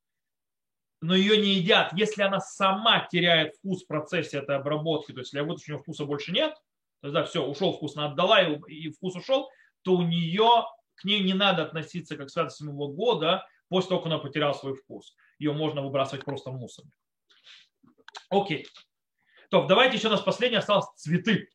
но 1.02 1.16
ее 1.16 1.38
не 1.38 1.56
едят, 1.56 1.92
если 1.94 2.22
она 2.22 2.40
сама 2.40 3.08
теряет 3.12 3.56
вкус 3.56 3.84
в 3.84 3.88
процессе 3.88 4.38
этой 4.38 4.56
обработки, 4.56 5.12
то 5.12 5.20
есть 5.20 5.34
если 5.34 5.46
вот 5.46 5.58
у 5.58 5.72
нее 5.72 5.80
вкуса 5.80 6.06
больше 6.06 6.32
нет, 6.32 6.54
то 7.02 7.08
есть 7.08 7.14
да, 7.14 7.24
все, 7.26 7.44
ушел 7.44 7.74
вкус, 7.74 7.98
она 7.98 8.12
отдала 8.12 8.42
и 8.42 8.92
вкус 8.92 9.16
ушел, 9.16 9.50
то 9.84 9.94
у 9.94 10.02
нее 10.02 10.66
к 10.96 11.04
ней 11.04 11.22
не 11.22 11.34
надо 11.34 11.64
относиться 11.64 12.16
как 12.16 12.28
к 12.28 12.30
святости 12.30 12.60
седьмого 12.60 12.92
года 12.94 13.48
после 13.70 13.90
того, 13.90 14.02
как 14.02 14.08
она 14.08 14.18
потеряла 14.20 14.54
свой 14.54 14.76
вкус. 14.76 15.16
Ее 15.40 15.54
можно 15.54 15.82
выбрасывать 15.82 16.26
просто 16.26 16.52
в 16.52 16.54
мусор. 16.54 16.86
Окей. 18.30 18.68
То, 19.50 19.66
давайте 19.66 19.98
еще 19.98 20.08
у 20.08 20.12
нас 20.12 20.22
последнее 20.22 20.60
осталось 20.60 20.88
цветы. 20.96 21.50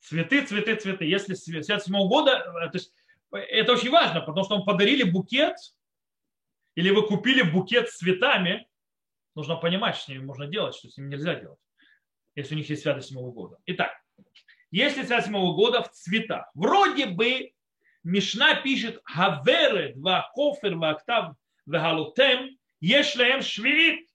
Цветы, 0.00 0.44
цветы, 0.44 0.76
цветы. 0.76 1.04
Если 1.04 1.34
свят 1.34 1.82
седьмого 1.82 2.08
года, 2.08 2.32
э, 2.32 2.70
то 2.70 2.74
есть 2.74 2.92
это 3.30 3.72
очень 3.72 3.90
важно, 3.90 4.20
потому 4.20 4.44
что 4.44 4.56
вам 4.56 4.64
подарили 4.64 5.02
букет 5.02 5.56
или 6.74 6.90
вы 6.90 7.06
купили 7.06 7.42
букет 7.42 7.88
с 7.90 7.98
цветами, 7.98 8.68
нужно 9.34 9.56
понимать, 9.56 9.96
что 9.96 10.06
с 10.06 10.08
ними 10.08 10.24
можно 10.24 10.46
делать, 10.46 10.74
что 10.74 10.88
с 10.88 10.96
ними 10.96 11.10
нельзя 11.10 11.34
делать, 11.34 11.58
если 12.34 12.54
у 12.54 12.58
них 12.58 12.68
есть 12.68 12.82
святость 12.82 13.08
седьмого 13.08 13.32
года. 13.32 13.58
Итак, 13.66 13.92
если 14.70 15.02
святость 15.02 15.26
седьмого 15.26 15.54
года 15.54 15.82
в 15.82 15.90
цветах, 15.90 16.50
вроде 16.54 17.06
бы 17.06 17.52
Мишна 18.02 18.54
пишет 18.54 19.00
Хавере, 19.04 19.94
два 19.94 20.30
кофер, 20.34 20.76
вактав, 20.76 21.34
вегалутем, 21.66 22.56
ешлеем 22.80 23.42
швиит, 23.42 24.08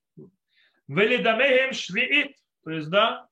велидамеем 0.87 1.73
швиит. 1.73 2.35
То 2.63 2.71
есть, 2.71 2.89
да, 2.89 3.27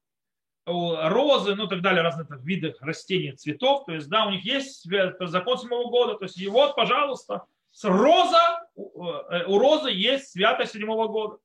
розы, 0.65 1.55
ну 1.55 1.65
и 1.65 1.69
так 1.69 1.81
далее, 1.81 2.01
разные 2.01 2.27
так, 2.27 2.41
виды 2.43 2.75
растений, 2.79 3.31
цветов. 3.33 3.85
То 3.85 3.93
есть, 3.93 4.07
да, 4.09 4.25
у 4.25 4.29
них 4.29 4.45
есть 4.45 4.87
закон 5.19 5.57
седьмого 5.57 5.89
года. 5.89 6.15
То 6.15 6.25
есть, 6.25 6.37
и 6.37 6.47
вот, 6.47 6.75
пожалуйста, 6.75 7.45
роза, 7.83 8.67
э, 8.75 9.45
у 9.47 9.57
розы 9.57 9.89
есть 9.89 10.31
святость 10.31 10.73
седьмого 10.73 11.07
года. 11.07 11.37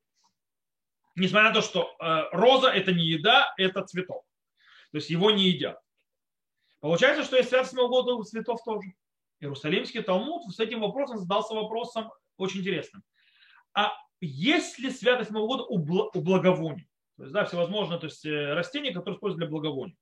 Несмотря 1.17 1.49
на 1.49 1.55
то, 1.55 1.63
что 1.63 1.97
э, 1.99 2.29
роза 2.33 2.69
это 2.69 2.93
не 2.93 3.05
еда, 3.05 3.53
это 3.57 3.83
цветок. 3.83 4.25
То 4.93 4.99
есть 4.99 5.11
его 5.11 5.31
не 5.31 5.45
едят. 5.45 5.79
Получается, 6.81 7.25
что 7.25 7.37
есть 7.37 7.51
седьмого 7.51 7.89
года 7.89 8.15
у 8.15 8.23
цветов 8.23 8.61
тоже. 8.65 8.95
Иерусалимский 9.41 10.03
Талмуд 10.03 10.45
с 10.53 10.59
этим 10.59 10.81
вопросом 10.81 11.19
задался 11.19 11.55
вопросом 11.55 12.11
очень 12.37 12.61
интересным. 12.61 13.03
А 13.75 13.93
есть 14.21 14.79
ли 14.79 14.91
святость 14.91 15.31
седьмого 15.31 15.47
года 15.47 15.65
у 15.65 16.21
благовоний? 16.21 16.89
То 17.17 17.25
есть, 17.25 17.33
да, 17.33 17.45
всевозможные 17.45 17.99
то 17.99 18.07
есть, 18.07 18.25
э, 18.25 18.55
растения, 18.55 18.93
которые 18.93 19.17
используют 19.17 19.41
для 19.41 19.51
благовоний. 19.51 19.97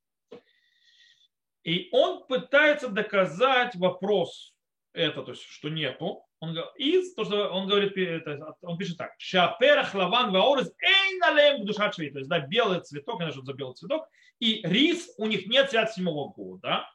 И 1.65 1.89
он 1.93 2.27
пытается 2.27 2.89
доказать 2.89 3.75
вопрос, 3.75 4.55
это, 4.93 5.23
то 5.23 5.33
есть, 5.33 5.43
что 5.43 5.69
нету. 5.69 6.26
Он, 6.41 6.57
и 6.77 7.15
то, 7.15 7.25
что 7.25 7.49
он 7.49 7.67
говорит, 7.67 7.97
это, 7.97 8.55
он 8.61 8.77
пишет 8.77 8.99
так. 8.99 9.13
Шаперах 9.19 9.95
лаван 9.95 10.33
ваорез 10.33 10.71
эйналем 10.81 11.65
душа 11.65 11.91
швей. 11.93 12.11
То 12.11 12.19
есть, 12.19 12.29
да, 12.29 12.41
белый 12.41 12.81
цветок, 12.81 13.21
я 13.21 13.31
за 13.31 13.53
белый 13.55 13.75
цветок. 13.75 14.07
И 14.39 14.61
рис, 14.67 15.15
у 15.17 15.27
них 15.27 15.47
нет 15.47 15.71
цвет 15.71 15.91
седьмого 15.93 16.33
года. 16.33 16.89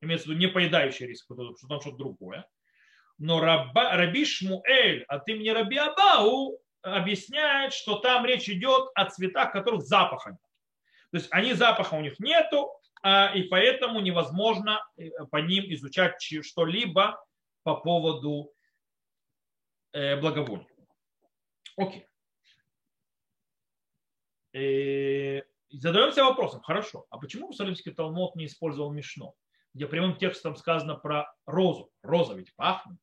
Имеется 0.00 0.26
в 0.26 0.30
виду 0.30 0.40
не 0.40 0.48
поедающий 0.48 1.06
рис, 1.06 1.22
что 1.22 1.68
там 1.68 1.80
что-то 1.80 1.96
другое. 1.96 2.46
Но 3.18 3.40
раба, 3.40 3.96
Раби 3.96 4.24
Шмуэль 4.24 5.04
от 5.04 5.28
имени 5.28 5.50
Раби 5.50 5.76
Абау 5.76 6.58
объясняет, 6.82 7.74
что 7.74 7.98
там 7.98 8.24
речь 8.24 8.48
идет 8.48 8.88
о 8.94 9.04
цветах, 9.04 9.52
которых 9.52 9.82
запаха 9.82 10.30
нет. 10.30 10.40
То 11.10 11.18
есть 11.18 11.28
они 11.30 11.52
запаха 11.52 11.94
у 11.94 12.00
них 12.00 12.18
нету, 12.18 12.72
а, 13.02 13.32
и 13.34 13.42
поэтому 13.42 14.00
невозможно 14.00 14.82
э, 14.96 15.10
по 15.30 15.36
ним 15.36 15.64
изучать 15.74 16.22
что-либо 16.22 17.22
по 17.62 17.76
поводу 17.76 18.52
благовоний. 19.92 20.66
Окей. 21.76 22.06
Э, 24.52 25.42
задаемся 25.70 26.24
вопросом, 26.24 26.60
хорошо, 26.62 27.06
а 27.10 27.18
почему 27.18 27.48
Мусалимский 27.48 27.92
Талмуд 27.92 28.34
не 28.34 28.46
использовал 28.46 28.92
Мишно, 28.92 29.34
где 29.74 29.86
прямым 29.86 30.16
текстом 30.16 30.56
сказано 30.56 30.96
про 30.96 31.32
розу? 31.46 31.90
Роза 32.02 32.34
ведь 32.34 32.54
пахнет. 32.56 32.98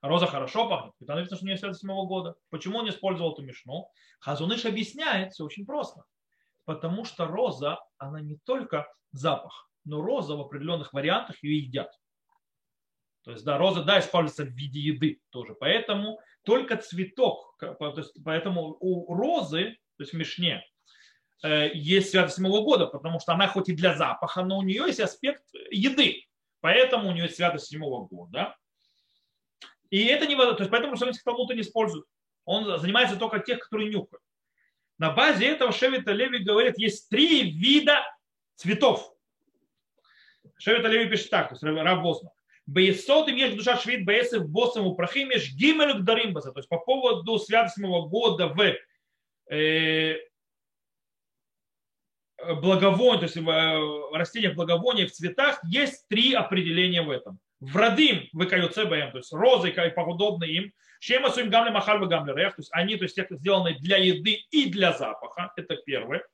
Роза 0.00 0.26
хорошо 0.26 0.68
пахнет. 0.68 0.94
Это 1.00 1.14
написано, 1.14 1.36
что 1.38 1.46
не 1.46 1.56
с 1.56 1.78
седьмого 1.78 2.06
года. 2.06 2.36
Почему 2.50 2.78
он 2.78 2.84
не 2.84 2.90
использовал 2.90 3.32
эту 3.32 3.42
Мишну? 3.42 3.90
Хазуныш 4.20 4.64
объясняет, 4.64 5.32
все 5.32 5.44
очень 5.44 5.66
просто. 5.66 6.04
Потому 6.64 7.04
что 7.04 7.26
роза, 7.26 7.80
она 7.96 8.20
не 8.20 8.36
только 8.44 8.86
запах, 9.10 9.68
но 9.84 10.00
роза 10.00 10.36
в 10.36 10.40
определенных 10.40 10.92
вариантах 10.92 11.42
ее 11.42 11.58
едят. 11.58 11.90
То 13.28 13.32
есть, 13.32 13.44
да, 13.44 13.58
роза, 13.58 13.84
да, 13.84 14.00
используется 14.00 14.44
в 14.44 14.56
виде 14.56 14.80
еды 14.80 15.20
тоже. 15.28 15.54
Поэтому 15.54 16.18
только 16.44 16.78
цветок, 16.78 17.58
то 17.58 17.94
есть, 17.98 18.16
поэтому 18.24 18.78
у 18.80 19.14
розы, 19.14 19.76
то 19.98 20.02
есть 20.02 20.14
в 20.14 20.16
Мишне, 20.16 20.64
э, 21.42 21.68
есть 21.74 22.10
святость 22.10 22.36
седьмого 22.36 22.62
года, 22.62 22.86
потому 22.86 23.20
что 23.20 23.34
она 23.34 23.46
хоть 23.46 23.68
и 23.68 23.74
для 23.74 23.94
запаха, 23.94 24.42
но 24.44 24.56
у 24.56 24.62
нее 24.62 24.84
есть 24.86 25.00
аспект 25.00 25.44
еды. 25.70 26.24
Поэтому 26.62 27.10
у 27.10 27.12
нее 27.12 27.24
есть 27.24 27.36
святость 27.36 27.66
седьмого 27.66 28.06
года. 28.06 28.56
И 29.90 30.06
это 30.06 30.24
не 30.24 30.34
то 30.34 30.56
есть 30.58 30.70
поэтому 30.70 30.96
Шаминский 30.96 31.22
Талмуд 31.22 31.50
не 31.50 31.60
использует. 31.60 32.06
Он 32.46 32.80
занимается 32.80 33.18
только 33.18 33.40
тех, 33.40 33.58
которые 33.58 33.90
нюхают. 33.90 34.24
На 34.96 35.10
базе 35.10 35.48
этого 35.48 35.70
Шевита 35.72 36.12
Леви 36.12 36.38
говорит, 36.38 36.78
есть 36.78 37.10
три 37.10 37.50
вида 37.50 38.06
цветов. 38.54 39.14
Шевита 40.56 40.88
Леви 40.88 41.10
пишет 41.10 41.28
так, 41.28 41.50
то 41.50 41.54
есть 41.56 41.62
Вознов. 42.02 42.32
Бейсот 42.68 43.28
им 43.28 43.36
есть 43.36 43.56
душа 43.56 43.78
швид 43.78 44.04
бейсов 44.04 44.46
боссом 44.48 44.86
у 44.86 44.94
прахим 44.94 45.30
ешь 45.30 45.54
гимелю 45.54 46.00
даримбаса. 46.00 46.52
То 46.52 46.58
есть 46.58 46.68
по 46.68 46.78
поводу 46.78 47.38
святостного 47.38 48.06
года 48.06 48.48
в 48.48 48.74
э, 49.50 50.16
благовонии, 52.60 53.20
то 53.20 53.24
есть 53.24 53.36
в 53.36 54.16
растениях 54.16 54.54
благовония, 54.54 55.06
в 55.06 55.12
цветах, 55.12 55.58
есть 55.64 56.06
три 56.08 56.34
определения 56.34 57.00
в 57.00 57.10
этом. 57.10 57.40
врадим 57.58 58.28
выкаются 58.32 58.84
БМ, 58.84 59.12
то 59.12 59.18
есть 59.18 59.32
розы 59.32 59.70
и 59.70 59.90
подобные 59.90 60.52
им, 60.52 60.72
Шема 61.00 61.30
суим 61.30 61.48
гамле 61.48 61.70
махаль 61.70 62.04
гамле 62.06 62.34
рех, 62.34 62.56
то 62.56 62.60
есть 62.60 62.70
они, 62.72 62.96
то 62.96 63.04
есть 63.04 63.14
те, 63.14 63.26
сделаны 63.30 63.78
для 63.78 63.96
еды 63.98 64.44
и 64.50 64.68
для 64.68 64.92
запаха, 64.92 65.52
это 65.56 65.76
первое. 65.76 66.26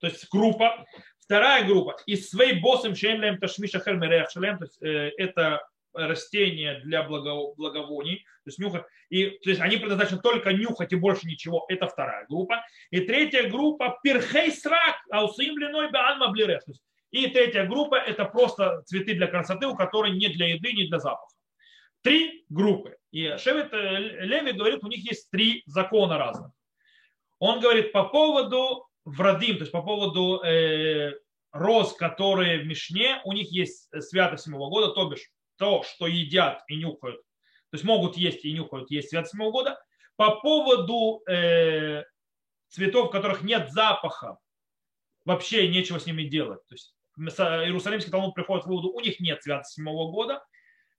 То 0.00 0.06
есть 0.06 0.28
группа. 0.30 0.84
Вторая 1.30 1.64
группа. 1.64 1.94
И 2.06 2.16
свей 2.16 2.54
босом 2.54 2.96
шемлем 2.96 3.38
ташмиша 3.38 3.78
хермерех 3.78 4.28
шелем, 4.32 4.58
то 4.58 4.64
есть 4.64 4.82
э, 4.82 5.12
это 5.16 5.64
растения 5.92 6.80
для 6.80 7.04
благовоний, 7.04 8.16
то 8.16 8.48
есть 8.48 8.58
нюхать. 8.58 8.82
И, 9.10 9.38
то 9.38 9.50
есть 9.50 9.60
они 9.60 9.76
предназначены 9.76 10.20
только 10.20 10.52
нюхать 10.52 10.92
и 10.92 10.96
больше 10.96 11.28
ничего. 11.28 11.66
Это 11.68 11.86
вторая 11.86 12.26
группа. 12.26 12.64
И 12.90 12.98
третья 13.02 13.48
группа 13.48 13.96
перхей 14.02 14.50
срак, 14.50 14.96
аусим 15.12 15.54
длиной 15.54 15.92
баальма 15.92 16.32
блиреш. 16.32 16.62
И 17.12 17.28
третья 17.28 17.64
группа 17.64 17.94
это 17.94 18.24
просто 18.24 18.82
цветы 18.86 19.14
для 19.14 19.28
красоты, 19.28 19.68
у 19.68 19.76
которых 19.76 20.12
не 20.14 20.30
для 20.30 20.48
еды, 20.48 20.72
не 20.72 20.88
для 20.88 20.98
запаха. 20.98 21.32
Три 22.02 22.44
группы. 22.48 22.96
И 23.12 23.36
Шевет 23.38 23.72
э, 23.72 23.98
Леви 24.24 24.50
говорит, 24.50 24.82
у 24.82 24.88
них 24.88 25.08
есть 25.08 25.30
три 25.30 25.62
закона 25.66 26.18
разных. 26.18 26.50
Он 27.38 27.60
говорит 27.60 27.92
по 27.92 28.08
поводу 28.08 28.89
врадим, 29.04 29.56
то 29.56 29.62
есть 29.62 29.72
по 29.72 29.82
поводу 29.82 30.42
э, 30.42 31.12
роз, 31.52 31.94
которые 31.94 32.60
в 32.60 32.66
Мишне, 32.66 33.20
у 33.24 33.32
них 33.32 33.50
есть 33.50 33.88
святость 34.02 34.44
седьмого 34.44 34.70
года, 34.70 34.92
то 34.92 35.08
бишь 35.08 35.30
то, 35.56 35.82
что 35.82 36.06
едят 36.06 36.62
и 36.68 36.76
нюхают, 36.76 37.20
то 37.70 37.74
есть 37.74 37.84
могут 37.84 38.16
есть 38.16 38.44
и 38.44 38.52
нюхают, 38.52 38.90
есть 38.90 39.10
святость 39.10 39.32
седьмого 39.32 39.52
года. 39.52 39.82
По 40.16 40.40
поводу 40.40 41.22
э, 41.28 42.04
цветов, 42.68 43.08
в 43.08 43.10
которых 43.10 43.42
нет 43.42 43.70
запаха, 43.70 44.38
вообще 45.24 45.68
нечего 45.68 45.98
с 45.98 46.06
ними 46.06 46.24
делать. 46.24 46.66
То 46.66 46.74
есть 46.74 46.94
Иерусалимский 47.18 48.10
Талмуд 48.10 48.34
приходит 48.34 48.64
к 48.64 48.68
выводу, 48.68 48.90
у 48.90 49.00
них 49.00 49.20
нет 49.20 49.42
святости 49.42 49.74
седьмого 49.74 50.10
года. 50.10 50.42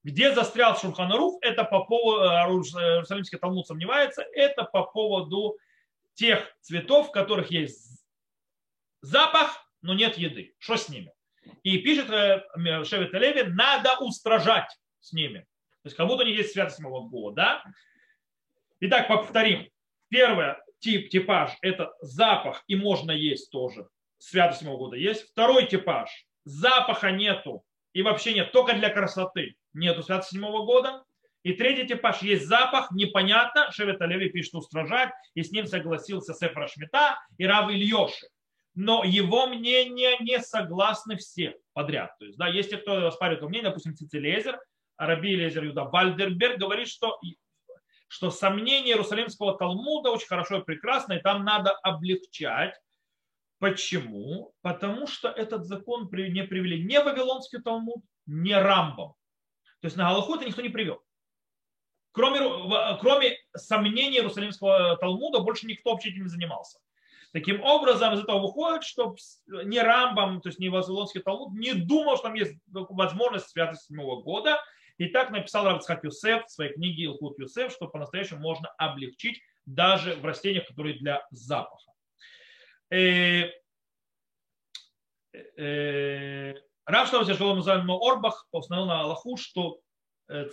Где 0.03 0.33
застрял 0.33 0.75
Шурханарух, 0.75 1.37
это 1.41 1.63
по 1.63 1.83
поводу, 1.83 2.23
э, 2.23 2.93
Иерусалимский 2.95 3.37
Талмуд 3.37 3.67
сомневается, 3.67 4.23
это 4.33 4.63
по 4.63 4.83
поводу 4.83 5.57
тех 6.13 6.45
цветов, 6.61 7.09
в 7.09 7.11
которых 7.11 7.51
есть 7.51 8.05
запах, 9.01 9.65
но 9.81 9.93
нет 9.93 10.17
еды. 10.17 10.53
Что 10.59 10.77
с 10.77 10.89
ними? 10.89 11.11
И 11.63 11.79
пишет 11.79 12.09
э, 12.09 12.43
Шевет 12.85 13.13
Леви, 13.13 13.43
надо 13.43 13.97
устражать 13.99 14.69
с 14.99 15.13
ними. 15.13 15.39
То 15.83 15.87
есть 15.87 15.97
как 15.97 16.07
будто 16.07 16.23
у 16.23 16.25
них 16.25 16.37
есть 16.37 16.53
святость 16.53 16.77
седьмого 16.77 17.07
года. 17.07 17.63
Итак, 18.79 19.07
повторим. 19.07 19.67
Первый 20.09 20.55
тип, 20.79 21.09
типаж– 21.09 21.51
это 21.61 21.93
запах, 22.01 22.63
и 22.67 22.75
можно 22.75 23.11
есть 23.11 23.49
тоже. 23.51 23.87
Святость 24.17 24.59
седьмого 24.59 24.77
года 24.77 24.97
есть. 24.97 25.29
Второй 25.29 25.65
типаж– 25.67 26.09
запаха 26.43 27.11
нету, 27.11 27.63
и 27.93 28.01
вообще 28.01 28.33
нет, 28.33 28.51
только 28.51 28.73
для 28.73 28.89
красоты 28.89 29.55
нету 29.73 30.03
святости 30.03 30.33
седьмого 30.33 30.65
года. 30.65 31.03
И 31.43 31.53
третий 31.53 31.87
типаж, 31.87 32.21
есть 32.21 32.45
запах, 32.45 32.91
непонятно, 32.91 33.71
Шевет 33.71 33.99
Леви 34.01 34.29
пишет 34.29 34.53
устражать, 34.53 35.11
и 35.33 35.41
с 35.41 35.51
ним 35.51 35.65
согласился 35.65 36.33
Сефра 36.33 36.67
Шмита 36.67 37.17
и 37.37 37.45
Рав 37.45 37.71
Ильёши. 37.71 38.27
Но 38.75 39.03
его 39.03 39.47
мнение 39.47 40.17
не 40.19 40.39
согласны 40.39 41.17
все 41.17 41.57
подряд. 41.73 42.17
То 42.19 42.25
есть, 42.25 42.37
да, 42.37 42.47
есть 42.47 42.69
те, 42.69 42.77
кто 42.77 43.07
оспаривает 43.07 43.43
мнение, 43.43 43.69
допустим, 43.69 43.95
Цицелезер, 43.95 44.59
Раби 44.97 45.35
Лезер 45.35 45.63
Юда 45.63 45.85
Вальдерберг 45.85 46.59
говорит, 46.59 46.87
что, 46.87 47.19
что 48.07 48.29
сомнение 48.29 48.93
Иерусалимского 48.93 49.57
Талмуда 49.57 50.11
очень 50.11 50.27
хорошо 50.27 50.59
и 50.59 50.63
прекрасно, 50.63 51.13
и 51.13 51.21
там 51.21 51.43
надо 51.43 51.71
облегчать. 51.71 52.79
Почему? 53.57 54.53
Потому 54.61 55.07
что 55.07 55.29
этот 55.29 55.65
закон 55.65 56.03
не 56.11 56.43
привели 56.43 56.83
ни 56.83 56.97
Вавилонский 56.97 57.61
Талмуд, 57.61 58.03
ни 58.27 58.53
Рамбом. 58.53 59.15
То 59.81 59.87
есть 59.87 59.97
на 59.97 60.09
Галаху 60.09 60.35
это 60.35 60.45
никто 60.45 60.61
не 60.61 60.69
привел. 60.69 61.01
Кроме, 62.11 62.39
кроме 62.99 63.37
сомнений 63.55 64.17
Иерусалимского 64.17 64.97
Талмуда, 64.97 65.39
больше 65.39 65.65
никто 65.65 65.91
вообще 65.91 66.09
этим 66.09 66.23
не 66.23 66.29
занимался. 66.29 66.79
Таким 67.31 67.61
образом, 67.63 68.13
из 68.13 68.19
этого 68.19 68.39
выходит, 68.39 68.83
что 68.83 69.15
ни 69.47 69.77
Рамбам, 69.77 70.41
то 70.41 70.49
есть 70.49 70.59
ни 70.59 70.67
Вавилонский 70.67 71.21
Талмуд 71.21 71.53
не 71.53 71.73
думал, 71.73 72.17
что 72.17 72.27
там 72.27 72.33
есть 72.33 72.55
возможность 72.67 73.49
святости 73.49 73.85
седьмого 73.85 74.21
года. 74.21 74.61
И 74.97 75.07
так 75.07 75.31
написал 75.31 75.65
Равцхак 75.65 76.03
Юсеф 76.03 76.45
в 76.45 76.51
своей 76.51 76.73
книге 76.73 77.05
Илхут 77.05 77.39
Юсеф, 77.39 77.71
что 77.71 77.87
по-настоящему 77.87 78.41
можно 78.41 78.67
облегчить 78.77 79.41
даже 79.65 80.15
в 80.15 80.25
растениях, 80.25 80.67
которые 80.67 80.99
для 80.99 81.25
запаха. 81.31 81.91
Э, 82.91 83.49
э, 85.33 86.53
Рав 86.85 87.09
Шлався 87.09 87.35
Шалом 87.35 87.63
Орбах 87.89 88.47
установил 88.51 88.87
на 88.87 89.01
Аллаху, 89.01 89.37
что 89.37 89.77
э, 89.77 89.90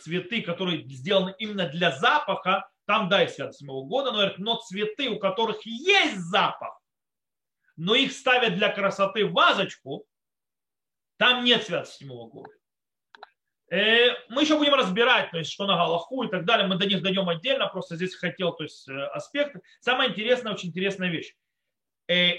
цветы, 0.03 0.43
которые 0.43 0.83
сделаны 0.89 1.35
именно 1.39 1.68
для 1.68 1.97
запаха, 1.97 2.68
там 2.87 3.09
дай 3.09 3.29
святость 3.29 3.59
седьмого 3.59 3.87
года, 3.87 4.12
но, 4.12 4.33
но 4.39 4.57
цветы, 4.57 5.11
у 5.11 5.18
которых 5.18 5.64
есть 5.64 6.16
запах, 6.16 6.81
но 7.76 7.95
их 7.95 8.12
ставят 8.12 8.57
для 8.57 8.72
красоты 8.72 9.26
в 9.26 9.33
вазочку, 9.33 10.07
там 11.18 11.45
нет 11.45 11.64
святости 11.64 11.99
седьмого 11.99 12.31
года. 12.31 12.51
Э, 13.70 14.14
мы 14.31 14.43
еще 14.43 14.57
будем 14.57 14.74
разбирать, 14.74 15.31
то 15.31 15.39
есть, 15.39 15.51
что 15.51 15.66
на 15.66 15.76
Галаху 15.76 16.22
и 16.22 16.31
так 16.31 16.47
далее. 16.47 16.66
Мы 16.66 16.79
до 16.79 16.87
них 16.87 17.03
дойдем 17.03 17.29
отдельно, 17.29 17.66
просто 17.66 17.97
здесь 17.97 18.14
хотел 18.14 18.53
то 18.53 18.64
есть, 18.64 18.89
э, 18.89 19.07
аспект. 19.09 19.57
Самая 19.81 20.09
интересная, 20.09 20.55
очень 20.55 20.70
интересная 20.70 21.11
вещь. 21.11 21.35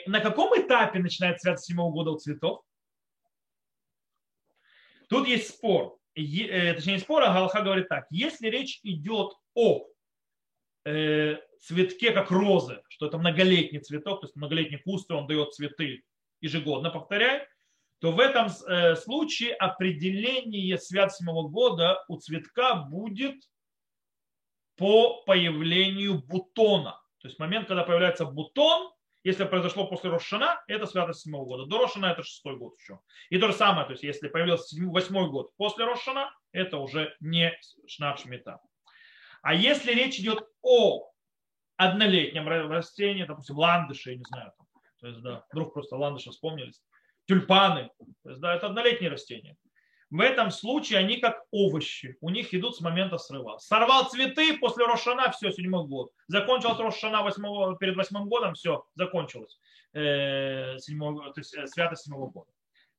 На 0.08 0.20
каком 0.20 0.60
этапе 0.60 1.08
святость 1.10 1.66
седьмого 1.66 1.92
года 1.92 2.10
у 2.10 2.18
цветов? 2.18 2.64
Тут 5.10 5.28
есть 5.28 5.50
спор. 5.50 5.99
Е, 6.22 6.74
точнее, 6.74 6.94
не 6.94 7.00
спор, 7.00 7.24
а 7.24 7.34
Галаха 7.34 7.62
говорит 7.62 7.88
так. 7.88 8.06
Если 8.10 8.48
речь 8.48 8.80
идет 8.84 9.34
о 9.54 9.86
э, 10.86 11.38
цветке, 11.62 12.12
как 12.12 12.32
розы, 12.32 12.82
что 12.90 13.08
это 13.08 13.18
многолетний 13.18 13.80
цветок, 13.80 14.22
то 14.22 14.26
есть 14.28 14.36
многолетний 14.36 14.80
куст, 14.80 15.10
и 15.10 15.14
он 15.14 15.28
дает 15.28 15.54
цветы 15.54 16.04
ежегодно, 16.42 16.90
повторяю, 16.90 17.46
то 18.00 18.12
в 18.12 18.20
этом 18.20 18.48
э, 18.48 18.96
случае 18.96 19.54
определение 19.54 20.78
свят 20.78 21.14
седьмого 21.14 21.48
года 21.48 22.04
у 22.08 22.18
цветка 22.18 22.76
будет 22.76 23.36
по 24.78 25.24
появлению 25.24 26.24
бутона. 26.24 27.02
То 27.20 27.28
есть 27.28 27.40
момент, 27.40 27.68
когда 27.68 27.84
появляется 27.84 28.26
бутон, 28.26 28.92
если 29.24 29.44
произошло 29.46 29.88
после 29.88 30.10
Рошана, 30.10 30.62
это 30.68 30.86
святость 30.86 31.22
седьмого 31.22 31.46
года. 31.46 31.66
До 31.66 31.80
Рошана 31.80 32.08
это 32.08 32.24
шестой 32.24 32.58
год 32.58 32.78
еще. 32.80 33.00
И 33.30 33.38
то 33.38 33.48
же 33.48 33.54
самое, 33.54 33.86
то 33.86 33.92
есть 33.92 34.04
если 34.04 34.28
появился 34.30 34.76
восьмой 34.86 35.30
год 35.30 35.52
после 35.58 35.86
Рошана, 35.86 36.32
это 36.52 36.78
уже 36.78 37.16
не 37.20 37.58
Шнат 37.88 38.20
Шмита. 38.20 38.60
А 39.42 39.54
если 39.54 39.94
речь 39.94 40.20
идет 40.20 40.48
о 40.62 41.10
однолетнем 41.78 42.48
растении, 42.48 43.24
допустим, 43.24 43.58
ландыши, 43.58 44.12
я 44.12 44.18
не 44.18 44.24
знаю, 44.24 44.54
то 45.00 45.08
есть, 45.08 45.22
да, 45.22 45.46
вдруг 45.52 45.74
просто 45.74 45.96
ландыши 45.96 46.30
вспомнились, 46.32 46.82
тюльпаны, 47.26 47.90
то 48.24 48.30
есть, 48.30 48.42
да, 48.42 48.56
это 48.56 48.68
однолетние 48.68 49.10
растения. 49.10 49.56
В 50.10 50.22
этом 50.22 50.49
случае 50.49 50.99
они 50.99 51.18
как 51.18 51.43
овощи. 51.51 52.18
У 52.20 52.30
них 52.30 52.53
идут 52.53 52.76
с 52.76 52.82
момента 52.82 53.18
срыва. 53.18 53.60
Сорвал 53.60 54.10
цветы 54.10 54.57
после 54.57 54.86
Рошана, 54.86 55.32
все, 55.32 55.51
седьмой 55.51 55.86
год. 55.86 56.12
Закончилось 56.28 56.80
Рошана 56.80 57.22
восьмого, 57.22 57.78
перед 57.78 57.95
восьмым 57.95 58.28
годом, 58.28 58.55
все, 58.55 58.86
закончилось. 58.95 59.60
Э, 59.93 60.80
седьмого, 60.80 61.32
то 61.32 61.39
есть 61.39 61.55
э, 61.55 61.68
святость 61.68 62.03
седьмого 62.03 62.30
года. 62.30 62.51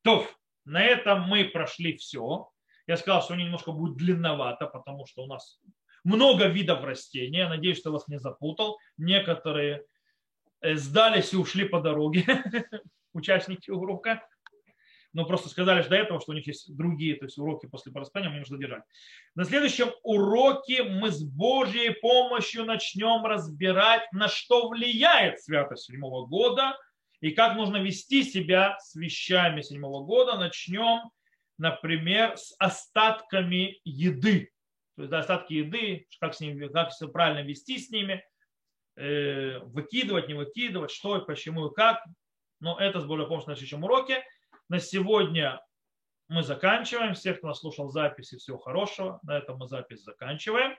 То, 0.02 0.26
на 0.64 0.84
этом 0.84 1.22
мы 1.22 1.44
прошли 1.44 1.96
все. 1.96 2.48
Я 2.86 2.96
сказал, 2.96 3.22
что 3.22 3.34
они 3.34 3.44
немножко 3.44 3.72
будет 3.72 3.96
длинновато, 3.96 4.66
потому 4.66 5.04
что 5.06 5.22
у 5.22 5.26
нас 5.26 5.60
много 6.04 6.46
видов 6.46 6.84
растений. 6.84 7.38
Я 7.38 7.48
надеюсь, 7.48 7.78
что 7.78 7.90
вас 7.90 8.06
не 8.06 8.18
запутал. 8.18 8.78
Некоторые 8.96 9.84
э, 10.60 10.76
сдались 10.76 11.32
и 11.32 11.36
ушли 11.36 11.68
по 11.68 11.80
дороге, 11.80 12.24
участники 13.12 13.70
урока 13.70 14.22
но 15.12 15.24
просто 15.24 15.48
сказали 15.48 15.80
что 15.80 15.90
до 15.90 15.96
этого, 15.96 16.20
что 16.20 16.32
у 16.32 16.34
них 16.34 16.46
есть 16.46 16.74
другие 16.76 17.16
то 17.16 17.24
есть 17.24 17.38
уроки 17.38 17.66
после 17.66 17.92
проспания, 17.92 18.28
мне 18.28 18.40
нужно 18.40 18.58
держать. 18.58 18.82
На 19.34 19.44
следующем 19.44 19.90
уроке 20.02 20.84
мы 20.84 21.10
с 21.10 21.22
Божьей 21.22 21.90
помощью 21.90 22.64
начнем 22.64 23.24
разбирать, 23.24 24.10
на 24.12 24.28
что 24.28 24.68
влияет 24.68 25.40
святость 25.40 25.84
седьмого 25.84 26.26
года 26.26 26.76
и 27.20 27.32
как 27.32 27.56
нужно 27.56 27.78
вести 27.78 28.22
себя 28.22 28.78
с 28.78 28.94
вещами 28.94 29.60
седьмого 29.62 30.04
года. 30.04 30.38
Начнем, 30.38 31.10
например, 31.58 32.36
с 32.36 32.54
остатками 32.58 33.80
еды. 33.84 34.50
То 34.96 35.02
есть 35.02 35.12
остатки 35.12 35.54
еды, 35.54 36.06
как, 36.20 36.34
с 36.34 36.40
ними, 36.40 36.68
как 36.68 36.90
правильно 37.12 37.46
вести 37.46 37.78
с 37.78 37.90
ними, 37.90 38.24
э, 38.96 39.58
выкидывать, 39.60 40.28
не 40.28 40.34
выкидывать, 40.34 40.90
что 40.90 41.18
и 41.18 41.26
почему 41.26 41.68
и 41.68 41.74
как. 41.74 42.02
Но 42.60 42.78
это 42.78 43.00
с 43.00 43.06
более 43.06 43.26
помощью 43.26 43.50
на 43.50 43.56
следующем 43.56 43.84
уроке. 43.84 44.22
На 44.70 44.78
сегодня 44.78 45.60
мы 46.28 46.44
заканчиваем. 46.44 47.14
Всех, 47.14 47.38
кто 47.38 47.48
нас 47.48 47.58
слушал 47.58 47.88
записи, 47.88 48.38
всего 48.38 48.56
хорошего. 48.56 49.18
На 49.24 49.36
этом 49.36 49.58
мы 49.58 49.66
запись 49.66 50.04
заканчиваем. 50.04 50.76